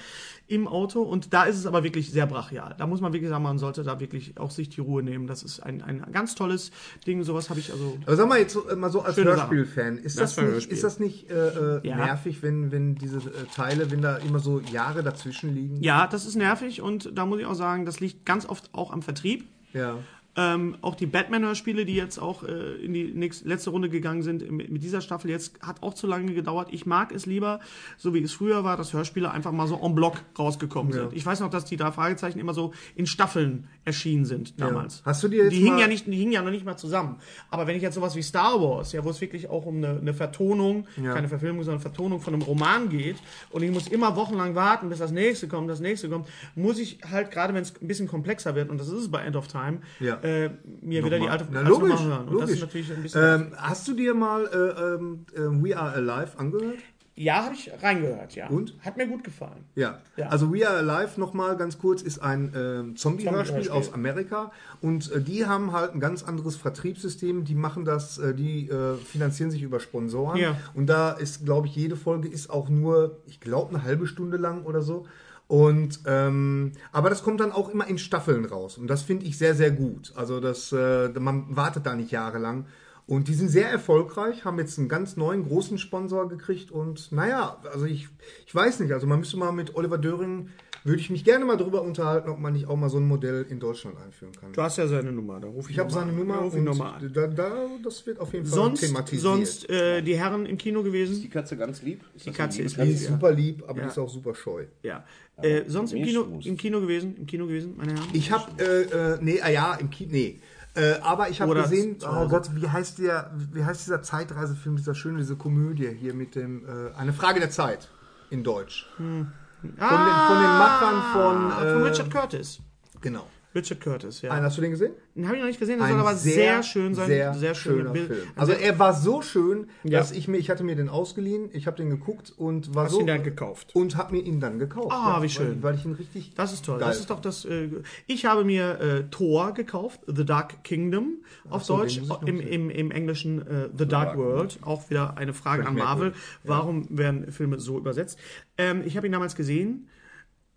Im 0.53 0.69
Auto. 0.69 1.03
Und 1.03 1.33
da 1.33 1.45
ist 1.45 1.57
es 1.57 1.67
aber 1.67 1.83
wirklich 1.83 2.11
sehr 2.13 2.27
brachial. 2.27 2.75
Da 2.79 2.87
muss 2.87 3.01
man 3.01 3.13
wirklich 3.13 3.31
sagen, 3.31 3.43
man 3.43 3.59
sollte 3.59 3.83
da 3.83 4.01
wirklich 4.01 4.39
auch 4.39 4.51
sich 4.51 4.69
die 4.69 4.81
Ruhe 4.81 5.03
nehmen. 5.03 5.27
Das 5.27 5.43
ist 5.43 5.61
ein, 5.61 5.83
ein 5.83 6.05
ganz 6.13 6.35
tolles 6.35 6.71
Ding. 7.07 7.23
Sowas 7.23 7.49
habe 7.51 7.59
ich 7.61 7.73
also. 7.73 7.99
Aber 8.07 8.17
sag 8.17 8.29
mal 8.29 8.39
jetzt 8.39 8.57
äh, 8.71 8.77
mal 8.77 8.91
so 8.91 9.01
als 9.01 9.17
Hörspielfan, 9.17 9.99
ist 9.99 10.21
Das 10.21 10.37
nicht, 10.37 10.71
ist 10.71 10.85
das 10.85 11.01
nicht 11.01 11.31
äh, 11.31 11.35
äh, 11.79 11.81
Ja. 11.89 11.97
nervig, 11.97 12.43
wenn, 12.43 12.71
wenn 12.71 12.95
diese 12.95 13.19
äh, 13.19 13.45
Teile, 13.55 13.91
wenn 13.91 14.03
da 14.03 14.17
immer 14.19 14.39
so 14.39 14.61
Jahre 14.61 15.03
dazwischen 15.03 15.55
liegen? 15.55 15.83
Ja, 15.83 16.07
das 16.07 16.27
ist 16.27 16.37
nervig 16.37 16.83
und 16.83 17.11
da 17.17 17.25
muss 17.27 17.41
ich 17.41 17.47
auch 17.47 17.55
sagen, 17.55 17.87
das 17.87 18.01
liegt 18.01 18.27
ganz 18.27 18.47
oft 18.47 18.69
auch 18.75 18.93
am 18.93 19.03
Vertrieb. 19.03 19.45
Ja. 19.73 19.99
Ähm, 20.35 20.77
auch 20.81 20.95
die 20.95 21.05
Batman-Hörspiele, 21.05 21.85
die 21.85 21.95
jetzt 21.95 22.19
auch 22.19 22.43
äh, 22.43 22.77
in 22.83 22.95
die 22.95 23.13
nächste, 23.13 23.47
letzte 23.47 23.69
Runde 23.69 23.91
gegangen 23.91 24.23
sind 24.23 24.51
mit, 24.51 24.71
mit 24.71 24.83
dieser 24.83 25.03
Staffel, 25.03 25.31
jetzt 25.31 25.61
hat 25.61 25.83
auch 25.83 25.93
zu 25.93 26.07
lange 26.07 26.33
gedauert. 26.33 26.69
Ich 26.71 26.87
mag 26.87 27.13
es 27.13 27.27
lieber, 27.27 27.61
so 27.99 28.15
wie 28.15 28.23
es 28.23 28.33
früher 28.33 28.65
war, 28.65 28.79
dass 28.79 28.95
Hörspiele 28.95 29.31
einfach 29.31 29.53
mal 29.53 29.67
so 29.67 29.79
en 29.83 29.95
bloc 29.95 30.23
rausgekommen 30.39 30.91
sind. 30.93 31.13
Ich 31.13 31.27
weiß 31.27 31.41
noch, 31.41 31.51
dass 31.51 31.67
die 31.67 31.77
drei 31.77 31.93
Fragezeichen 31.93 32.39
immer 32.39 32.55
so 32.55 32.73
in 32.97 33.07
Staffeln 33.07 33.69
erschienen 33.85 34.25
sind 34.25 34.59
damals. 34.59 35.03
Hast 35.05 35.23
du 35.23 35.29
dir 35.29 35.45
jetzt 35.45 35.53
die 35.53 35.59
hingen 35.59 35.77
ja 35.79 35.87
nicht, 35.87 36.07
die 36.07 36.17
hingen 36.17 36.33
ja 36.33 36.41
noch 36.41 36.51
nicht 36.51 36.65
mal 36.65 36.79
zusammen. 36.79 37.17
Aber 37.51 37.67
wenn 37.67 37.77
ich 37.77 37.83
jetzt 37.83 37.97
sowas 37.97 38.17
wie 38.17 38.23
Star 38.23 38.59
Wars, 38.59 38.93
ja, 38.93 39.05
wo 39.05 39.11
es 39.11 39.21
wirklich 39.21 39.51
auch 39.51 39.67
um 39.67 39.77
eine, 39.79 39.99
eine 40.01 40.15
Vertonung, 40.15 40.87
keine 41.13 41.29
Verfilmung, 41.29 41.63
sondern 41.63 41.83
Vertonung 41.83 42.21
von 42.21 42.33
einem 42.33 42.43
Roman 42.43 42.89
geht, 42.89 43.17
und 43.51 43.63
ich 43.63 43.71
muss 43.71 43.87
immer 43.87 44.17
wochenlang 44.17 44.55
warten, 44.55 44.89
bis 44.89 44.99
das 44.99 45.11
nächste 45.11 45.47
kommt, 45.47 45.69
das 45.69 45.81
nächste 45.81 46.09
kommt, 46.09 46.27
muss 46.55 46.79
ich 46.79 47.01
halt, 47.11 47.31
gerade 47.31 47.53
wenn 47.53 47.63
es 47.63 47.75
ein 47.83 47.87
bisschen 47.87 48.09
komplexer 48.09 48.55
wird, 48.55 48.71
und 48.71 48.79
das 48.81 48.89
ist 48.89 48.95
es 48.95 49.11
bei 49.11 49.23
End 49.23 49.37
of 49.37 49.47
Time, 49.49 49.81
Ja. 50.01 50.22
Äh, 50.23 50.51
mir 50.81 51.05
wieder 51.05 51.19
die 51.19 51.29
alte, 51.29 51.47
Na, 51.51 51.61
logisch, 51.61 52.01
hören. 52.01 52.21
Und 52.21 52.27
das 52.27 52.33
logisch. 52.33 52.51
ist 52.57 52.61
natürlich 52.63 52.93
ein 52.93 53.03
bisschen. 53.03 53.23
Ähm, 53.23 53.53
hast 53.57 53.87
du 53.89 53.95
dir 53.95 54.15
mal 54.15 54.45
äh, 54.47 55.39
äh, 55.41 55.63
We 55.63 55.77
Are 55.77 55.93
Alive 55.95 56.39
angehört? 56.39 56.79
ja, 57.15 57.45
habe 57.45 57.55
ich 57.55 57.71
reingehört, 57.83 58.35
ja. 58.35 58.49
Und? 58.49 58.75
Hat 58.81 58.97
mir 58.97 59.07
gut 59.07 59.23
gefallen. 59.23 59.67
Ja. 59.75 60.01
Ja. 60.17 60.29
Also 60.29 60.51
We 60.53 60.67
Are 60.67 60.79
Alive 60.79 61.21
nochmal 61.21 61.59
ganz 61.59 61.79
kurz 61.79 62.01
ist 62.01 62.21
ein 62.21 62.53
ähm, 62.57 62.97
Zombie-Hörspiel 62.97 63.65
Zombie-Hörspiel. 63.65 63.71
aus 63.71 63.93
Amerika 63.93 64.51
und 64.81 65.13
äh, 65.13 65.21
die 65.21 65.45
haben 65.45 65.73
halt 65.73 65.93
ein 65.93 66.01
ganz 66.01 66.23
anderes 66.23 66.57
Vertriebssystem. 66.57 67.45
Die 67.45 67.55
machen 67.55 67.85
das, 67.85 68.17
äh, 68.19 68.35
die 68.35 68.67
äh, 68.71 68.97
finanzieren 68.97 69.51
sich 69.51 69.63
über 69.63 69.79
Sponsoren 69.79 70.39
Ja. 70.41 70.57
und 70.73 70.87
da 70.87 71.11
ist, 71.13 71.45
glaube 71.45 71.67
ich, 71.67 71.77
jede 71.77 71.97
Folge 71.97 72.29
ist 72.29 72.49
auch 72.49 72.71
nur, 72.71 73.19
ich 73.27 73.41
glaube, 73.41 73.75
eine 73.75 73.85
halbe 73.85 74.07
Stunde 74.07 74.39
lang 74.39 74.65
oder 74.65 74.81
so. 74.81 75.07
Und 75.53 76.01
ähm, 76.07 76.73
aber 76.93 77.11
das 77.11 77.23
kommt 77.23 77.41
dann 77.41 77.53
auch 77.53 77.69
immer 77.69 77.87
in 77.87 77.99
Staffeln 77.99 78.47
raus. 78.47 78.79
Und 78.79 78.87
das 78.87 79.03
finde 79.03 79.27
ich 79.27 79.37
sehr 79.37 79.55
sehr 79.55 79.71
gut. 79.71 80.11
Also 80.17 80.41
das 80.41 80.73
äh, 80.73 81.11
man 81.11 81.55
wartet 81.55 81.85
da 81.85 81.95
nicht 81.95 82.11
jahrelang. 82.11 82.65
Und 83.07 83.29
die 83.29 83.35
sind 83.35 83.51
sehr 83.51 83.69
erfolgreich, 83.69 84.47
haben 84.47 84.59
jetzt 84.59 84.79
einen 84.79 84.89
ganz 84.89 85.19
neuen 85.19 85.47
großen 85.47 85.77
Sponsor 85.77 86.27
gekriegt. 86.27 86.71
Und 86.71 87.13
naja, 87.13 87.59
also 87.71 87.85
ich 87.85 88.09
ich 88.47 88.55
weiß 88.55 88.81
nicht, 88.81 88.93
also 88.93 89.07
man 89.07 89.19
müsste 89.19 89.37
mal 89.37 89.53
mit 89.53 89.75
Oliver 89.75 89.99
Döring 89.99 90.49
würde 90.85 91.01
ich 91.01 91.11
mich 91.11 91.25
gerne 91.25 91.45
mal 91.45 91.57
darüber 91.57 91.83
unterhalten, 91.83 92.29
ob 92.29 92.39
man 92.39 92.53
nicht 92.55 92.67
auch 92.69 92.77
mal 92.77 92.89
so 92.91 92.99
ein 92.99 93.07
Modell 93.07 93.47
in 93.49 93.61
Deutschland 93.61 93.97
einführen 93.99 94.33
kann. 94.35 94.53
Du 94.53 94.63
hast 94.63 94.79
ja 94.79 94.87
seine 94.87 95.13
Nummer, 95.13 95.39
da 95.41 95.49
ruf 95.49 95.67
ich 95.67 95.73
Ich 95.77 95.79
habe 95.79 95.91
seine. 95.91 96.13
Nummer 96.13 96.35
Da 96.35 96.41
ruf 96.41 96.53
ich 96.55 96.59
und 96.59 96.65
noch 96.65 96.77
mal 96.77 96.93
an. 96.95 97.13
da, 97.13 97.27
da, 97.29 97.53
das 97.83 98.05
wird 98.07 98.19
auf 98.21 98.33
jeden 98.33 98.47
Fall 98.47 98.55
Sonst, 98.55 98.81
thematisiert. 98.81 99.23
sonst 99.23 99.71
äh, 99.71 100.03
die 100.03 100.17
Herren 100.17 100.47
im 100.47 100.59
Kino 100.59 100.83
gewesen. 100.83 101.21
Die 101.23 101.29
Katze 101.29 101.57
ganz 101.57 101.83
lieb? 101.83 102.05
Ist 102.15 102.27
Die 102.27 102.31
Katze 102.33 102.63
ist 102.63 102.73
liebe 102.77 102.85
die 102.87 102.93
lieb. 102.93 103.01
ist 103.01 103.09
super 103.09 103.31
lieb, 103.33 103.63
aber 103.67 103.79
Ja. 103.79 103.85
die 103.85 103.91
ist 103.91 103.99
auch 103.99 104.09
super 104.11 104.35
scheu. 104.35 104.65
Ja. 104.83 105.05
Äh, 105.41 105.63
sonst 105.69 105.93
im 105.93 106.05
Kino, 106.05 106.41
im 106.45 106.57
Kino 106.57 106.81
gewesen, 106.81 107.17
im 107.17 107.27
Kino 107.27 107.47
gewesen, 107.47 107.75
meine 107.77 107.93
Herren. 107.95 108.09
Ich 108.13 108.31
habe, 108.31 108.63
äh, 108.63 108.83
äh, 109.15 109.19
nee, 109.21 109.41
ah 109.41 109.51
ja, 109.51 109.75
im 109.75 109.89
Kino, 109.91 110.11
nee. 110.13 110.41
Äh, 110.75 110.95
aber 111.03 111.29
ich 111.29 111.41
habe 111.41 111.55
gesehen, 111.55 112.01
zu 112.01 112.09
oh. 112.09 112.29
Gott, 112.29 112.51
wie 112.55 112.67
heißt 112.67 112.99
der, 112.99 113.31
wie 113.53 113.63
heißt 113.63 113.83
dieser 113.87 114.03
Zeitreisefilm, 114.03 114.77
dieser 114.77 114.95
schöne, 114.95 115.19
diese 115.19 115.37
Komödie 115.37 115.89
hier 115.89 116.15
mit 116.15 116.35
dem, 116.35 116.65
äh, 116.67 116.95
eine 116.97 117.13
Frage 117.13 117.41
der 117.41 117.51
Zeit 117.51 117.89
in 118.31 118.43
Deutsch. 118.43 118.87
Hm. 118.97 119.29
Von, 119.63 119.71
den, 119.71 119.79
von 119.79 120.37
den 120.43 120.59
Machern 120.59 121.03
von, 121.13 121.51
äh, 121.51 121.55
Ah, 121.55 121.73
von 121.75 121.83
Richard 121.85 122.11
Curtis. 122.11 122.59
genau. 123.01 123.27
Richard 123.55 123.81
Curtis, 123.81 124.23
ja. 124.23 124.31
Einen 124.31 124.45
hast 124.47 124.57
du 124.57 124.63
den 124.63 124.71
gesehen? 124.71 124.93
Den 125.15 125.27
habe 125.27 125.37
ich 125.37 125.43
noch 125.43 125.49
nicht 125.49 125.61
gesehen, 125.61 125.79
der 125.79 125.89
soll 125.89 126.01
aber 126.01 126.15
sehr, 126.15 126.63
schön 126.63 126.95
sein. 126.95 127.07
Sehr, 127.07 127.35
sehr 127.35 127.55
schöne 127.55 127.77
schöner 127.79 127.91
Bild- 127.91 128.07
Film. 128.07 128.29
Also 128.35 128.53
er 128.53 128.79
war 128.79 128.95
so 128.95 129.21
schön, 129.21 129.67
Ja. 129.85 129.99
dass 129.99 130.11
ich 130.13 130.27
mir, 130.27 130.39
ich 130.39 130.49
hatte 130.49 130.65
mir 130.65 130.75
den 130.75 130.89
ausgeliehen, 130.89 131.51
ich 131.53 131.67
habe 131.67 131.77
den 131.77 131.91
geguckt 131.91 132.33
und 132.37 132.75
war 132.75 132.85
Hast 132.85 132.93
so 132.93 133.01
ihn 133.01 133.07
dann 133.07 133.23
gekauft? 133.23 133.75
und 133.75 133.97
habe 133.97 134.13
mir 134.17 134.23
ihn 134.23 134.41
dann 134.41 134.59
gekauft. 134.59 134.89
Ah, 134.91 135.17
wie 135.19 135.23
weil- 135.23 135.29
schön. 135.29 135.63
Weil 135.63 135.75
ich 135.75 135.85
ihn 135.85 135.93
richtig 135.93 136.33
Das 136.35 136.53
ist 136.53 136.65
toll. 136.65 136.79
geil 136.79 136.89
Das 136.89 137.01
ist 137.01 137.11
doch 137.11 137.21
das. 137.21 137.45
Äh, 137.45 137.69
ich 138.07 138.25
habe 138.25 138.45
mir 138.45 138.81
äh, 138.81 139.03
Thor 139.11 139.53
gekauft, 139.53 140.01
The 140.07 140.25
Dark 140.25 140.65
Kingdom 140.65 141.19
auf 141.51 141.65
so, 141.65 141.77
Deutsch, 141.77 142.01
im, 142.25 142.41
im, 142.41 142.71
im 142.71 142.91
Englischen 142.91 143.47
äh, 143.47 143.69
The 143.77 143.87
Dark 143.87 144.17
World. 144.17 144.59
Auch 144.63 144.89
wieder 144.89 145.19
eine 145.19 145.35
Frage 145.35 145.67
an 145.67 145.75
Marvel. 145.75 146.15
Warum 146.43 146.87
werden 146.97 147.31
Filme 147.33 147.59
so 147.61 147.77
übersetzt? 147.79 148.19
Ähm, 148.57 148.83
ich 148.87 148.97
habe 148.97 149.07
ihn 149.07 149.13
damals 149.13 149.37
gesehen. 149.37 149.89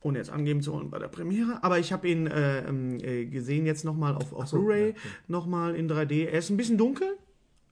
Ohne 0.01 0.19
jetzt 0.19 0.29
angeben 0.29 0.61
zu 0.61 0.73
wollen 0.73 0.89
bei 0.91 0.99
der 0.99 1.07
Premiere, 1.07 1.63
aber 1.63 1.79
ich 1.79 1.91
habe 1.91 2.07
ihn 2.07 2.27
äh, 2.27 2.67
ähm, 2.67 2.99
äh, 2.99 3.25
gesehen 3.25 3.65
jetzt 3.65 3.85
nochmal 3.85 4.15
auf, 4.15 4.33
auf 4.33 4.47
so, 4.47 4.57
Blu-ray, 4.57 4.89
ja, 4.89 4.89
okay. 4.89 4.99
nochmal 5.27 5.75
in 5.75 5.89
3D. 5.89 6.27
Er 6.27 6.39
ist 6.39 6.51
ein 6.51 6.57
bisschen 6.57 6.77
dunkel, 6.77 7.17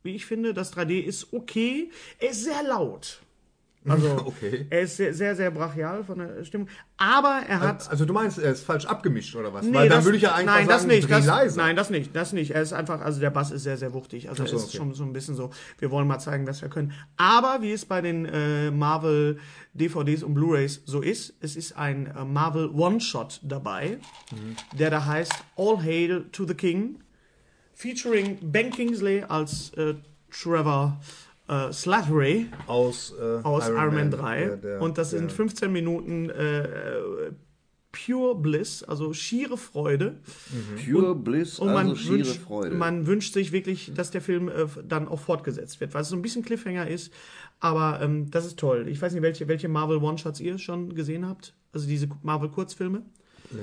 wie 0.02 0.16
ich 0.16 0.26
finde. 0.26 0.54
Das 0.54 0.76
3D 0.76 1.00
ist 1.00 1.32
okay. 1.34 1.92
Er 2.20 2.32
ist 2.32 2.44
sehr 2.44 2.64
laut. 2.64 3.22
Also 3.88 4.08
Okay. 4.26 4.66
er 4.70 4.82
ist 4.82 4.98
sehr, 4.98 5.14
sehr, 5.14 5.36
sehr 5.36 5.52
brachial 5.52 6.04
von 6.04 6.20
der 6.20 6.44
Stimmung. 6.46 6.68
Aber 6.98 7.42
er 7.48 7.60
hat. 7.60 7.90
Also 7.90 8.06
du 8.06 8.14
meinst, 8.14 8.38
er 8.40 8.52
ist 8.54 8.64
falsch 8.64 8.86
abgemischt 8.86 9.36
oder 9.36 9.54
was? 9.54 9.66
Nee, 9.66 9.74
Weil 9.74 9.90
dann 9.90 9.98
das- 10.00 10.06
würde 10.06 10.18
ich 10.18 10.24
ja 10.24 10.34
einfach 10.36 10.54
nein, 10.56 10.68
das 10.68 10.82
sagen, 10.84 10.94
nicht, 10.94 11.08
dreh 11.10 11.14
das, 11.16 11.26
leise. 11.26 11.58
Nein, 11.58 11.76
das 11.76 11.90
nicht, 11.90 12.16
das 12.16 12.34
nicht. 12.34 12.52
Er 12.52 12.62
ist 12.62 12.74
einfach, 12.74 13.02
also 13.02 13.20
der 13.20 13.30
Bass 13.30 13.52
ist 13.52 13.64
sehr, 13.64 13.78
sehr 13.78 13.94
wuchtig. 13.94 14.30
Also 14.30 14.46
so, 14.46 14.56
es 14.56 14.62
ist 14.64 14.68
okay. 14.70 14.78
schon 14.78 14.94
so 14.94 15.04
ein 15.04 15.12
bisschen 15.14 15.36
so, 15.36 15.50
wir 15.80 15.92
wollen 15.92 16.08
mal 16.08 16.20
zeigen, 16.20 16.48
was 16.48 16.62
wir 16.62 16.70
können. 16.70 16.94
Aber 17.18 17.62
wie 17.62 17.72
es 17.74 17.86
bei 17.86 18.02
den 18.02 18.26
äh, 18.26 18.72
Marvel 18.72 19.40
DVDs 19.74 20.24
und 20.24 20.34
Blu-rays 20.36 20.82
so 20.86 21.02
ist, 21.02 21.34
es 21.42 21.56
ist 21.56 21.76
ein 21.78 22.08
äh, 22.08 22.24
Marvel 22.26 22.70
One-Shot 22.70 23.42
dabei, 23.44 23.98
Mhm. 24.32 24.56
der 24.78 24.90
da 24.92 25.06
heißt 25.06 25.34
All 25.58 25.82
Hail 25.84 26.26
to 26.32 26.46
the 26.46 26.54
King, 26.54 27.00
featuring 27.74 28.38
Ben 28.42 28.70
Kingsley 28.72 29.24
als 29.28 29.72
äh, 29.74 29.96
Trevor 30.32 31.00
äh, 31.70 31.72
Slattery 31.74 32.48
Aus, 32.68 33.14
äh, 33.20 33.42
aus 33.44 33.68
Iron, 33.70 33.94
Man 33.96 34.12
3. 34.12 34.40
der- 34.46 34.58
der- 34.58 34.82
und 34.82 34.98
das 34.98 35.12
sind 35.12 35.32
15 35.32 35.72
Minuten 35.72 36.30
äh, 36.30 37.32
Pure 37.92 38.34
Bliss, 38.36 38.82
also 38.84 39.14
schiere 39.14 39.56
Freude. 39.56 40.16
Pure 40.84 41.14
Bliss, 41.14 41.60
Und 41.60 41.68
man, 41.74 41.90
also 41.90 41.96
schiere 41.96 42.18
wünscht, 42.18 42.42
Freude. 42.42 42.76
man 42.76 43.06
wünscht 43.06 43.34
sich 43.36 43.52
wirklich, 43.52 43.94
dass 43.94 44.10
der 44.10 44.22
Film 44.22 44.50
äh, 44.50 44.66
dann 44.88 45.08
auch 45.08 45.20
fortgesetzt 45.20 45.80
wird, 45.80 45.94
weil 45.94 46.02
es 46.02 46.10
so 46.10 46.16
ein 46.16 46.24
bisschen 46.24 46.44
Cliffhanger 46.44 46.88
ist. 46.88 47.14
Aber 47.60 48.02
ähm, 48.02 48.32
das 48.32 48.46
ist 48.48 48.58
toll. 48.58 48.88
Ich 48.88 49.00
weiß 49.00 49.14
nicht, 49.14 49.22
welche, 49.22 49.48
welche 49.48 49.68
Marvel 49.70 49.98
One-Shots 49.98 50.40
ihr 50.40 50.58
schon 50.58 50.96
gesehen 50.96 51.28
habt. 51.28 51.54
Also 51.72 51.88
diese 51.88 52.08
Marvel-Kurzfilme. 52.24 53.04
Nee, 53.52 53.60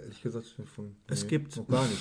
ehrlich 0.00 0.22
gesagt, 0.22 0.46
von, 0.72 0.94
Es 1.08 1.24
nee, 1.24 1.28
gibt- 1.30 1.56
noch 1.56 1.66
gar 1.66 1.82
nicht. 1.86 2.00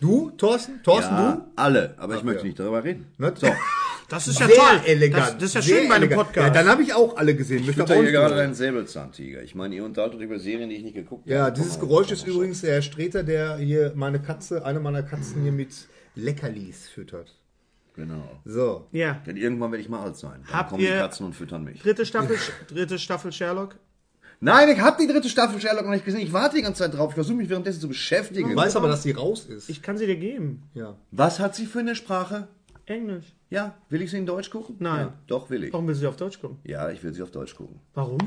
Du, 0.00 0.30
Thorsten? 0.36 0.82
Thorsten, 0.82 1.14
ja, 1.14 1.50
alle, 1.56 1.94
aber 1.98 2.16
ich 2.16 2.22
möchte 2.22 2.40
ja. 2.42 2.46
nicht 2.46 2.58
darüber 2.58 2.84
reden. 2.84 3.06
du? 3.16 3.22
Ne? 3.24 3.32
So, 3.36 3.46
Das 4.10 4.26
ist 4.26 4.40
ja 4.40 4.48
Sehr 4.48 4.56
toll. 4.56 4.80
elegant. 4.86 5.22
Das, 5.22 5.34
das 5.34 5.42
ist 5.44 5.54
ja 5.54 5.62
sehr 5.62 5.78
schön 5.78 5.88
bei 5.88 5.94
einem. 5.94 6.10
Podcast. 6.10 6.36
Ja, 6.48 6.50
dann 6.50 6.68
habe 6.68 6.82
ich 6.82 6.92
auch 6.92 7.16
alle 7.16 7.36
gesehen. 7.36 7.62
Aber 7.80 7.84
auch 7.94 8.02
hier 8.02 8.10
gerade 8.10 8.34
deinen 8.34 8.54
Säbelzahntiger. 8.54 9.42
Ich 9.44 9.54
meine, 9.54 9.76
ihr 9.76 9.84
unterhaltet 9.84 10.20
über 10.20 10.40
Serien, 10.40 10.68
die 10.68 10.76
ich 10.76 10.82
nicht 10.82 10.96
geguckt 10.96 11.22
habe. 11.22 11.32
Ja, 11.32 11.50
dieses 11.52 11.78
Geräusch 11.78 12.10
ist 12.10 12.26
übrigens 12.26 12.60
der 12.60 12.72
Herr 12.74 12.82
Streter, 12.82 13.22
der 13.22 13.56
hier 13.58 13.92
meine 13.94 14.20
Katze, 14.20 14.64
eine 14.64 14.80
meiner 14.80 15.04
Katzen 15.04 15.42
hier 15.42 15.52
mit 15.52 15.70
Leckerlis 16.16 16.88
füttert. 16.88 17.36
Genau. 17.94 18.28
So. 18.44 18.88
ja. 18.90 19.20
Denn 19.26 19.36
irgendwann 19.36 19.70
werde 19.70 19.82
ich 19.82 19.88
mal 19.88 20.02
alt 20.02 20.16
sein. 20.16 20.40
Dann 20.46 20.56
Habt 20.58 20.70
kommen 20.70 20.82
die 20.82 20.88
Katzen 20.88 21.26
und 21.26 21.34
füttern 21.34 21.62
mich. 21.62 21.80
Dritte 21.80 22.04
Staffel, 22.04 22.36
dritte 22.68 22.98
Staffel 22.98 23.30
Sherlock. 23.30 23.76
Nein, 24.40 24.70
ich 24.70 24.80
habe 24.80 24.96
die 25.00 25.12
dritte 25.12 25.28
Staffel 25.28 25.60
Sherlock 25.60 25.84
noch 25.84 25.92
nicht 25.92 26.04
gesehen. 26.04 26.20
Ich 26.20 26.32
warte 26.32 26.56
die 26.56 26.62
ganze 26.62 26.82
Zeit 26.82 26.94
drauf. 26.94 27.10
Ich 27.10 27.14
versuche 27.14 27.36
mich 27.36 27.48
währenddessen 27.48 27.80
zu 27.80 27.88
beschäftigen. 27.88 28.50
Du 28.50 28.56
weißt 28.56 28.74
aber, 28.74 28.88
dass 28.88 29.02
sie 29.04 29.12
raus 29.12 29.44
ist. 29.46 29.68
Ich 29.68 29.82
kann 29.82 29.98
sie 29.98 30.06
dir 30.06 30.16
geben. 30.16 30.62
ja. 30.74 30.96
Was 31.12 31.38
hat 31.38 31.54
sie 31.54 31.66
für 31.66 31.80
eine 31.80 31.94
Sprache? 31.94 32.48
Englisch. 32.86 33.26
Ja, 33.50 33.74
will 33.88 34.00
ich 34.02 34.10
sie 34.12 34.18
in 34.18 34.26
Deutsch 34.26 34.48
gucken? 34.50 34.76
Nein. 34.78 35.06
Ja, 35.08 35.12
doch, 35.26 35.50
will 35.50 35.64
ich. 35.64 35.72
Warum 35.72 35.88
willst 35.88 36.00
du 36.00 36.04
sie 36.04 36.08
auf 36.08 36.16
Deutsch 36.16 36.40
gucken? 36.40 36.58
Ja, 36.64 36.88
ich 36.90 37.02
will 37.02 37.12
sie 37.12 37.22
auf 37.22 37.32
Deutsch 37.32 37.56
gucken. 37.56 37.80
Warum? 37.94 38.18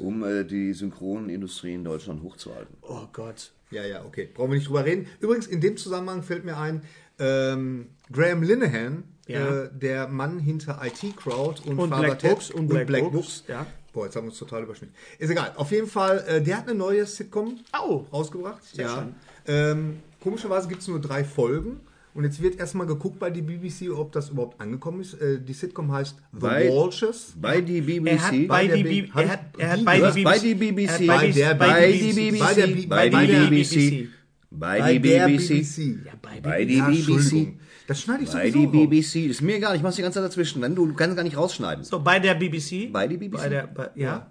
Um 0.00 0.24
äh, 0.24 0.44
die 0.44 0.72
Synchronindustrie 0.72 1.74
in 1.74 1.84
Deutschland 1.84 2.22
hochzuhalten. 2.22 2.76
Oh 2.82 3.06
Gott. 3.12 3.52
Ja, 3.70 3.84
ja, 3.84 4.04
okay. 4.04 4.28
Brauchen 4.34 4.50
wir 4.50 4.56
nicht 4.56 4.68
drüber 4.68 4.84
reden. 4.84 5.06
Übrigens, 5.20 5.46
in 5.46 5.60
dem 5.60 5.76
Zusammenhang 5.76 6.22
fällt 6.24 6.44
mir 6.44 6.58
ein, 6.58 6.82
ähm, 7.20 7.90
Graham 8.10 8.42
Linehan, 8.42 9.04
Ja. 9.28 9.64
äh, 9.64 9.70
der 9.72 10.08
Mann 10.08 10.40
hinter 10.40 10.80
IT 10.84 11.16
Crowd 11.16 11.62
und, 11.64 11.78
Und 11.78 11.90
Father 11.90 12.02
Black 12.08 12.18
Ted 12.18 12.30
Books 12.32 12.50
und 12.50 12.66
Black 12.66 13.12
Books, 13.12 13.44
ja. 13.46 13.64
Boah, 13.92 14.06
jetzt 14.06 14.16
haben 14.16 14.24
wir 14.24 14.30
uns 14.30 14.38
total 14.38 14.64
überschnitten. 14.64 14.94
Ist 15.18 15.30
egal. 15.30 15.52
Auf 15.56 15.70
jeden 15.70 15.86
Fall, 15.86 16.24
äh, 16.26 16.42
der 16.42 16.56
hat 16.58 16.66
eine 16.68 16.76
neue 16.76 17.06
Sitcom 17.06 17.60
Au. 17.72 18.06
rausgebracht. 18.12 18.62
ja. 18.74 19.08
Ähm, 19.46 20.00
komischerweise 20.20 20.66
gibt 20.68 20.82
es 20.82 20.88
nur 20.88 21.00
drei 21.00 21.22
Folgen. 21.24 21.80
Und 22.14 22.24
jetzt 22.24 22.42
wird 22.42 22.58
erstmal 22.58 22.86
geguckt 22.86 23.18
bei 23.18 23.30
die 23.30 23.40
BBC, 23.40 23.90
ob 23.90 24.12
das 24.12 24.28
überhaupt 24.28 24.60
angekommen 24.60 25.00
ist. 25.00 25.14
Äh, 25.14 25.40
die 25.40 25.54
Sitcom 25.54 25.90
heißt 25.92 26.16
The 26.32 26.38
Bei- 26.40 26.68
Walshes. 26.68 27.32
Bei 27.40 27.60
die 27.62 27.80
BBC. 27.80 28.06
Er 28.10 28.22
hat 28.22 28.48
bei 28.48 28.66
der 28.66 28.76
die 28.76 28.82
B- 28.82 29.02
B 29.02 29.08
er 29.14 29.28
hat, 29.30 29.40
er 29.56 29.70
hat 29.70 29.78
die- 29.80 29.84
bei 29.84 29.96
die 30.10 30.24
bei 30.24 30.38
BBC. 30.38 30.42
die 30.42 30.54
BBC. 30.54 30.90
Er 30.90 31.06
Bei 31.06 31.26
die- 31.26 31.32
der- 31.32 31.54
bei 31.54 31.68
bei 31.68 31.92
die 31.92 31.98
die- 31.98 32.12
BBC. 32.12 32.38
bei 32.40 32.54
der- 32.54 32.66
Bei 32.66 33.10
bei 33.10 33.26
die 33.26 33.32
der 33.32 33.46
BBC. 33.46 34.08
Bei 34.50 34.78
Bei 34.80 34.92
die 34.92 34.98
der 35.08 35.26
BBC. 35.26 35.48
BBC. 35.48 35.98
Bei 36.42 36.64
die 36.66 36.80
BBC. 36.82 37.12
Entschuldigung. 37.12 37.58
Das 37.86 38.00
schneide 38.00 38.24
ich 38.24 38.30
Bei 38.30 38.50
sowieso 38.50 38.70
die 38.70 38.78
raus. 38.78 38.88
BBC. 38.88 39.26
Ist 39.30 39.40
mir 39.42 39.56
egal, 39.56 39.76
ich 39.76 39.82
mach's 39.82 39.96
die 39.96 40.02
ganze 40.02 40.20
Zeit 40.20 40.28
dazwischen. 40.28 40.60
Dann 40.60 40.74
du, 40.74 40.86
du 40.86 40.94
kannst 40.94 41.16
gar 41.16 41.22
nicht 41.24 41.36
rausschneiden. 41.38 41.82
So, 41.84 41.98
bei 41.98 42.20
der 42.20 42.34
BBC. 42.34 42.90
Bei 42.92 43.08
die 43.08 43.16
BBC. 43.16 43.38
Bei 43.42 43.48
der, 43.48 43.66
bei, 43.68 43.90
ja. 43.94 44.26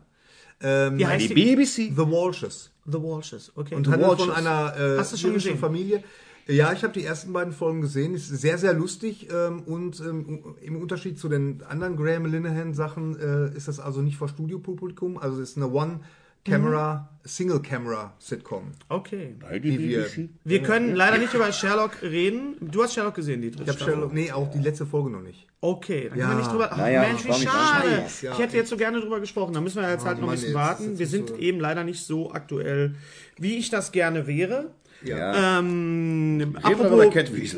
Ähm, 0.64 1.00
Wie 1.00 1.04
Bei 1.04 1.10
heißt 1.10 1.30
die 1.30 1.34
die? 1.34 1.56
BBC. 1.56 1.92
The 1.96 1.98
Walshes. 1.98 2.70
The 2.86 3.00
Walshes. 3.02 3.52
Okay. 3.56 3.74
Und 3.74 3.88
The 3.88 3.94
handelt 3.94 4.20
von 4.20 4.32
einer 4.32 4.76
äh, 4.78 4.98
Hast 5.00 5.14
du 5.14 5.18
schon 5.18 5.34
gesehen? 5.34 5.58
Familie. 5.58 6.04
Ja, 6.48 6.74
ich 6.74 6.84
habe 6.84 6.94
die 6.94 7.06
ersten 7.06 7.32
beiden 7.34 7.54
Folgen 7.54 7.82
gesehen. 7.82 8.14
Ist 8.16 8.28
sehr, 8.30 8.58
sehr 8.58 8.74
lustig. 8.74 9.28
Ähm, 9.34 9.62
und 9.64 10.00
ähm, 10.00 10.56
im 10.62 10.76
Unterschied 10.76 11.18
zu 11.20 11.30
den 11.30 11.62
anderen 11.64 11.96
Graham 11.98 12.26
Linehan-Sachen 12.26 13.20
äh, 13.20 13.56
ist 13.56 13.68
das 13.68 13.80
also 13.80 14.02
nicht 14.02 14.18
vor 14.18 14.28
Studiopublikum. 14.28 15.18
Also 15.18 15.42
es 15.42 15.52
ist 15.52 15.58
eine 15.58 15.70
One-Camera, 15.72 17.10
Single-Camera-Sitcom. 17.24 18.72
okay. 18.90 19.36
Bei 19.40 19.60
die 19.60 19.78
Wie 19.80 19.90
wir- 19.90 20.04
BBC. 20.04 20.30
Wir 20.44 20.64
können 20.64 20.96
leider 20.96 21.18
nicht 21.18 21.34
über 21.34 21.52
Sherlock 21.52 22.02
reden. 22.02 22.56
Du 22.60 22.84
hast 22.84 22.94
Sherlock 22.96 23.16
gesehen, 23.16 23.42
die 23.42 23.52
dritte 23.52 23.64
Ich 23.64 23.70
habe 23.70 23.78
Staffel. 23.78 23.94
Sherlock, 23.94 24.14
nee, 24.14 24.32
auch 24.32 24.50
die 24.52 24.60
letzte 24.60 24.86
Folge 24.86 25.10
noch 25.12 25.22
nicht. 25.22 25.48
Okay, 25.64 26.10
dann 26.10 26.18
Ja. 26.18 26.26
können 26.26 26.38
wir 26.38 26.42
nicht 26.44 26.52
drüber. 26.52 26.70
Ach, 26.72 26.78
Naja, 26.78 27.02
Mensch, 27.02 27.24
wie 27.26 27.34
schade. 27.34 28.06
Ja, 28.24 28.32
ich 28.32 28.40
hätte 28.40 28.58
jetzt 28.58 28.70
so 28.70 28.78
gerne 28.78 29.00
drüber 29.00 29.20
gesprochen. 29.20 29.54
Da 29.54 29.62
müssen 29.62 29.80
wir 29.82 29.90
jetzt 29.90 30.06
halt 30.06 30.20
noch 30.20 30.28
ein 30.28 30.32
bisschen 30.32 30.48
jetzt 30.50 30.56
warten. 30.56 30.98
Wir 30.98 31.06
sind 31.08 31.30
so- 31.30 31.36
eben 31.38 31.60
leider 31.60 31.84
nicht 31.84 32.04
so 32.04 32.32
aktuell, 32.32 32.96
wie 33.38 33.58
ich 33.58 33.70
das 33.70 33.92
gerne 33.92 34.26
wäre. 34.26 34.72
Ja. 35.04 35.60
Ähm, 35.60 36.56
apropos. 36.62 37.14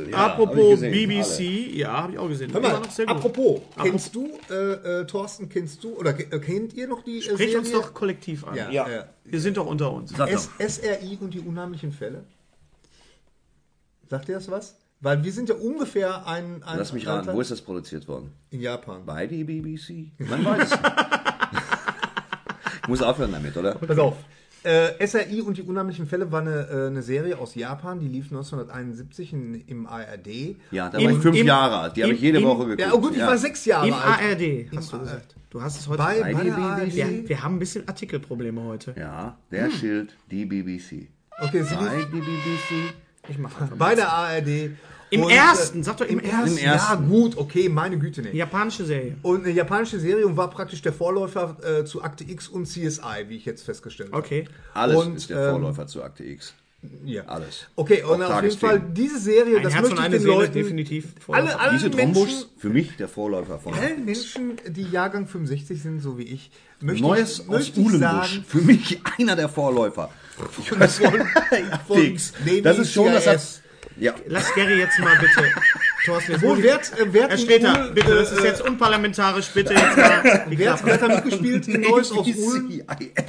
Ja, 0.09 0.17
apropos 0.25 0.79
gesehen, 0.79 0.91
BBC, 0.91 1.75
ja, 1.75 2.03
habe 2.03 2.13
ich 2.13 2.19
auch 2.19 2.27
gesehen. 2.27 2.53
Hör 2.53 2.61
mal, 2.61 2.79
noch 2.79 2.91
sehr 2.91 3.05
gut. 3.05 3.15
apropos, 3.15 3.61
kennst 3.81 4.15
du, 4.15 4.29
äh, 4.49 4.53
äh, 5.01 5.05
Thorsten, 5.05 5.49
kennst 5.49 5.83
du, 5.83 5.93
oder 5.97 6.17
äh, 6.17 6.39
kennt 6.39 6.73
ihr 6.73 6.87
noch 6.87 7.03
die 7.03 7.17
äh, 7.17 7.21
Sprich 7.21 7.37
Serie? 7.37 7.59
uns 7.59 7.71
doch 7.71 7.93
kollektiv 7.93 8.45
an. 8.45 8.55
Ja, 8.55 8.69
Ja. 8.71 9.09
Wir 9.25 9.39
sind 9.39 9.57
doch 9.57 9.65
unter 9.65 9.91
uns. 9.91 10.11
S. 10.19 10.49
SRI 10.59 11.17
und 11.21 11.33
die 11.33 11.39
unheimlichen 11.39 11.91
Fälle? 11.91 12.23
Sagt 14.09 14.29
ihr 14.29 14.35
das 14.35 14.49
was? 14.51 14.75
Weil 14.99 15.23
wir 15.23 15.33
sind 15.33 15.49
ja 15.49 15.55
ungefähr 15.55 16.25
ein... 16.27 16.63
ein 16.63 16.77
Lass 16.77 16.93
mich 16.93 17.05
raten, 17.07 17.33
wo 17.33 17.41
ist 17.41 17.51
das 17.51 17.61
produziert 17.61 18.07
worden? 18.07 18.31
In 18.51 18.61
Japan. 18.61 19.05
Bei 19.05 19.27
die 19.27 19.43
BBC. 19.43 20.11
Man 20.29 20.45
weiß 20.45 20.71
es 20.71 20.81
nicht. 20.81 20.93
Ich 22.83 22.87
muss 22.87 23.01
aufhören 23.01 23.33
damit, 23.33 23.57
oder? 23.57 23.75
Pass 23.75 23.97
auf. 23.97 24.15
Äh, 24.63 25.05
SRI 25.05 25.41
und 25.41 25.57
die 25.57 25.61
unheimlichen 25.63 26.05
Fälle 26.07 26.31
war 26.31 26.41
eine, 26.41 26.67
äh, 26.69 26.87
eine 26.87 27.01
Serie 27.01 27.37
aus 27.37 27.53
Japan, 27.55 27.99
die 27.99 28.07
lief 28.07 28.25
1971 28.31 29.33
in, 29.33 29.55
im 29.67 29.85
ARD. 29.87 30.55
Ja, 30.71 30.89
da 30.89 30.97
war 31.03 31.11
ich 31.11 31.17
fünf 31.17 31.37
im- 31.37 31.47
Jahre 31.47 31.77
alt. 31.79 31.97
Die 31.97 32.03
habe 32.03 32.13
ich 32.13 32.21
jede 32.21 32.37
im- 32.39 32.45
Woche 32.45 32.63
geguckt. 32.65 32.79
Ja, 32.81 32.93
oh 32.93 32.99
gut, 33.01 33.13
ich 33.15 33.21
war 33.21 33.37
sechs 33.37 33.65
Jahre 33.65 33.87
Im 33.87 33.93
alt. 33.93 34.03
ARD, 34.21 34.67
hast 34.75 34.91
du 34.91 34.95
Im 34.97 35.03
gesagt. 35.03 35.35
Du 35.49 35.61
hast 35.61 35.79
es 35.79 35.87
heute. 35.87 35.97
Bei, 36.01 36.21
Bei 36.21 36.33
bei 36.33 36.43
der 36.45 36.57
ARD. 36.57 36.95
wir, 36.95 37.29
wir 37.29 37.43
haben 37.43 37.55
ein 37.55 37.59
bisschen 37.59 37.87
Artikelprobleme 37.87 38.63
heute. 38.63 38.95
Ja, 38.97 39.37
der 39.51 39.69
Schild, 39.69 40.15
die 40.31 40.45
BBC. 40.45 41.07
Okay, 41.39 41.63
sie 41.63 41.75
Bei 41.75 41.97
die 41.97 42.19
BBC. 42.19 42.93
Ich 43.29 43.37
mach 43.37 43.59
einfach 43.61 43.77
bei 43.77 43.95
der 43.95 44.09
ARD. 44.11 44.71
Im 45.09 45.23
Und, 45.23 45.31
ersten, 45.31 45.81
äh, 45.81 45.83
sag 45.83 45.97
doch 45.97 46.07
im 46.07 46.19
im 46.19 46.25
ersten. 46.25 46.57
ersten. 46.57 46.65
Ersten. 46.65 47.03
Ja, 47.03 47.09
gut, 47.09 47.37
okay, 47.37 47.69
meine 47.69 47.99
Güte 47.99 48.21
nicht. 48.23 48.33
Japanische 48.33 48.83
Serie. 48.83 49.15
Und 49.21 49.45
eine 49.45 49.53
japanische 49.53 49.99
Serie 49.99 50.25
und 50.25 50.37
war 50.37 50.49
praktisch 50.49 50.81
der 50.81 50.91
Vorläufer 50.91 51.55
äh, 51.63 51.85
zu 51.85 52.01
Akte 52.01 52.23
X 52.23 52.47
und 52.47 52.65
CSI, 52.65 53.27
wie 53.27 53.37
ich 53.37 53.45
jetzt 53.45 53.63
festgestellt 53.63 54.11
habe. 54.11 54.23
Okay. 54.23 54.45
Alles 54.73 54.97
Und, 54.97 55.15
ist 55.15 55.29
der 55.29 55.37
ähm, 55.45 55.51
Vorläufer 55.51 55.85
zu 55.85 56.03
Akte 56.03 56.23
X. 56.23 56.55
Ja. 57.05 57.23
Alles. 57.25 57.67
Okay, 57.75 58.03
und 58.03 58.21
auf 58.21 58.43
jeden. 58.43 58.57
Fall 58.57 58.79
diese 58.79 59.19
Serie, 59.19 59.57
Ein 59.57 59.63
das 59.63 59.73
Herz 59.73 59.89
möchte 59.89 60.03
ich 60.03 60.09
den 60.11 60.19
Seele, 60.21 60.33
Leuten, 60.33 60.53
definitiv. 60.53 61.05
alle, 61.29 61.59
alle 61.59 61.73
Diese 61.73 61.89
Menschen, 61.89 62.13
Trombus, 62.13 62.49
für 62.57 62.69
mich 62.69 62.95
der 62.97 63.07
Vorläufer 63.07 63.59
von 63.59 63.73
allen 63.73 64.05
Menschen, 64.05 64.57
die 64.67 64.83
Jahrgang 64.83 65.27
65 65.27 65.81
sind, 65.81 65.99
so 66.01 66.17
wie 66.17 66.23
ich, 66.23 66.51
möchte 66.81 67.03
Neues 67.03 67.39
ich, 67.39 67.41
aus 67.41 67.47
möchte 67.49 67.79
ich 67.79 67.85
Uhlenbusch. 67.85 67.99
sagen, 68.31 68.45
Für 68.47 68.61
mich 68.61 69.01
einer 69.17 69.35
der 69.35 69.49
Vorläufer. 69.49 70.09
von, 70.51 70.81
von 71.87 71.97
Fix. 71.97 72.33
Das 72.63 72.77
ist 72.79 72.91
schon, 72.93 73.11
das 73.13 73.27
hat, 73.27 73.62
ja. 74.03 74.13
Lass 74.27 74.53
Gary 74.55 74.79
jetzt 74.79 74.99
mal 74.99 75.15
bitte. 75.19 75.49
Thorsten, 76.05 76.31
jetzt 76.33 76.43
Wo 76.43 76.57
wird, 76.57 76.99
äh, 76.99 77.13
wird 77.13 77.29
Herr 77.29 77.37
Streter, 77.37 77.73
Uhl- 77.85 77.93
bitte, 77.93 78.15
das 78.15 78.31
äh, 78.31 78.35
ist 78.35 78.43
jetzt 78.43 78.61
unparlamentarisch, 78.61 79.49
bitte 79.53 79.73
jetzt 79.73 79.95
mal 79.97 80.43
Wer 80.49 80.73
hat, 80.73 81.01
da 81.01 81.07
mitgespielt 81.07 81.67
Neues 81.89 82.11
aus 82.11 82.27
Ulm? 82.27 82.81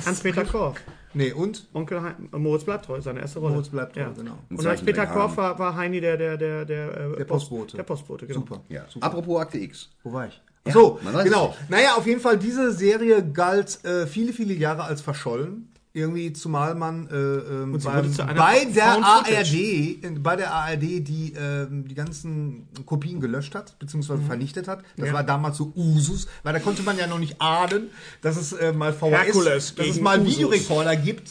Hans-Peter 0.04 0.44
Korf. 0.44 0.78
Nee, 1.16 1.32
und? 1.32 1.68
Onkel 1.72 2.02
Hein, 2.02 2.28
äh, 2.32 2.36
Moritz 2.38 2.64
bleibt 2.64 2.86
treu, 2.86 3.00
seine 3.00 3.20
erste 3.20 3.38
Rolle. 3.38 3.52
Moritz 3.54 3.68
bleibt 3.68 3.94
treu, 3.94 4.00
ja. 4.00 4.08
genau. 4.10 4.36
Und 4.50 4.60
Ein 4.60 4.66
Hans-Peter 4.66 5.02
Zeichen 5.04 5.12
Korf 5.14 5.36
war, 5.36 5.56
war 5.58 5.76
Heini 5.76 6.00
der, 6.00 6.16
der, 6.16 6.36
der, 6.36 6.64
der, 6.64 6.88
äh, 6.88 7.16
Der 7.18 7.24
Post- 7.24 7.28
Postbote. 7.48 7.76
Der 7.76 7.84
Postbote, 7.84 8.26
genau. 8.26 8.40
Super. 8.40 8.60
Ja. 8.68 8.84
Apropos 9.00 9.40
Akte 9.40 9.58
X. 9.58 9.90
Wo 10.02 10.12
war 10.12 10.26
ich? 10.26 10.42
Ja, 10.66 10.72
so, 10.72 10.98
man 11.04 11.12
weiß 11.14 11.24
es 11.26 11.30
genau. 11.30 11.54
Naja, 11.68 11.94
auf 11.94 12.06
jeden 12.06 12.20
Fall, 12.20 12.38
diese 12.38 12.72
Serie 12.72 13.22
galt 13.22 13.84
äh, 13.84 14.06
viele, 14.08 14.32
viele 14.32 14.54
Jahre 14.54 14.82
als 14.84 15.00
verschollen. 15.02 15.68
Irgendwie, 15.96 16.32
zumal 16.32 16.74
man 16.74 17.06
äh, 17.08 17.14
ähm, 17.14 17.78
beim, 17.78 18.12
bei 18.36 18.64
der. 18.64 18.98
ARD, 19.04 20.22
bei 20.24 20.34
der 20.34 20.52
ARD 20.52 20.82
die, 20.82 21.34
ähm, 21.38 21.86
die 21.86 21.94
ganzen 21.94 22.66
Kopien 22.84 23.20
gelöscht 23.20 23.54
hat, 23.54 23.78
beziehungsweise 23.78 24.20
Mhm. 24.22 24.26
vernichtet 24.26 24.66
hat. 24.66 24.82
Das 24.96 25.06
Ja. 25.08 25.14
war 25.14 25.22
damals 25.22 25.56
so 25.56 25.72
Usus, 25.76 26.26
weil 26.42 26.52
da 26.52 26.58
konnte 26.58 26.82
man 26.82 26.98
ja 26.98 27.06
noch 27.06 27.20
nicht 27.20 27.40
ahnen, 27.40 27.90
dass 28.22 28.36
es 28.36 28.52
äh, 28.52 28.72
mal 28.72 28.92
VHS, 28.92 29.76
dass 29.76 29.86
es 29.86 30.00
mal 30.00 30.18
Usus. 30.20 30.34
Videorekorder 30.34 30.96
gibt. 30.96 31.30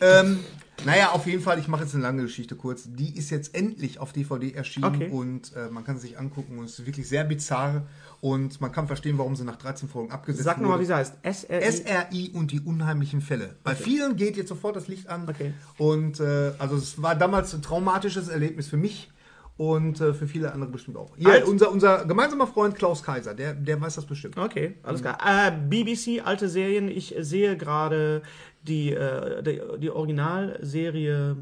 Ähm, 0.00 0.40
Naja, 0.84 1.12
auf 1.12 1.28
jeden 1.28 1.40
Fall, 1.40 1.60
ich 1.60 1.68
mache 1.68 1.84
jetzt 1.84 1.94
eine 1.94 2.02
lange 2.02 2.22
Geschichte 2.22 2.56
kurz. 2.56 2.82
Die 2.88 3.16
ist 3.16 3.30
jetzt 3.30 3.54
endlich 3.54 4.00
auf 4.00 4.12
DVD 4.12 4.50
erschienen 4.54 4.86
Okay. 4.86 5.08
und 5.08 5.52
äh, 5.54 5.70
man 5.70 5.84
kann 5.84 5.98
sie 6.00 6.08
sich 6.08 6.18
angucken 6.18 6.58
und 6.58 6.64
es 6.64 6.80
ist 6.80 6.86
wirklich 6.86 7.08
sehr 7.08 7.22
bizarr 7.22 7.86
und 8.24 8.58
man 8.62 8.72
kann 8.72 8.86
verstehen, 8.86 9.18
warum 9.18 9.36
sie 9.36 9.44
nach 9.44 9.56
13 9.56 9.86
Folgen 9.86 10.10
abgesetzt 10.10 10.46
Sag 10.46 10.58
nochmal, 10.58 10.80
wie 10.80 10.86
sie 10.86 10.94
heißt. 10.96 11.16
SRI. 11.30 11.70
SRI 11.70 12.30
und 12.32 12.52
die 12.52 12.60
unheimlichen 12.60 13.20
Fälle. 13.20 13.56
Bei 13.62 13.74
vielen 13.74 14.16
geht 14.16 14.38
jetzt 14.38 14.48
sofort 14.48 14.76
das 14.76 14.88
Licht 14.88 15.10
an. 15.10 15.28
Okay. 15.28 15.52
Und 15.76 16.20
äh, 16.20 16.52
also 16.58 16.74
es 16.74 17.02
war 17.02 17.16
damals 17.16 17.52
ein 17.52 17.60
traumatisches 17.60 18.28
Erlebnis 18.28 18.66
für 18.68 18.78
mich 18.78 19.10
und 19.58 20.00
äh, 20.00 20.14
für 20.14 20.26
viele 20.26 20.54
andere 20.54 20.70
bestimmt 20.70 20.96
auch. 20.96 21.12
Ja, 21.18 21.32
Alt- 21.32 21.44
unser, 21.44 21.70
unser 21.70 22.06
gemeinsamer 22.06 22.46
Freund 22.46 22.74
Klaus 22.76 23.02
Kaiser, 23.02 23.34
der, 23.34 23.52
der 23.52 23.78
weiß 23.78 23.96
das 23.96 24.06
bestimmt. 24.06 24.38
Okay, 24.38 24.76
alles 24.84 25.02
klar. 25.02 25.18
Äh, 25.22 25.50
BBC, 25.50 26.22
alte 26.24 26.48
Serien. 26.48 26.88
Ich 26.88 27.14
sehe 27.18 27.58
gerade 27.58 28.22
die, 28.62 28.90
äh, 28.94 29.42
die, 29.42 29.60
die 29.80 29.90
Originalserie 29.90 31.36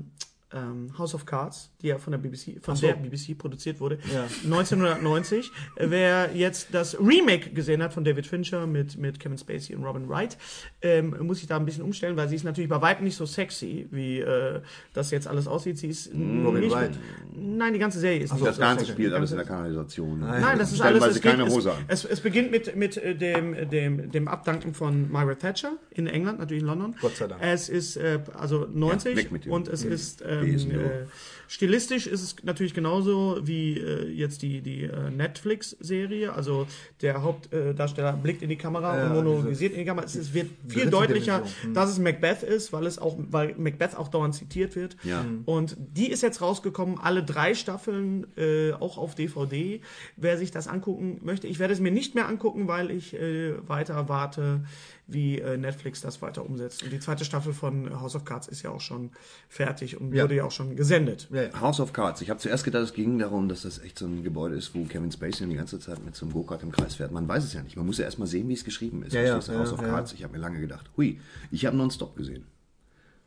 ähm, 0.54 0.96
House 0.98 1.14
of 1.14 1.24
Cards, 1.26 1.70
die 1.80 1.88
ja 1.88 1.98
von 1.98 2.10
der 2.12 2.18
BBC, 2.18 2.58
von 2.62 2.76
so. 2.76 2.86
der 2.86 2.94
BBC 2.94 3.36
produziert 3.36 3.80
wurde, 3.80 3.98
Ja. 4.12 4.24
1990. 4.44 5.50
Äh, 5.76 5.86
Wer 5.90 6.30
jetzt 6.34 6.68
das 6.72 6.98
Remake 6.98 7.50
gesehen 7.50 7.82
hat 7.82 7.92
von 7.92 8.04
David 8.04 8.26
Fincher 8.26 8.66
mit, 8.66 8.96
mit 8.98 9.18
Kevin 9.20 9.38
Spacey 9.38 9.74
und 9.74 9.84
Robin 9.84 10.08
Wright, 10.08 10.36
ähm, 10.82 11.14
muss 11.20 11.40
ich 11.40 11.46
da 11.46 11.56
ein 11.56 11.64
bisschen 11.64 11.82
umstellen, 11.84 12.16
weil 12.16 12.28
sie 12.28 12.36
ist 12.36 12.44
natürlich 12.44 12.68
bei 12.70 12.80
weitem 12.80 13.04
nicht 13.04 13.16
so 13.16 13.26
sexy, 13.26 13.86
wie 13.90 14.20
äh, 14.20 14.60
das 14.92 15.10
jetzt 15.10 15.26
alles 15.26 15.46
aussieht. 15.46 15.78
Sie 15.78 15.88
ist 15.88 16.10
Robin 16.12 16.60
nicht, 16.60 16.72
Wright. 16.72 16.92
Nein, 17.34 17.72
die 17.72 17.78
ganze 17.78 17.98
Serie 17.98 18.20
ist 18.20 18.32
nicht 18.32 18.44
Das 18.46 18.56
so 18.56 18.62
Ganze 18.62 18.80
sexy. 18.84 18.92
spielt 18.92 19.12
alles 19.14 19.30
in 19.32 19.36
der 19.38 19.46
Kanalisation. 19.46 20.20
Nein, 20.20 20.58
das 20.58 20.72
ist 20.72 20.80
alles. 20.80 21.04
Es, 21.04 21.20
keine 21.20 21.44
geht, 21.44 21.52
Hose 21.52 21.70
es, 21.70 21.76
an. 21.76 21.84
es, 21.88 22.04
es 22.04 22.20
beginnt 22.20 22.50
mit, 22.50 22.76
mit 22.76 22.96
äh, 22.96 23.14
dem, 23.14 23.68
dem, 23.70 24.10
dem 24.10 24.28
Abdanken 24.28 24.74
von 24.74 25.10
Margaret 25.10 25.40
Thatcher 25.40 25.72
in 25.90 26.06
England, 26.06 26.38
natürlich 26.38 26.62
in 26.62 26.68
London. 26.68 26.94
Gott 27.00 27.16
sei 27.16 27.26
Dank. 27.26 27.40
Es 27.42 27.68
ist 27.68 27.96
äh, 27.96 28.20
also 28.34 28.66
90 28.72 29.16
weg 29.16 29.32
mit 29.32 29.44
dem 29.46 29.52
und 29.52 29.68
es 29.68 29.84
ist 29.84 30.22
ähm, 30.26 30.41
Besen, 30.42 30.72
du. 30.72 31.06
Stilistisch 31.52 32.06
ist 32.06 32.22
es 32.22 32.36
natürlich 32.44 32.72
genauso 32.72 33.38
wie 33.42 33.78
äh, 33.78 34.08
jetzt 34.08 34.40
die, 34.40 34.62
die 34.62 34.84
äh, 34.84 35.10
Netflix-Serie. 35.10 36.32
Also 36.32 36.66
der 37.02 37.22
Hauptdarsteller 37.22 38.14
blickt 38.14 38.40
in 38.42 38.48
die 38.48 38.56
Kamera 38.56 38.96
Ja, 38.96 39.06
und 39.08 39.14
monologisiert 39.16 39.72
in 39.74 39.80
die 39.80 39.84
Kamera. 39.84 40.06
Es, 40.06 40.14
es 40.14 40.32
wird 40.32 40.48
viel 40.66 40.88
deutlicher, 40.88 41.38
Dimension. 41.38 41.64
Hm. 41.68 41.74
dass 41.74 41.90
es 41.90 41.98
Macbeth 41.98 42.42
ist, 42.42 42.72
weil 42.72 42.86
es 42.86 42.98
auch, 42.98 43.16
weil 43.30 43.54
Macbeth 43.58 43.96
auch 43.96 44.08
dauernd 44.08 44.34
zitiert 44.34 44.76
wird. 44.76 44.96
Ja. 45.04 45.26
Und 45.44 45.76
die 45.78 46.10
ist 46.10 46.22
jetzt 46.22 46.40
rausgekommen, 46.40 46.98
alle 46.98 47.22
drei 47.22 47.54
Staffeln, 47.54 48.26
äh, 48.38 48.72
auch 48.72 48.96
auf 48.96 49.14
DVD. 49.14 49.80
Wer 50.16 50.38
sich 50.38 50.52
das 50.52 50.68
angucken 50.68 51.20
möchte, 51.22 51.46
ich 51.46 51.58
werde 51.58 51.74
es 51.74 51.80
mir 51.80 51.92
nicht 51.92 52.14
mehr 52.14 52.28
angucken, 52.28 52.66
weil 52.66 52.90
ich 52.90 53.12
äh, 53.14 53.52
weiter 53.68 54.08
warte, 54.08 54.64
wie 55.06 55.38
äh, 55.38 55.56
Netflix 55.58 56.00
das 56.00 56.22
weiter 56.22 56.44
umsetzt. 56.46 56.82
Und 56.82 56.92
die 56.92 57.00
zweite 57.00 57.24
Staffel 57.24 57.52
von 57.52 58.00
House 58.00 58.14
of 58.16 58.24
Cards 58.24 58.48
ist 58.48 58.62
ja 58.62 58.70
auch 58.70 58.80
schon 58.80 59.10
fertig 59.48 60.00
und 60.00 60.14
Ja. 60.14 60.22
wurde 60.24 60.36
ja 60.36 60.44
auch 60.44 60.50
schon 60.50 60.76
gesendet. 60.76 61.28
Ja, 61.30 61.41
ja. 61.50 61.60
House 61.60 61.80
of 61.80 61.92
Cards. 61.92 62.20
Ich 62.20 62.30
habe 62.30 62.40
zuerst 62.40 62.64
gedacht, 62.64 62.84
es 62.84 62.92
ging 62.92 63.18
darum, 63.18 63.48
dass 63.48 63.62
das 63.62 63.78
echt 63.78 63.98
so 63.98 64.06
ein 64.06 64.22
Gebäude 64.22 64.56
ist, 64.56 64.74
wo 64.74 64.84
Kevin 64.84 65.10
Spacey 65.10 65.48
die 65.48 65.56
ganze 65.56 65.78
Zeit 65.78 66.04
mit 66.04 66.14
so 66.14 66.26
einem 66.26 66.32
Go-Kart 66.34 66.62
im 66.62 66.72
Kreis 66.72 66.94
fährt. 66.96 67.12
Man 67.12 67.28
weiß 67.28 67.44
es 67.44 67.52
ja 67.52 67.62
nicht. 67.62 67.76
Man 67.76 67.86
muss 67.86 67.98
ja 67.98 68.04
erstmal 68.04 68.28
sehen, 68.28 68.48
wie 68.48 68.54
es 68.54 68.64
geschrieben 68.64 69.02
ist. 69.02 69.12
Ja, 69.12 69.20
ja, 69.22 69.38
ja, 69.38 69.58
House 69.58 69.72
of 69.72 69.80
ja. 69.82 69.88
Cards. 69.88 70.12
Ich 70.12 70.24
habe 70.24 70.32
mir 70.32 70.40
lange 70.40 70.60
gedacht, 70.60 70.90
hui, 70.96 71.20
ich 71.50 71.66
habe 71.66 71.76
nonstop 71.76 72.16
gesehen. 72.16 72.46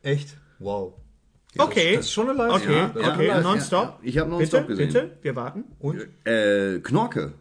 Echt? 0.02 0.36
Wow. 0.58 0.94
Okay. 1.58 1.96
Das 1.96 2.06
ist 2.06 2.12
schon 2.12 2.28
eine 2.28 2.38
Leistung. 2.38 2.74
Okay, 2.74 2.90
das 2.94 3.08
okay, 3.08 3.42
nonstop. 3.42 3.82
ja. 3.82 3.98
Ich 4.02 4.18
habe 4.18 4.30
nonstop 4.30 4.66
bitte, 4.66 4.86
gesehen. 4.86 5.08
Bitte, 5.08 5.18
wir 5.22 5.36
warten. 5.36 5.64
Und? 5.78 6.06
Äh, 6.24 6.80
Knorke. 6.80 7.32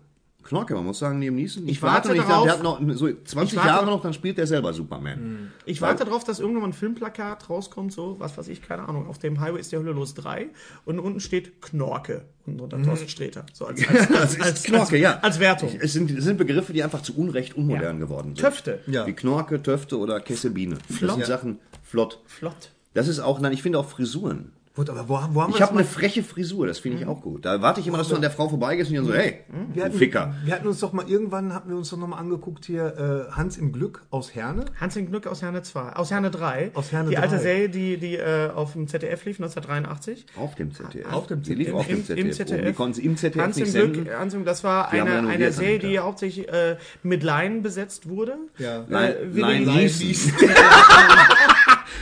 Knorke, 0.45 0.75
man 0.75 0.85
muss 0.85 0.99
sagen, 0.99 1.19
neben 1.19 1.35
Neeson. 1.35 1.67
Ich 1.67 1.81
warte 1.81 2.09
und 2.09 2.15
ich 2.15 2.21
darauf. 2.21 2.43
der 2.43 2.53
hat 2.53 2.63
noch 2.63 2.79
so 2.93 3.07
20 3.07 3.33
Ich 3.33 3.55
warte- 3.57 3.67
Jahre 3.67 3.85
noch, 3.87 4.01
dann 4.01 4.13
spielt 4.13 4.37
er 4.37 4.45
selber 4.47 4.73
Superman. 4.73 5.51
Ich 5.65 5.81
warte 5.81 6.05
darauf, 6.05 6.23
dass 6.23 6.39
irgendwann 6.39 6.61
mal 6.61 6.67
ein 6.69 6.73
Filmplakat 6.73 7.49
rauskommt, 7.49 7.91
so, 7.91 8.15
was 8.19 8.37
weiß 8.37 8.47
ich, 8.49 8.61
keine 8.61 8.87
Ahnung. 8.87 9.07
Auf 9.07 9.17
dem 9.17 9.39
Highway 9.41 9.59
ist 9.59 9.71
der 9.71 9.79
Hölle 9.79 9.91
los 9.91 10.13
3 10.13 10.47
und 10.85 10.99
unten 10.99 11.19
steht 11.19 11.61
Knorke 11.61 12.25
und 12.45 12.59
drunter 12.59 12.81
Thorsten 12.81 13.09
Sträter. 13.09 13.45
So 13.53 13.65
als, 13.65 13.79
als, 13.89 14.07
Das 14.07 14.19
als, 14.19 14.39
als, 14.41 14.63
Knorke, 14.63 14.93
als, 14.93 15.01
ja. 15.01 15.19
als 15.19 15.39
Wertung. 15.39 15.69
Es 15.81 15.93
sind, 15.93 16.11
es 16.11 16.23
sind 16.23 16.37
Begriffe, 16.37 16.73
die 16.73 16.83
einfach 16.83 17.01
zu 17.01 17.17
Unrecht 17.17 17.57
unmodern 17.57 17.99
Ja. 17.99 18.05
geworden 18.05 18.35
sind. 18.35 18.39
Töfte. 18.39 18.79
Ja. 18.87 19.07
Wie 19.07 19.13
Knorke, 19.13 19.63
Töfte 19.63 19.97
oder 19.97 20.19
Kesselbiene. 20.19 20.77
Das 20.87 20.97
Flott. 20.97 21.11
sind 21.11 21.19
Ja. 21.21 21.25
Sachen 21.25 21.59
flott. 21.81 22.21
Flott. 22.27 22.69
Das 22.93 23.07
ist 23.07 23.19
auch, 23.19 23.39
nein, 23.39 23.51
ich 23.51 23.63
finde 23.63 23.79
auch 23.79 23.89
Frisuren. 23.89 24.51
Gut, 24.75 24.89
aber 24.89 25.07
wo, 25.07 25.13
wo 25.13 25.41
haben 25.41 25.51
wir 25.53 25.55
Ich 25.55 25.61
habe 25.61 25.71
eine 25.73 25.85
freche 25.85 26.21
Frisur, 26.21 26.67
das 26.67 26.79
finde 26.79 26.97
ich 26.99 27.07
auch 27.07 27.21
gut. 27.21 27.45
Da 27.45 27.61
warte 27.61 27.79
ich 27.79 27.87
immer, 27.87 27.97
dass 27.97 28.09
du 28.09 28.15
an 28.15 28.21
der 28.21 28.29
Frau 28.31 28.49
vorbeigehst 28.49 28.89
und 28.89 28.93
die 28.93 28.97
dann 28.97 29.05
so, 29.05 29.13
hey, 29.13 29.39
Wir 29.73 29.83
du 29.83 29.85
hatten, 29.85 29.97
Ficker. 29.97 30.35
wir 30.43 30.53
hatten 30.53 30.67
uns 30.67 30.79
doch 30.81 30.91
mal 30.91 31.07
irgendwann 31.09 31.53
hatten 31.53 31.69
wir 31.69 31.77
uns 31.77 31.89
doch 31.91 31.97
noch 31.97 32.07
mal 32.07 32.17
angeguckt 32.17 32.65
hier 32.65 33.27
äh, 33.29 33.31
Hans 33.33 33.57
im 33.57 33.71
Glück 33.71 34.01
aus 34.09 34.35
Herne. 34.35 34.65
Hans 34.79 34.97
im 34.97 35.09
Glück 35.09 35.27
aus 35.27 35.41
Herne 35.41 35.63
2, 35.63 35.93
aus 35.93 36.11
Herne 36.11 36.29
3. 36.29 36.71
Aus 36.73 36.91
Herne 36.91 37.09
die 37.09 37.17
alte 37.17 37.35
3. 37.35 37.41
Serie, 37.41 37.69
die, 37.69 37.97
die 37.97 38.15
äh, 38.17 38.49
auf 38.49 38.73
dem 38.73 38.87
ZDF 38.89 39.23
lief, 39.23 39.39
1983. 39.39 40.25
Auf 40.35 40.55
dem 40.55 40.73
ZDF. 40.73 41.11
Auf 41.13 41.27
dem 41.27 41.41
Die 41.41 41.55
lief 41.55 41.67
ZDF. 41.67 41.79
auf 41.79 41.87
dem 41.87 41.95
Im, 41.97 42.03
ZDF. 42.05 42.25
im 42.25 42.31
ZDF. 42.33 42.65
Die 42.67 42.73
konnten 42.73 42.93
sie 42.95 43.05
im 43.05 43.15
ZDF 43.17 43.41
Hans 43.43 43.55
nicht 43.55 43.65
im 43.67 43.71
senden. 43.71 43.93
Glück, 44.05 44.19
Hans 44.19 44.33
im, 44.33 44.43
das 44.43 44.63
war 44.65 44.89
Die 44.91 44.99
eine, 44.99 45.25
eine 45.27 45.51
Serie, 45.53 45.79
die 45.79 45.99
hauptsächlich 45.99 46.49
äh, 46.49 46.75
mit 47.01 47.23
Laien 47.23 47.61
besetzt 47.61 48.09
wurde. 48.09 48.35
Ja. 48.57 48.83
Nein, 48.89 49.13
Äh, 49.35 49.59
Neeson. 49.61 50.33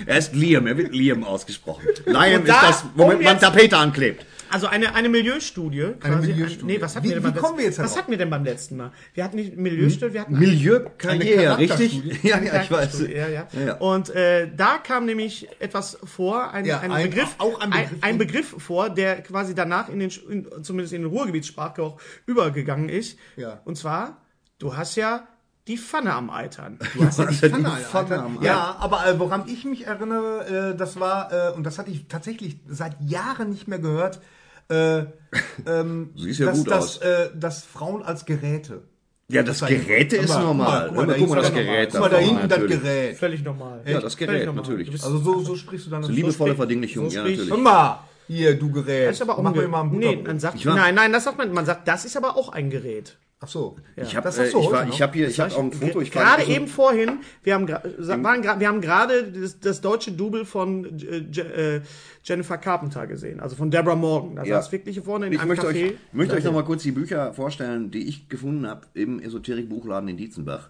er 0.06 0.18
ist 0.18 0.34
Liam, 0.36 0.68
er 0.68 0.78
wird 0.78 0.94
Liam 0.94 1.24
ausgesprochen. 1.24 1.88
Liam 2.06 2.46
da- 2.46 2.62
ist 2.62 2.70
das, 2.70 2.86
womit 2.96 3.18
um 3.20 3.24
man 3.24 3.40
Tapete 3.40 3.78
anklebt. 3.78 4.26
Also 4.50 4.68
eine, 4.68 4.94
eine 4.94 5.10
Milieustudie. 5.10 5.96
Quasi. 6.00 6.28
Milieustudie. 6.28 6.66
Nee, 6.74 6.80
was 6.82 6.96
hatten 6.96 7.06
Wie- 7.06 7.10
wir 7.10 7.16
denn 7.16 7.24
wie 7.24 7.32
beim 7.32 7.42
kommen 7.42 7.58
wir 7.58 7.66
letzten- 7.66 7.82
jetzt 7.82 7.92
Was 7.92 7.98
hatten 7.98 8.12
wir 8.12 8.18
denn 8.20 8.30
beim 8.30 8.44
letzten 8.44 8.78
Mal? 8.78 8.92
Wir 9.16 9.24
hatten 9.24 9.36
nicht 9.38 9.58
Milieustudie, 9.58 10.14
wir 10.14 10.22
hatten 10.22 10.38
Milieukarriere, 10.38 11.56
Eine 11.56 11.58
richtig? 11.58 12.04
Ja, 12.24 12.40
ja, 12.40 12.62
ich 12.62 12.70
weiß. 12.70 13.00
Ja, 13.02 13.28
ja. 13.30 13.48
Ja, 13.52 13.62
ja. 13.66 13.74
Und 13.78 14.12
äh, 14.12 14.48
da 14.56 14.78
kam 14.78 15.06
nämlich 15.06 15.48
etwas 15.60 15.98
vor, 16.04 16.52
ein, 16.52 16.66
Ja, 16.66 16.82
ein, 16.82 16.92
ein- 16.92 17.10
Begriff, 17.10 17.34
auch 17.40 17.60
ein 17.62 17.72
Begriff. 17.72 17.90
ein, 17.94 18.04
ein 18.04 18.18
Begriff 18.20 18.56
vor, 18.60 18.92
der 18.92 19.24
quasi 19.24 19.56
danach 19.56 19.90
in 19.90 19.98
den, 20.00 20.12
in, 20.30 20.48
zumindest 20.64 20.94
in 20.94 21.02
den 21.02 21.10
Ruhrgebietssprachgebrauch 21.10 22.00
übergegangen 22.28 22.90
ist. 22.90 23.18
Ja. 23.38 23.60
Und 23.66 23.76
zwar, 23.78 24.22
du 24.60 24.78
hast 24.78 24.96
ja 24.98 25.28
die 25.68 25.78
Pfanne 25.78 26.14
am 26.14 26.30
Eitern. 26.30 26.78
Du 26.94 27.06
hast 27.06 27.20
ja 27.20 27.26
die 27.26 27.36
Die 27.36 27.50
Pfanne, 27.50 27.70
Pfanne 27.70 28.10
Alter. 28.12 28.24
am 28.24 28.42
Ja, 28.42 28.76
aber 28.80 29.06
äh, 29.08 29.18
woran 29.20 29.44
ich 29.48 29.64
mich 29.66 29.88
erinnere, 29.88 30.72
äh, 30.74 30.78
das 30.78 31.00
war, 31.00 31.32
äh, 31.32 31.54
und 31.56 31.64
das 31.64 31.80
hatte 31.80 31.90
ich 31.92 32.08
tatsächlich 32.08 32.58
seit 32.68 33.00
Jahren 33.02 33.50
nicht 33.50 33.68
mehr 33.68 33.80
gehört, 33.80 34.20
äh, 34.70 35.04
ähm, 35.66 36.12
Siehst 36.16 36.40
ja 36.40 36.48
dass, 36.48 36.58
gut 36.58 36.72
dass, 36.72 36.84
aus. 36.84 36.98
Äh, 36.98 37.30
dass 37.36 37.64
Frauen 37.64 38.04
als 38.04 38.26
Geräte. 38.26 38.84
Ja, 39.30 39.42
das 39.42 39.62
Geräte 39.66 40.18
ist 40.18 40.38
normal. 40.38 40.92
Guck 40.94 41.08
mal, 41.08 41.16
Guck 41.18 41.30
mal, 41.30 41.36
da 41.36 41.42
das 41.42 41.50
hinten- 41.52 41.66
Gerät. 41.66 41.90
Guck 41.92 42.00
mal, 42.02 42.10
da 42.10 42.18
hinten 42.18 42.50
das. 42.50 42.60
Gerät. 42.60 43.18
Völlig 43.18 43.44
normal. 43.44 43.82
Ja, 43.86 44.02
das 44.02 44.18
Gerät, 44.18 44.46
normal. 44.46 44.64
natürlich. 44.64 45.04
Also 45.04 45.18
so, 45.18 45.40
so 45.40 45.56
sprichst 45.56 45.88
du 45.88 45.92
dann. 45.92 46.04
So 46.04 46.12
liebevolle 46.12 46.56
Verdinglichung, 46.56 47.10
so 47.10 47.16
ja, 47.16 47.24
natürlich. 47.24 47.50
Hör 47.50 47.58
mal, 47.58 48.00
hier, 48.28 48.60
du 48.60 48.70
Gerät. 48.70 49.08
Das 49.08 49.16
ist 49.16 49.22
aber 49.22 49.38
auch 49.38 49.42
Mach 49.42 49.56
mir 49.56 49.68
mal 49.68 49.82
ein 49.84 49.92
nee, 49.92 50.18
man 50.18 50.40
sagt, 50.40 50.64
nein, 50.66 50.94
nein, 50.94 51.14
das 51.14 51.24
sagt 51.24 51.38
man, 51.38 51.52
man 51.54 51.66
sagt, 51.66 51.88
das 51.88 52.04
ist 52.06 52.18
aber 52.18 52.36
auch 52.36 52.50
ein 52.50 52.70
Gerät. 52.70 53.18
Ach 53.44 53.48
so. 53.50 53.76
Ich 53.98 54.16
habe 54.16 54.24
Das 54.24 54.38
äh, 54.38 54.50
du 54.52 54.60
ich 54.62 54.72
war, 54.72 54.88
ich 54.88 55.02
habe 55.02 55.14
hier, 55.18 55.28
ich 55.28 55.38
habe 55.38 55.54
auch 55.54 55.60
ein 55.64 55.74
Foto. 55.74 56.00
Ich 56.00 56.12
gerade 56.12 56.46
so- 56.46 56.52
eben 56.52 56.68
vorhin, 56.68 57.20
wir 57.44 57.56
haben, 57.56 57.68
waren, 57.68 58.42
wir 58.60 58.68
haben 58.70 58.80
gerade 58.80 59.30
das, 59.32 59.60
das 59.60 59.82
deutsche 59.82 60.14
Double 60.14 60.46
von 60.46 60.86
äh, 61.02 61.18
äh, 61.18 61.82
Jennifer 62.24 62.58
Carpenter 62.58 63.06
gesehen, 63.06 63.42
also 63.42 63.58
von 63.58 63.70
Deborah 63.70 63.98
Morgan. 63.98 64.38
Da 64.38 64.44
Ja. 64.46 64.62
saß 64.62 64.72
wirklich 64.72 64.96
hier 64.96 65.04
vorne 65.04 65.28
in 65.28 65.34
Ich 65.34 65.40
einem 65.42 65.50
möchte 65.50 65.68
Café. 65.68 65.88
euch, 65.92 65.94
möchte 66.14 66.36
euch 66.36 66.44
noch 66.46 66.54
mal 66.54 66.64
kurz 66.64 66.84
die 66.84 66.94
Bücher 66.94 67.34
vorstellen, 67.34 67.92
die 67.92 68.08
ich 68.08 68.30
gefunden 68.30 68.66
habe 68.66 68.88
im 68.94 69.20
Esoterik-Buchladen 69.20 70.08
in 70.08 70.16
Dietzenbach. 70.16 70.70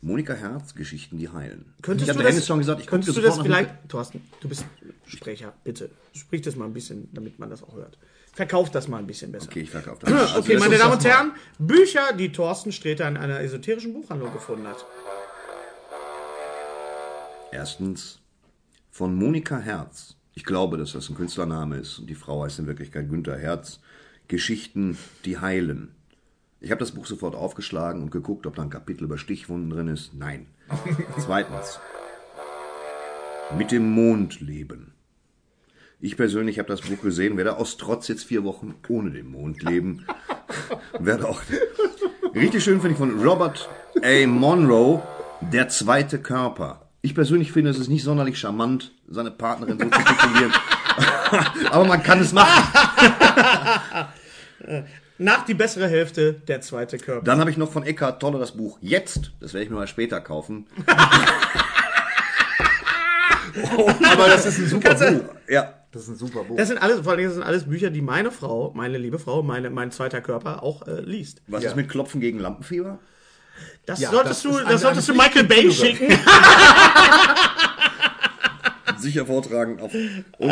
Monika 0.00 0.32
Herz, 0.34 0.74
Geschichten, 0.74 1.18
die 1.18 1.28
heilen. 1.28 1.66
Könntest 1.82 2.08
ich 2.10 2.16
du 2.16 2.22
habe 2.24 2.34
das, 2.34 2.46
schon 2.46 2.58
gesagt, 2.58 2.80
ich 2.80 2.86
könntest 2.88 3.16
du 3.16 3.20
das 3.20 3.38
vielleicht, 3.38 3.70
Thorsten, 3.88 4.20
du 4.40 4.48
bist 4.48 4.64
Sprecher, 5.06 5.52
bitte, 5.64 5.90
sprich 6.14 6.42
das 6.42 6.54
mal 6.56 6.64
ein 6.66 6.72
bisschen, 6.72 7.08
damit 7.12 7.38
man 7.38 7.50
das 7.50 7.62
auch 7.64 7.74
hört. 7.74 7.96
Verkauf 8.38 8.70
das 8.70 8.86
mal 8.86 8.98
ein 8.98 9.06
bisschen 9.08 9.32
besser. 9.32 9.48
Okay, 9.50 9.62
ich 9.62 9.70
verkaufe 9.70 10.06
das. 10.06 10.12
Also 10.12 10.38
Okay, 10.38 10.52
das 10.52 10.62
meine 10.62 10.78
Damen 10.78 10.92
und 10.92 11.04
Herren, 11.04 11.32
Bücher, 11.58 12.12
die 12.12 12.30
Thorsten 12.30 12.70
Sträter 12.70 13.08
in 13.08 13.16
einer 13.16 13.40
esoterischen 13.40 13.92
Buchhandlung 13.92 14.32
gefunden 14.32 14.64
hat. 14.68 14.86
Erstens 17.50 18.20
von 18.92 19.16
Monika 19.16 19.58
Herz. 19.58 20.14
Ich 20.34 20.44
glaube, 20.44 20.76
dass 20.76 20.92
das 20.92 21.08
ein 21.08 21.16
Künstlername 21.16 21.78
ist 21.78 21.98
und 21.98 22.08
die 22.08 22.14
Frau 22.14 22.44
heißt 22.44 22.60
in 22.60 22.68
Wirklichkeit 22.68 23.10
Günther 23.10 23.36
Herz. 23.36 23.80
Geschichten, 24.28 24.96
die 25.24 25.38
heilen. 25.40 25.96
Ich 26.60 26.70
habe 26.70 26.78
das 26.78 26.92
Buch 26.92 27.06
sofort 27.06 27.34
aufgeschlagen 27.34 28.04
und 28.04 28.12
geguckt, 28.12 28.46
ob 28.46 28.54
da 28.54 28.62
ein 28.62 28.70
Kapitel 28.70 29.02
über 29.02 29.18
Stichwunden 29.18 29.68
drin 29.68 29.88
ist. 29.88 30.14
Nein. 30.14 30.46
Zweitens. 31.18 31.80
Mit 33.58 33.72
dem 33.72 33.90
Mond 33.90 34.40
leben. 34.40 34.94
Ich 36.00 36.16
persönlich 36.16 36.60
habe 36.60 36.68
das 36.68 36.82
Buch 36.82 37.02
gesehen, 37.02 37.36
werde 37.36 37.56
aus 37.56 37.76
Trotz 37.76 38.06
jetzt 38.06 38.22
vier 38.24 38.44
Wochen 38.44 38.76
ohne 38.88 39.10
den 39.10 39.26
Mond 39.26 39.64
leben. 39.64 40.06
werde 41.00 41.28
auch. 41.28 41.40
Richtig 42.36 42.62
schön 42.62 42.80
finde 42.80 42.92
ich 42.92 42.98
von 42.98 43.20
Robert 43.20 43.68
A. 44.02 44.26
Monroe, 44.28 45.02
Der 45.40 45.68
zweite 45.68 46.20
Körper. 46.20 46.88
Ich 47.02 47.16
persönlich 47.16 47.50
finde, 47.50 47.70
es 47.70 47.80
ist 47.80 47.88
nicht 47.88 48.04
sonderlich 48.04 48.38
charmant, 48.38 48.92
seine 49.08 49.32
Partnerin 49.32 49.78
so 49.78 49.86
zu 49.86 49.90
titulieren. 50.04 50.52
Aber 51.72 51.84
man 51.84 52.00
kann 52.02 52.20
es 52.20 52.32
machen. 52.32 52.48
Nach 55.18 55.44
die 55.44 55.54
bessere 55.54 55.88
Hälfte, 55.88 56.34
der 56.34 56.60
zweite 56.60 56.98
Körper. 56.98 57.24
Dann 57.24 57.40
habe 57.40 57.50
ich 57.50 57.56
noch 57.56 57.72
von 57.72 57.82
Eckhart 57.82 58.20
Tolle 58.20 58.38
das 58.38 58.52
Buch 58.52 58.78
Jetzt. 58.80 59.32
Das 59.40 59.52
werde 59.52 59.64
ich 59.64 59.70
mir 59.70 59.76
mal 59.76 59.88
später 59.88 60.20
kaufen. 60.20 60.68
Aber 64.12 64.28
das 64.28 64.46
ist 64.46 64.58
ein 64.58 64.68
super 64.68 64.94
Buch. 64.94 65.24
Ja. 65.48 65.77
Das 65.92 66.02
ist 66.02 66.08
ein 66.08 66.16
super 66.16 66.44
Buch. 66.44 66.56
Das 66.56 66.68
sind 66.68 66.78
alles, 66.78 67.00
vor 67.00 67.12
allem 67.12 67.24
das 67.24 67.34
sind 67.34 67.42
alles 67.42 67.64
Bücher, 67.64 67.88
die 67.90 68.02
meine 68.02 68.30
Frau, 68.30 68.72
meine 68.74 68.98
liebe 68.98 69.18
Frau, 69.18 69.42
meine, 69.42 69.70
mein 69.70 69.90
zweiter 69.90 70.20
Körper 70.20 70.62
auch 70.62 70.86
äh, 70.86 71.00
liest. 71.00 71.40
Was 71.46 71.62
Ja. 71.64 71.70
ist 71.70 71.76
mit 71.76 71.88
Klopfen 71.88 72.20
gegen 72.20 72.38
Lampenfieber? 72.38 72.98
Das 73.86 73.98
Ja, 74.00 74.10
solltest 74.10 74.44
das 74.44 74.52
du, 74.52 74.58
ist 74.58 74.58
das 74.60 74.66
eine- 74.68 74.78
solltest 74.78 75.08
eine 75.10 75.18
du 75.18 75.24
Michael 75.24 75.44
Bay 75.44 75.72
schicken. 75.72 76.08
Sicher 78.98 79.26
vortragen 79.26 79.78
auf. 79.80 79.92
Oh, 80.38 80.50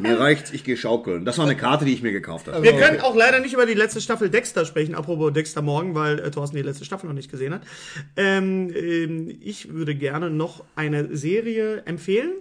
mir 0.00 0.18
reicht's, 0.18 0.52
ich 0.52 0.64
gehe 0.64 0.76
schaukeln. 0.76 1.26
Das 1.26 1.36
war 1.36 1.44
eine 1.44 1.54
Karte, 1.56 1.84
die 1.84 1.92
ich 1.92 2.02
mir 2.02 2.12
gekauft 2.12 2.48
habe. 2.48 2.62
Wir 2.62 2.72
können 2.72 3.00
auch 3.00 3.14
leider 3.14 3.40
nicht 3.40 3.52
über 3.52 3.66
die 3.66 3.74
letzte 3.74 4.00
Staffel 4.00 4.30
Dexter 4.30 4.64
sprechen, 4.64 4.94
apropos 4.94 5.32
Dexter 5.34 5.60
morgen, 5.60 5.94
weil 5.94 6.18
äh, 6.18 6.30
Thorsten 6.30 6.56
die 6.56 6.62
letzte 6.62 6.86
Staffel 6.86 7.06
noch 7.08 7.14
nicht 7.14 7.30
gesehen 7.30 7.52
hat. 7.52 7.60
Ähm, 8.16 8.72
ähm, 8.74 9.36
ich 9.42 9.72
würde 9.74 9.94
gerne 9.94 10.30
noch 10.30 10.64
eine 10.76 11.14
Serie 11.14 11.82
empfehlen. 11.84 12.32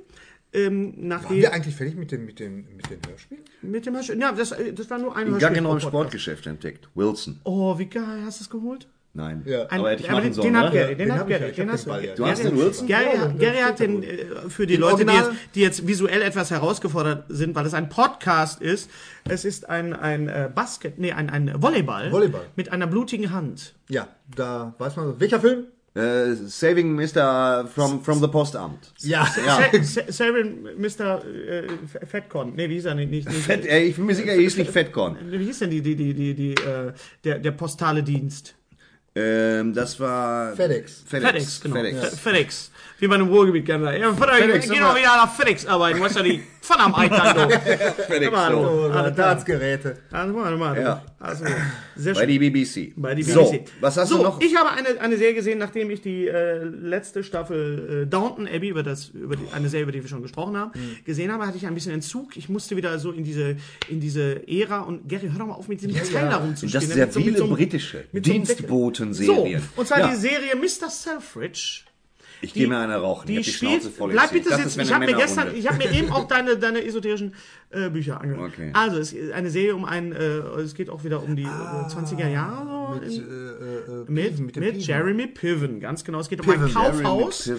Ähm, 0.54 0.94
Waren 0.98 1.08
nachdem 1.08 1.38
wir 1.38 1.54
eigentlich 1.54 1.76
fertig 1.76 1.96
mit 1.96 2.12
den, 2.12 2.26
mit 2.26 2.40
den, 2.40 2.68
mit 2.76 2.90
den 2.90 3.00
Hörspielen? 3.10 3.44
mit 3.64 3.86
dem 3.86 3.96
Hörspiel, 3.96 4.20
ja, 4.20 4.32
das, 4.32 4.54
das 4.76 4.90
war 4.90 5.00
nur 5.00 5.16
ein 5.16 5.28
Hörspiel 5.30 5.50
neues 5.62 5.64
Podcast. 5.84 5.84
Sportgeschäft 5.88 6.48
entdeckt. 6.48 6.90
Wilson. 6.96 7.40
Oh, 7.44 7.78
wie 7.80 7.88
geil, 7.88 8.22
hast 8.26 8.40
du 8.40 8.44
es 8.44 8.50
geholt? 8.50 8.88
Nein. 9.16 9.44
Ja. 9.46 9.68
Ein- 9.68 9.80
aber 9.80 9.92
hätte 9.92 10.02
ich 10.04 10.10
aber 10.10 10.18
machen 10.22 10.30
den, 10.30 10.34
sollen, 10.34 10.54
den 10.54 10.58
hat? 10.58 10.74
Gary, 10.74 10.96
den, 10.96 10.98
Den 10.98 11.12
hat 11.14 11.20
hab 11.20 11.30
ich 11.30 11.38
Gary, 11.38 11.52
den 11.52 11.68
hab 11.68 11.74
hast 11.74 11.86
den 11.86 11.90
du. 11.94 11.96
Ball 12.00 12.06
ja. 12.06 12.16
Du 12.16 12.26
hast 12.26 12.42
Gary- 12.42 12.50
den 12.50 12.58
Wilson? 12.60 12.88
Gary, 12.88 13.34
Gary 13.38 13.58
hat 13.58 13.80
den, 13.80 14.04
äh, 14.04 14.26
für 14.50 14.66
die 14.66 14.74
Den 14.74 14.82
Leute, 14.82 15.06
die 15.06 15.12
jetzt, 15.14 15.32
die 15.54 15.62
jetzt 15.62 15.88
visuell 15.88 16.22
etwas 16.24 16.50
herausgefordert 16.50 17.26
sind, 17.30 17.54
weil 17.56 17.66
es 17.68 17.76
ein 17.76 17.90
Podcast 17.90 18.60
ist, 18.62 18.90
es 19.30 19.46
ist 19.46 19.70
ein, 19.70 19.94
ein 19.94 20.30
äh, 20.30 20.50
Basket, 20.54 20.98
nee, 20.98 21.12
ein, 21.12 21.30
ein 21.30 21.62
Volleyball, 21.62 22.12
Volleyball. 22.12 22.46
mit 22.56 22.72
einer 22.72 22.88
blutigen 22.88 23.32
Hand. 23.32 23.76
Ja, 23.88 24.08
da 24.36 24.74
weiß 24.80 24.96
man. 24.96 25.20
Welcher 25.20 25.40
Film? 25.40 25.66
Äh, 25.96 26.34
saving 26.48 26.96
Mr. 26.96 27.68
from, 27.68 28.04
from 28.04 28.20
the 28.20 28.28
Postamt. 28.28 28.92
Ja. 29.02 29.28
Ja. 29.46 29.60
Sa- 29.72 30.02
Sa- 30.02 30.12
Sarah 30.12 30.44
Mr. 30.76 31.22
Äh, 31.24 31.68
Fatcon. 32.08 32.54
Nee, 32.56 32.68
wie 32.68 32.74
hieß 32.76 32.86
er 32.86 32.96
nicht? 32.96 33.12
nicht, 33.12 33.28
nicht 33.30 33.42
Fett, 33.42 33.66
äh, 33.68 33.84
ich 33.84 33.96
bin 33.96 34.08
mir 34.08 34.16
sicher, 34.16 34.32
er 34.32 34.40
hieß 34.40 34.58
nicht 34.58 34.72
Fettkorn. 34.72 35.18
wie 35.30 35.38
hieß 35.46 35.60
denn 35.60 35.70
die, 35.70 35.82
die, 35.82 35.96
die, 35.96 36.14
die, 36.16 36.34
die 36.34 36.54
äh, 36.54 36.94
der, 37.24 37.38
der 37.38 37.52
postale 37.52 38.02
Dienst? 38.02 38.56
Ähm, 39.16 39.76
das 39.76 40.00
war 40.00 40.56
FedEx. 40.56 41.04
FedEx, 41.06 41.28
FedEx, 41.30 41.62
genau. 41.62 41.76
FedEx. 41.76 42.00
Fe- 42.00 42.18
FedEx. 42.18 42.72
Wie 42.98 43.08
man 43.08 43.22
im 43.22 43.28
Ruhrgebiet 43.28 43.66
gerne 43.68 43.86
sagt. 43.86 44.00
Ja, 44.00 44.12
FedEx, 44.14 44.38
FedEx, 44.40 44.70
geh 44.72 44.80
doch 44.80 44.96
wieder 44.96 45.16
nach 45.18 45.36
FedEx 45.36 45.66
arbeiten. 45.68 46.00
Weißt 46.02 46.18
du, 46.18 46.24
die 46.24 46.42
von 46.64 46.80
am 46.80 46.96
Eintag. 46.96 47.52
FedEx 48.08 48.28
Immer 48.28 48.52
so. 48.52 48.90
klar. 48.90 49.12
Dartsgeräte. 49.12 49.98
Also, 50.12 50.34
mal, 50.34 50.56
mal. 50.58 50.80
Ja. 50.82 51.04
Also, 51.20 51.46
sehr 51.96 52.14
Bei 52.14 52.22
schön. 52.22 52.30
die 52.30 52.40
BBC. 52.40 52.94
Bei 52.96 53.14
die 53.16 53.24
BBC. 53.24 53.34
So, 53.34 53.60
was 53.82 53.98
hast 53.98 54.10
so, 54.10 54.18
du 54.18 54.24
noch? 54.24 54.42
Ich 54.42 54.56
habe 54.56 54.70
eine, 54.72 55.00
eine 55.02 55.18
Serie 55.18 55.34
gesehen, 55.36 55.60
nachdem 55.60 55.90
ich 55.92 56.02
die 56.02 56.28
äh, 56.28 56.64
letzte 56.64 57.24
Staffel 57.24 58.04
äh, 58.04 58.08
Downton 58.10 58.48
Abbey, 58.48 58.70
über 58.70 58.82
das, 58.84 59.10
über 59.10 59.36
die, 59.36 59.44
eine 59.54 59.68
Serie, 59.70 59.84
über 59.84 59.92
die 59.92 60.02
wir 60.02 60.10
schon 60.10 60.22
gesprochen 60.22 60.56
haben, 60.58 60.72
Mhm. 60.74 60.98
gesehen 61.06 61.32
habe, 61.32 61.46
hatte 61.46 61.58
ich 61.58 61.68
ein 61.68 61.74
bisschen 61.76 61.92
Entzug. 61.94 62.36
Ich 62.38 62.48
musste 62.50 62.76
wieder 62.78 62.98
so 63.00 63.12
in 63.12 63.24
diese, 63.24 63.58
in 63.90 64.00
diese 64.00 64.48
Ära 64.48 64.82
und 64.82 65.08
Gary, 65.10 65.30
hör 65.30 65.40
doch 65.40 65.48
mal 65.48 65.54
auf 65.56 65.68
mit 65.68 65.82
diesem 65.82 66.02
Zeiler 66.04 66.38
rumzuspielen. 66.38 66.88
Das 66.88 66.96
sehr 66.96 67.06
Mit 67.06 67.14
so- 67.14 67.20
mit 67.20 67.28
viele 67.28 67.38
so 67.40 67.48
britische 67.48 68.04
so. 68.14 68.20
Dienstboten-Serien. 68.20 69.62
So, 69.62 69.82
und 69.82 69.88
zwar 69.88 70.00
Ja. 70.00 70.08
die 70.10 70.16
Serie 70.16 70.56
Mr. 70.56 70.90
Selfridge. 70.90 71.82
Ich 72.44 72.54
gehe 72.54 72.68
mir 72.68 72.78
eine 72.78 72.98
rauchen. 72.98 73.26
Die 73.28 73.38
ich 73.38 73.46
die 73.48 73.52
spielt. 73.54 73.82
Schnauze 73.82 73.90
voll 73.90 74.12
Bleib 74.12 74.32
bitte 74.32 74.50
Das 74.50 74.62
sitzen. 74.62 74.82
Ich 74.82 74.94
habe 74.94 75.06
mir 75.06 75.14
gestern, 75.16 75.56
ich 75.56 75.68
habe 75.68 75.78
mir 75.78 75.92
eben 75.92 76.12
auch 76.12 76.28
deine, 76.28 76.58
deine 76.58 76.84
esoterischen 76.86 77.34
äh, 77.72 77.90
Bücher 77.90 78.20
angehört. 78.20 78.52
Okay. 78.54 78.70
Also 78.74 78.98
es 79.00 79.14
ist 79.14 79.32
eine 79.32 79.50
Serie 79.50 79.76
um 79.76 79.86
einen, 79.86 80.12
äh, 80.12 80.20
es 80.62 80.76
geht 80.76 80.90
auch 80.90 81.04
wieder 81.06 81.24
um 81.24 81.36
die 81.38 81.46
Ah, 81.46 81.88
äh, 81.90 81.94
20er 81.94 82.28
Jahre. 82.28 83.00
Mit, 83.00 83.04
in- 83.12 83.22
äh, 83.22 83.24
äh, 83.24 84.06
mit, 84.08 84.32
Piven, 84.32 84.46
mit, 84.46 84.56
dem 84.58 84.64
Piven. 84.64 84.80
Jeremy 84.82 85.28
Piven, 85.28 85.80
ganz 85.80 86.04
genau. 86.04 86.20
Es 86.20 86.28
geht 86.30 86.42
um 86.42 86.46
Piven, 86.46 86.66
ein 86.66 86.68
Jeremy 86.70 87.04
Kaufhaus. 87.04 87.52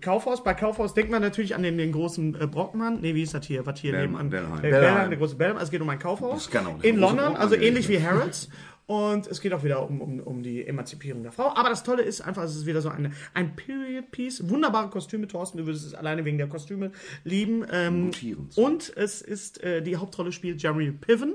Kaufhaus, 0.00 0.42
bei 0.44 0.52
Kaufhaus 0.54 0.94
denkt 0.94 1.10
man 1.12 1.22
natürlich 1.22 1.54
an 1.54 1.62
den, 1.62 1.78
den 1.78 1.92
großen 1.92 2.34
äh, 2.40 2.46
Brockmann. 2.48 2.98
Nee, 3.00 3.14
wie 3.14 3.22
ist 3.22 3.34
das 3.34 3.46
hier? 3.46 3.64
Was 3.66 3.78
hier 3.78 3.92
Bell- 3.92 4.02
nebenan? 4.08 4.30
Bellheim. 4.30 4.58
Äh, 4.58 4.60
Bellheim. 4.62 4.80
Bellheim, 4.80 5.10
der 5.10 5.18
große 5.18 5.36
Bellheim. 5.36 5.56
Also 5.56 5.66
es 5.66 5.70
geht 5.70 5.80
um 5.80 5.88
ein 5.88 5.98
Kaufhaus 6.00 6.44
Das 6.44 6.50
kann 6.50 6.66
auch 6.66 6.80
der 6.80 6.90
in 6.90 6.96
London, 6.98 7.18
Brockmann 7.26 7.40
also 7.40 7.54
ähnlich 7.54 7.88
wie. 7.88 8.02
Harrods. 8.02 8.48
Und 8.86 9.26
es 9.28 9.40
geht 9.40 9.54
auch 9.54 9.64
wieder 9.64 9.88
um, 9.88 10.00
um, 10.02 10.20
um 10.20 10.42
die 10.42 10.66
Emanzipierung 10.66 11.22
der 11.22 11.32
Frau. 11.32 11.54
Aber 11.54 11.70
das 11.70 11.84
Tolle 11.84 12.02
ist 12.02 12.20
einfach, 12.20 12.42
es 12.42 12.54
ist 12.54 12.66
wieder 12.66 12.82
so 12.82 12.90
eine, 12.90 13.12
ein 13.32 13.56
Period-Piece. 13.56 14.48
Wunderbare 14.50 14.90
Kostüme, 14.90 15.26
Thorsten. 15.26 15.56
Du 15.58 15.66
würdest 15.66 15.86
es 15.86 15.94
alleine 15.94 16.24
wegen 16.26 16.36
der 16.36 16.48
Kostüme 16.48 16.90
lieben. 17.24 17.64
Ähm, 17.72 18.10
und 18.56 18.92
es 18.96 19.22
ist, 19.22 19.62
äh, 19.62 19.80
die 19.82 19.96
Hauptrolle 19.96 20.32
spielt 20.32 20.62
Jeremy 20.62 20.90
Piven. 20.92 21.34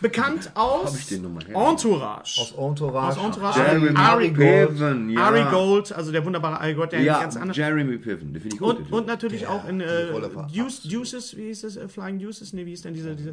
Bekannt 0.00 0.52
aus 0.54 0.92
Hab 0.92 0.98
ich 1.00 1.06
den 1.08 1.22
nochmal 1.22 1.44
her? 1.46 1.56
Entourage. 1.56 2.40
Aus 2.40 2.52
Entourage. 2.52 3.18
Aus 3.18 3.26
Entourage. 3.26 3.58
Jeremy 3.60 3.90
Ari 3.96 4.30
Gold. 4.30 4.68
Piven, 4.68 5.10
ja. 5.10 5.20
Ari 5.20 5.44
Gold, 5.50 5.92
also 5.92 6.12
der 6.12 6.24
wunderbare 6.24 6.60
Ari 6.60 6.74
Gold, 6.74 6.92
der 6.92 7.00
Ja, 7.00 7.20
ganz 7.22 7.36
anders. 7.36 7.56
Jeremy 7.56 7.96
Piven, 7.98 8.32
den 8.34 8.40
finde 8.42 8.54
ich 8.56 8.60
gut. 8.60 8.76
Und, 8.78 8.92
und 8.92 9.06
natürlich 9.06 9.46
auch 9.46 9.66
in 9.68 9.80
äh, 9.80 10.12
Deuce, 10.54 10.82
Deuces, 10.82 11.36
wie 11.36 11.46
hieß 11.46 11.62
das? 11.62 11.76
Äh, 11.76 11.88
Flying 11.88 12.18
Deuces? 12.20 12.52
Nee, 12.52 12.66
wie 12.66 12.70
hieß 12.70 12.82
denn 12.82 12.94
dieser, 12.94 13.14
dieser, 13.14 13.32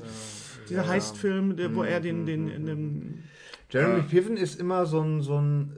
dieser 0.69 0.87
Heist-Film, 0.87 1.57
der- 1.57 1.75
wo 1.75 1.83
er 1.83 1.99
den, 1.99 2.25
den, 2.25 2.47
den, 2.47 2.65
den 2.65 3.23
Jeremy 3.71 4.01
Piven 4.03 4.37
ist 4.37 4.59
immer 4.59 4.85
so 4.85 5.01
ein, 5.01 5.21
so 5.21 5.37
ein 5.39 5.71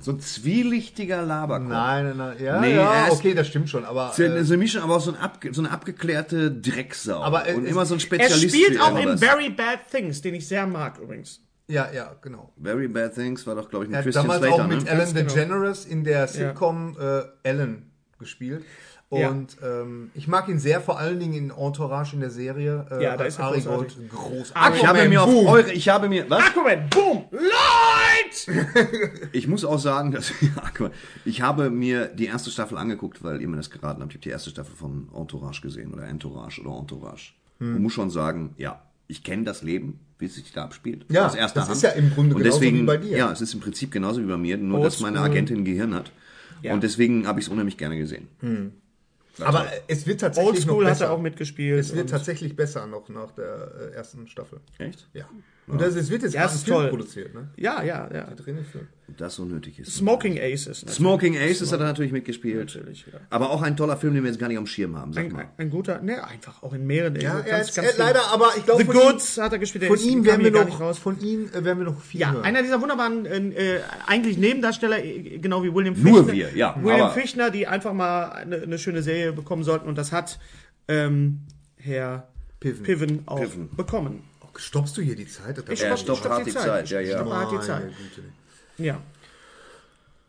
so 0.00 0.10
ein 0.12 0.20
zwielichtiger 0.20 1.22
Laberkopf. 1.22 1.68
Nein, 1.70 2.04
nein, 2.08 2.16
nein. 2.18 2.36
Ja, 2.44 2.60
Nee, 2.60 2.72
er 2.72 2.76
ja, 2.76 3.06
okay, 3.10 3.32
das 3.32 3.48
stimmt 3.48 3.70
schon, 3.70 3.84
aber. 3.86 4.12
So 4.14 4.22
eine, 4.24 4.36
Äh, 4.40 4.56
Mischung, 4.58 4.82
aber 4.82 4.96
auch 4.96 5.00
so, 5.00 5.12
ein 5.12 5.16
abge, 5.18 5.54
so 5.54 5.62
eine 5.62 5.70
abgeklärte 5.70 6.50
Drecksau. 6.52 7.22
Aber, 7.22 7.48
äh, 7.48 7.54
und 7.54 7.64
immer 7.64 7.86
so 7.86 7.94
ein 7.94 7.98
Er 7.98 8.00
Spezialist. 8.00 8.50
spielt 8.54 8.74
für 8.76 8.82
auch 8.82 8.98
in. 8.98 9.16
Very 9.16 9.48
Bad 9.48 9.88
Things, 9.90 10.20
den 10.20 10.34
ich 10.34 10.46
sehr 10.46 10.66
mag 10.66 10.98
übrigens. 10.98 11.40
ja, 11.68 11.90
ja, 11.90 12.14
genau. 12.20 12.52
Very 12.62 12.88
Bad 12.88 13.14
Things 13.14 13.46
war 13.46 13.54
doch, 13.54 13.70
glaube 13.70 13.86
ich, 13.86 13.90
Er 13.92 13.98
hat 13.98 14.04
Christian 14.04 14.26
damals 14.26 14.44
Slater. 14.44 14.62
auch 14.64 14.68
mit 14.68 14.84
ne? 14.84 14.90
Ellen 14.90 15.14
genau. 15.14 15.28
DeGeneres 15.34 15.86
in 15.86 16.04
der 16.04 16.28
Sitcom 16.28 16.96
äh, 17.00 17.22
Ellen 17.42 17.90
gespielt. 18.18 18.64
Ja. 19.10 19.28
Und 19.30 19.56
ähm, 19.62 20.10
ich 20.14 20.26
mag 20.26 20.48
ihn 20.48 20.58
sehr, 20.58 20.80
vor 20.80 20.98
allen 20.98 21.20
Dingen 21.20 21.34
in 21.34 21.50
Entourage 21.50 22.14
in 22.14 22.20
der 22.20 22.30
Serie. 22.30 22.86
Äh, 22.90 23.02
Ja, 23.04 23.16
da 23.16 23.24
ist 23.24 23.38
er 23.38 23.52
großartig. 23.52 23.96
Gold 23.96 24.10
groß. 24.10 24.54
Ich 24.74 24.86
habe 24.86 25.08
mir 25.08 25.22
auf 25.22 25.30
boom. 25.30 25.46
eure, 25.46 25.72
ich 25.72 25.88
habe 25.88 26.08
mir, 26.08 26.28
was? 26.28 26.42
Aquaman, 26.48 26.88
boom, 26.90 27.24
Leute! 27.30 28.66
Ich 29.32 29.46
muss 29.46 29.64
auch 29.64 29.78
sagen, 29.78 30.10
dass 30.10 30.32
Aquaman- 30.56 30.90
ich 31.24 31.40
habe 31.42 31.70
mir 31.70 32.06
die 32.06 32.26
erste 32.26 32.50
Staffel 32.50 32.76
angeguckt, 32.78 33.22
weil 33.22 33.40
ihr 33.40 33.48
mir 33.48 33.56
das 33.58 33.70
geraten 33.70 34.00
habt. 34.02 34.10
Ich 34.12 34.16
habe 34.16 34.22
die 34.24 34.30
erste 34.30 34.50
Staffel 34.50 34.74
von 34.74 35.08
Entourage 35.14 35.60
gesehen 35.60 35.92
oder 35.94 36.04
Entourage 36.08 36.60
oder 36.62 36.76
Entourage. 36.78 37.32
Hm. 37.60 37.76
Und 37.76 37.82
muss 37.82 37.92
schon 37.92 38.10
sagen, 38.10 38.54
ja, 38.58 38.82
ich 39.06 39.22
kenne 39.22 39.44
das 39.44 39.62
Leben, 39.62 40.00
wie 40.18 40.24
es 40.26 40.34
sich 40.34 40.50
da 40.52 40.64
abspielt. 40.64 41.06
Ja, 41.10 41.26
aus 41.26 41.34
erster 41.36 41.60
das 41.60 41.68
Hand. 41.68 41.76
ist 41.76 41.82
ja 41.82 41.90
im 41.90 42.10
Grunde 42.12 42.34
Und 42.34 42.42
genauso 42.42 42.58
deswegen, 42.58 42.80
wie 42.80 42.86
bei 42.86 42.96
dir. 42.96 43.16
Ja, 43.16 43.30
es 43.30 43.40
ist 43.40 43.54
im 43.54 43.60
Prinzip 43.60 43.92
genauso 43.92 44.20
wie 44.22 44.26
bei 44.26 44.36
mir, 44.38 44.56
nur 44.56 44.82
dass 44.82 44.98
meine. 45.00 45.20
Agentin 45.20 45.58
ein 45.58 45.64
Gehirn 45.64 45.94
hat. 45.94 46.10
Ja. 46.62 46.72
Und 46.72 46.82
deswegen 46.82 47.26
habe 47.26 47.38
ich 47.40 47.46
es 47.46 47.52
unheimlich 47.52 47.76
gerne 47.76 47.96
gesehen. 47.98 48.28
Aber 49.40 49.66
es 49.88 50.06
wird 50.06 50.20
tatsächlich 50.20 50.66
noch 50.66 50.74
Oldschool 50.74 50.90
hat 50.90 51.00
er 51.00 51.12
auch 51.12 51.20
mitgespielt. 51.20 51.80
Es 51.80 51.94
wird 51.94 52.10
tatsächlich 52.10 52.54
besser 52.56 52.86
noch 52.86 53.08
nach 53.08 53.32
der 53.32 53.90
äh, 53.92 53.94
ersten 53.94 54.28
Staffel. 54.28 54.60
Echt? 54.78 55.08
Ja. 55.12 55.28
Und 55.66 55.80
das, 55.80 55.94
es 55.94 56.10
wird 56.10 56.22
jetzt 56.22 56.36
ein 56.36 56.44
ist 56.46 56.64
Film 56.64 56.76
toll. 56.76 56.88
produziert, 56.88 57.34
ne? 57.34 57.48
Ja, 57.56 57.82
ja, 57.82 58.06
ja. 58.12 58.24
Drin 58.34 58.58
im 58.58 58.64
Film. 58.66 58.86
Und 59.08 59.18
das 59.20 59.34
so 59.36 59.44
nötig 59.46 59.78
ist. 59.78 59.94
Smoking 59.96 60.38
Aces. 60.38 60.66
natürlich. 60.82 60.94
Smoking 60.94 61.36
Aces 61.38 61.72
hat 61.72 61.80
er 61.80 61.86
natürlich 61.86 62.12
mitgespielt. 62.12 62.74
Natürlich, 62.74 63.06
ja. 63.10 63.18
Aber 63.30 63.50
auch 63.50 63.62
ein 63.62 63.74
toller 63.76 63.96
Film, 63.96 64.14
den 64.14 64.24
wir 64.24 64.30
jetzt 64.30 64.38
gar 64.40 64.48
nicht 64.48 64.58
am 64.58 64.66
Schirm 64.66 64.96
haben, 64.96 65.12
sag 65.14 65.24
Ein, 65.24 65.32
mal. 65.32 65.44
ein 65.56 65.70
guter, 65.70 66.00
ne, 66.02 66.22
einfach 66.26 66.62
auch 66.62 66.72
in 66.74 66.86
mehreren. 66.86 67.18
Ja, 67.18 67.34
ganz, 67.36 67.46
er 67.48 67.60
ist, 67.62 67.74
ganz 67.76 67.88
er, 67.92 67.98
leider, 67.98 68.26
aber 68.32 68.48
ich 68.58 68.64
glaube, 68.66 68.80
The 68.82 68.86
von 68.86 68.96
ihm- 68.96 69.02
Goods 69.12 69.38
hat 69.38 69.52
er 69.52 69.58
gespielt. 69.58 69.82
der 69.82 69.88
Von 69.88 69.96
ist- 69.98 70.04
ihm 70.06 70.24
werden 70.24 70.44
wir 70.44 70.50
noch, 70.50 70.64
nicht 70.66 70.80
raus. 70.80 70.98
von 70.98 71.18
ihm 71.20 71.48
äh, 71.54 71.64
werden 71.64 71.78
wir 71.78 71.84
noch 71.92 72.00
viel 72.00 72.20
Ja, 72.20 72.32
hören. 72.32 72.44
einer 72.44 72.62
dieser 72.62 72.80
wunderbaren, 72.82 73.24
äh, 73.24 73.76
äh, 73.76 73.80
eigentlich 74.06 74.36
Nebendarsteller, 74.36 75.02
äh, 75.02 75.38
genau 75.38 75.62
wie 75.62 75.72
William 75.74 75.94
Fichtner. 75.94 76.10
Nur 76.12 76.30
wir, 76.32 76.54
ja, 76.54 76.76
William 76.82 77.12
Fichtner, 77.12 77.50
die 77.50 77.66
einfach 77.66 77.92
mal 77.94 78.28
eine, 78.32 78.56
eine 78.62 78.78
schöne 78.78 79.02
Serie 79.02 79.32
bekommen 79.32 79.64
sollten 79.64 79.88
und 79.88 79.96
das 79.96 80.12
hat 80.12 80.38
ähm, 80.88 81.40
Herr 81.76 82.28
Piven. 82.60 82.82
Piven, 82.82 83.22
auch 83.26 83.40
Piven. 83.40 83.68
bekommen. 83.76 84.22
Stoppst 84.56 84.96
du 84.96 85.02
hier 85.02 85.16
die 85.16 85.26
Zeit? 85.26 85.58
Das 85.58 85.64
Ich 85.68 85.80
stopp- 85.80 85.98
stoppt 85.98 86.18
stopp 86.20 86.32
hart 86.32 86.46
die 86.46 86.52
Zeit, 86.54 86.88
ja, 86.90 87.00
Ich 87.00 87.08
ja. 87.10 87.18
stopp 87.18 87.32
hart 87.32 87.52
die 87.52 87.60
Zeit. 87.66 87.82
Güte. 88.76 88.92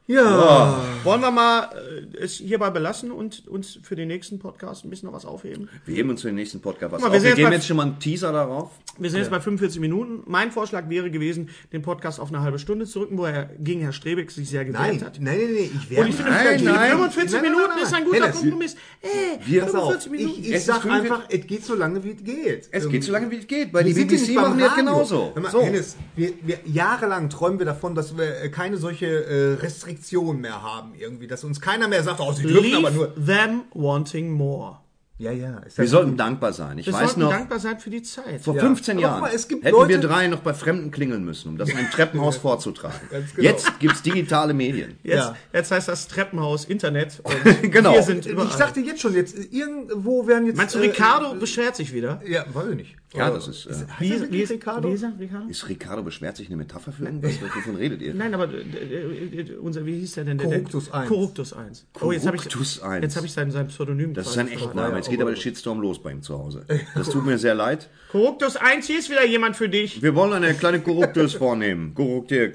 Ja. 0.07 0.21
Ja. 0.23 0.83
Wollen 1.03 1.21
wir 1.21 1.31
mal 1.31 1.69
äh, 2.13 2.23
es 2.23 2.33
hierbei 2.33 2.69
belassen 2.69 3.11
und 3.11 3.47
uns 3.47 3.79
für 3.81 3.95
den 3.95 4.07
nächsten 4.07 4.37
Podcast 4.37 4.85
ein 4.85 4.91
bisschen 4.91 5.07
noch 5.07 5.15
was 5.15 5.25
aufheben? 5.25 5.67
Wir 5.85 5.95
heben 5.95 6.11
uns 6.11 6.21
für 6.21 6.27
den 6.27 6.35
nächsten 6.35 6.61
Podcast 6.61 6.91
was 6.93 7.01
mal, 7.01 7.07
auf. 7.07 7.13
wir 7.13 7.21
Wir, 7.21 7.21
sind 7.21 7.29
jetzt 7.29 7.37
geben 7.37 7.51
jetzt 7.53 7.67
schon 7.67 7.77
mal 7.77 7.83
einen 7.87 7.99
Teaser 7.99 8.31
darauf. 8.31 8.69
Wir 8.99 9.09
sind 9.09 9.19
jetzt 9.21 9.31
bei 9.31 9.39
45 9.39 9.81
Minuten. 9.81 10.21
Mein 10.27 10.51
Vorschlag 10.51 10.89
wäre 10.89 11.09
gewesen, 11.09 11.49
den 11.73 11.81
Podcast 11.81 12.19
auf 12.19 12.29
eine 12.29 12.41
halbe 12.41 12.59
Stunde 12.59 12.85
zu 12.85 12.99
rücken, 12.99 13.17
wo 13.17 13.25
er 13.25 13.45
gegen 13.59 13.81
Herr 13.81 13.93
Strebeck 13.93 14.29
sich 14.29 14.47
sehr 14.47 14.63
gewehrt 14.63 14.81
Nein, 14.83 15.01
hat. 15.03 15.19
nein, 15.19 15.37
nein, 15.39 15.53
nein, 15.55 15.69
ich 15.81 15.89
werde 15.89 16.03
Und 16.03 16.09
ich 16.09 16.15
finde, 16.15 16.31
Nein, 16.31 16.63
nein. 16.63 16.89
45 16.91 17.33
Nein, 17.33 17.41
nein, 17.41 17.51
Minuten 17.51 17.71
nein, 17.75 17.83
ist 17.83 17.93
ein 17.93 18.05
guter 18.05 18.21
Hennes, 18.21 18.39
Kompromiss. 18.39 18.75
Ey, 19.01 19.09
wir- 19.45 19.61
Pass 19.63 19.75
auf, 19.75 19.81
45 19.91 20.11
Minuten. 20.11 20.29
ich, 20.39 20.39
ich 20.49 20.53
Es 20.53 20.59
ist 20.61 20.65
sag 20.67 20.81
45 20.83 21.11
einfach, 21.11 21.29
es 21.29 21.47
geht 21.47 21.65
so 21.65 21.73
lange, 21.75 22.03
wie 22.03 22.11
es 22.11 22.23
geht. 22.23 22.69
Es 22.71 22.85
Ähm, 22.85 22.91
geht 22.91 23.03
so 23.03 23.11
lange, 23.11 23.31
wie 23.31 23.37
es 23.37 23.47
geht. 23.47 23.71
Bei 23.71 23.79
wir 23.79 23.85
die 23.87 23.93
sind 23.93 24.11
ja 24.11 24.17
BBC 24.17 24.27
nicht 24.29 24.35
beim 24.35 24.45
machen 24.51 24.59
das 24.59 24.75
genauso. 24.75 25.33
Mal, 25.35 25.51
So. 25.51 25.61
Hennes, 25.63 25.95
wir, 26.15 26.33
wir, 26.43 26.59
jahrelang 26.65 27.29
träumen 27.29 27.57
wir 27.59 27.65
davon, 27.65 27.95
dass 27.95 28.15
wir 28.17 28.43
äh, 28.43 28.49
keine 28.49 28.77
solche 28.77 29.07
äh, 29.07 29.53
Restriktionen 29.55 29.94
mehr 30.41 30.61
haben 30.61 30.93
irgendwie, 30.95 31.27
dass 31.27 31.43
uns 31.43 31.59
keiner 31.61 31.87
mehr 31.87 32.03
sagt, 32.03 32.19
oh, 32.19 32.31
sie 32.33 32.43
dürfen 32.43 32.75
aber 32.75 32.89
Leave 32.89 33.13
nur. 33.15 33.25
them 33.25 33.61
wanting 33.73 34.31
more. 34.31 34.79
Ja, 35.17 35.31
ja. 35.31 35.59
Ist 35.59 35.77
Wir 35.77 35.87
sollten 35.87 36.17
dankbar 36.17 36.51
sein. 36.51 36.77
Ich 36.77 36.87
Wir 36.87 36.93
weiß 36.93 37.01
sollten 37.11 37.21
noch, 37.21 37.29
dankbar 37.29 37.57
sein 37.57 37.79
für 37.79 37.89
die 37.89 38.01
Zeit. 38.03 38.41
vor 38.41 38.53
Ja. 38.53 38.59
15 38.63 38.97
Aber 38.97 39.01
Jahren 39.01 39.21
mal, 39.21 39.31
es 39.33 39.47
gibt 39.47 39.63
hätten 39.63 39.73
wir 39.77 39.81
Leute- 39.95 39.99
drei 40.09 40.27
noch 40.27 40.39
bei 40.41 40.53
Fremden 40.53 40.91
klingeln 40.91 41.23
müssen, 41.23 41.47
um 41.47 41.57
das 41.57 41.69
in 41.69 41.77
einem 41.77 41.89
Treppenhaus 41.91 42.35
vorzutragen. 42.35 42.99
Ganz 43.09 43.33
genau. 43.33 43.47
Jetzt 43.49 43.79
gibt's 43.79 44.01
digitale 44.01 44.53
Medien. 44.53 44.97
Jetzt, 45.03 45.15
Ja. 45.15 45.35
jetzt 45.53 45.71
heißt 45.71 45.87
das 45.87 46.09
Treppenhaus 46.09 46.65
Internet. 46.65 47.21
Und 47.23 47.71
Genau. 47.71 47.93
Wir 47.93 48.03
sind 48.03 48.25
überall. 48.25 48.47
ich 48.49 48.53
sagte 48.55 48.81
jetzt 48.81 48.99
schon, 48.99 49.13
jetzt 49.13 49.37
irgendwo 49.53 50.27
werden 50.27 50.47
jetzt. 50.47 50.57
Meinst 50.57 50.75
du, 50.75 50.79
äh, 50.79 50.87
Ricardo 50.87 51.33
beschwert 51.35 51.77
sich 51.77 51.93
wieder? 51.93 52.21
Ja, 52.27 52.43
weiß 52.53 52.71
ich 52.71 52.75
nicht. 52.75 52.95
Ja, 53.17 53.29
das 53.31 53.47
ist. 53.47 53.65
Äh, 53.65 53.69
Heißt 53.99 54.11
er 54.11 54.21
wirklich 54.21 54.49
Ricardo? 54.49 54.89
Wie 54.89 54.93
ist 54.93 55.03
er, 55.03 55.13
Ricardo? 55.19 55.49
ist 55.49 55.69
Ricardo 55.69 56.03
beschwert 56.03 56.37
sich 56.37 56.47
eine 56.47 56.57
Metapher 56.57 56.91
für 56.91 57.05
irgendwas? 57.05 57.33
Wovon 57.41 57.75
redet 57.77 58.01
ihr? 58.01 58.13
Nein, 58.13 58.33
aber 58.33 58.49
äh, 58.53 58.61
äh, 58.61 59.41
äh, 59.41 59.55
unser, 59.57 59.85
wie 59.85 59.99
hieß 59.99 60.13
der 60.13 60.25
denn? 60.25 60.37
Der- 60.37 60.47
Corruptus 60.49 60.85
der, 60.85 60.95
1. 60.95 61.07
Corruptus 61.09 61.53
1. 61.53 61.85
Oh, 62.01 62.11
jetzt 62.11 62.25
habe 62.27 62.35
ich, 62.37 62.43
Corruptus 62.43 62.81
1. 62.81 63.03
jetzt 63.03 63.15
hab 63.17 63.23
ich 63.23 63.33
sein, 63.33 63.51
sein 63.51 63.67
Pseudonym. 63.67 64.13
Das 64.13 64.27
ist 64.27 64.33
sein. 64.33 64.47
Echtname. 64.47 64.95
Jetzt 64.97 65.09
geht 65.09 65.21
aber 65.21 65.31
der 65.31 65.37
Shitstorm 65.37 65.79
los 65.81 66.01
bei 66.01 66.11
ihm 66.11 66.21
zu 66.21 66.37
Hause. 66.37 66.65
Das 66.95 67.09
tut 67.09 67.25
mir 67.25 67.37
sehr 67.37 67.55
leid. 67.55 67.89
Corruptus 68.11 68.57
1, 68.57 68.87
hier 68.87 68.99
ist 68.99 69.09
wieder 69.09 69.25
jemand 69.25 69.55
für 69.55 69.69
dich. 69.69 70.01
Wir 70.01 70.15
wollen 70.15 70.33
eine 70.33 70.53
kleine 70.53 70.79
Korruptus 70.81 71.33
vornehmen. 71.33 71.93
Korruptier. 71.93 72.53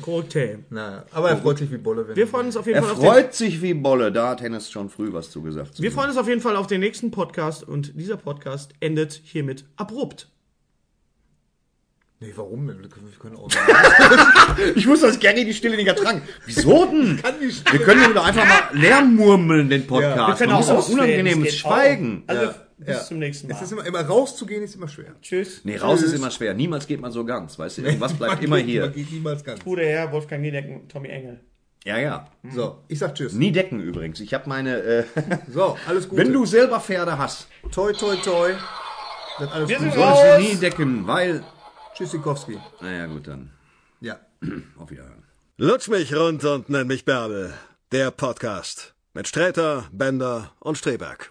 Corrupte. 0.00 0.60
Na, 0.70 1.04
aber 1.12 1.30
er 1.30 1.36
freut 1.36 1.58
sich 1.58 1.70
wie 1.70 1.76
Bolle, 1.76 2.08
wenn 2.08 2.16
Wir 2.16 2.26
freuen 2.26 2.46
uns 2.46 2.56
auf 2.56 2.66
jeden 2.66 2.78
Er 2.78 2.82
Fall 2.82 2.92
auf 2.92 2.98
den, 2.98 3.06
freut 3.06 3.34
sich 3.34 3.60
wie 3.62 3.74
Bolle. 3.74 4.10
Da 4.10 4.30
hat 4.30 4.40
Hennes 4.40 4.70
schon 4.70 4.88
früh 4.88 5.12
was 5.12 5.30
zu 5.30 5.42
gesagt. 5.42 5.80
wir 5.80 5.92
freuen 5.92 6.08
uns 6.08 6.18
auf 6.18 6.28
jeden 6.28 6.40
Fall 6.40 6.56
auf 6.56 6.66
den 6.66 6.80
nächsten 6.80 7.10
Podcast 7.10 7.66
und 7.66 7.98
dieser 7.98 8.16
Podcast 8.16 8.72
endet 8.80 9.20
hiermit 9.24 9.64
abrupt. 9.76 10.28
Nee, 12.20 12.32
warum? 12.36 12.68
Wir 12.68 12.74
können 13.18 13.36
auch 13.36 13.48
Ich 14.76 14.86
wusste, 14.86 15.08
dass 15.08 15.18
Gary 15.18 15.44
die 15.44 15.52
Stille 15.52 15.76
nicht 15.76 15.88
ertragen. 15.88 16.22
Wieso 16.46 16.84
denn? 16.86 17.20
Wir 17.20 17.80
können 17.80 18.00
ja 18.00 18.10
wieder 18.10 18.22
einfach 18.22 18.46
mal 18.46 18.78
leer 18.80 19.02
murmeln, 19.02 19.68
den 19.68 19.88
Podcast. 19.88 20.28
Wir 20.28 20.34
können 20.36 20.52
Man 20.52 20.62
auch 20.62 20.68
ausreden, 20.70 21.00
unangenehmes 21.00 21.56
Schweigen. 21.56 22.22
auch. 22.28 22.30
Also, 22.30 22.54
bis 22.84 22.96
Ja. 22.96 23.02
zum 23.04 23.18
nächsten 23.18 23.48
Mal. 23.48 23.56
Es 23.56 23.62
ist 23.62 23.72
immer, 23.72 23.84
immer 23.86 24.00
rauszugehen 24.00 24.62
ist 24.62 24.74
immer 24.74 24.88
schwer. 24.88 25.14
Tschüss. 25.22 25.60
Nee, 25.64 25.76
raus 25.76 26.02
ist 26.02 26.12
immer 26.12 26.30
schwer. 26.30 26.54
Niemals 26.54 26.86
geht 26.86 27.00
man 27.00 27.12
so 27.12 27.24
ganz. 27.24 27.58
Weißt 27.58 27.78
du, 27.78 27.82
irgendwas 27.82 28.14
bleibt 28.14 28.42
immer 28.42 28.56
Man 28.56 28.64
hier. 28.66 28.88
geht 28.88 29.10
niemals 29.12 29.42
ganz. 29.44 29.62
Gute 29.64 29.82
Herr, 29.84 30.10
Wolfgang 30.12 30.42
Niedecken, 30.42 30.88
Tommy 30.88 31.08
Engel. 31.08 31.40
Ja, 31.84 31.98
ja. 31.98 32.28
So, 32.54 32.84
ich 32.88 32.98
sag 33.00 33.14
Tschüss. 33.16 33.32
Nie 33.32 33.50
decken 33.50 33.80
übrigens. 33.80 34.20
Ich 34.20 34.32
habe 34.34 34.48
meine. 34.48 34.76
Äh, 34.82 35.04
So, 35.52 35.76
alles 35.86 36.08
Gute. 36.08 36.22
wenn 36.22 36.32
du 36.32 36.46
selber 36.46 36.78
Pferde 36.80 37.18
hast, 37.18 37.48
Toi, 37.72 37.92
toi, 37.92 38.14
toi. 38.16 38.52
Das 39.38 39.50
alles 39.50 39.68
Wir 39.68 39.78
sind 39.80 39.92
solltest 39.92 40.22
raus. 40.22 40.36
du 40.36 40.42
nie 40.42 40.54
decken, 40.56 41.06
weil. 41.06 41.42
Tschüssikowski. 41.94 42.58
Naja, 42.80 43.06
gut, 43.06 43.26
dann. 43.26 43.50
Ja. 44.00 44.20
Auf 44.78 44.90
Wiederhören. 44.90 45.24
Lutsch 45.58 45.88
mich 45.88 46.14
rund 46.14 46.44
und 46.44 46.68
nenn 46.70 46.86
mich 46.86 47.04
Bärbel. 47.04 47.52
Der 47.92 48.10
Podcast. 48.10 48.94
Mit 49.14 49.28
Sträter, 49.28 49.84
Bender 49.92 50.52
und 50.60 50.78
Streberg. 50.78 51.30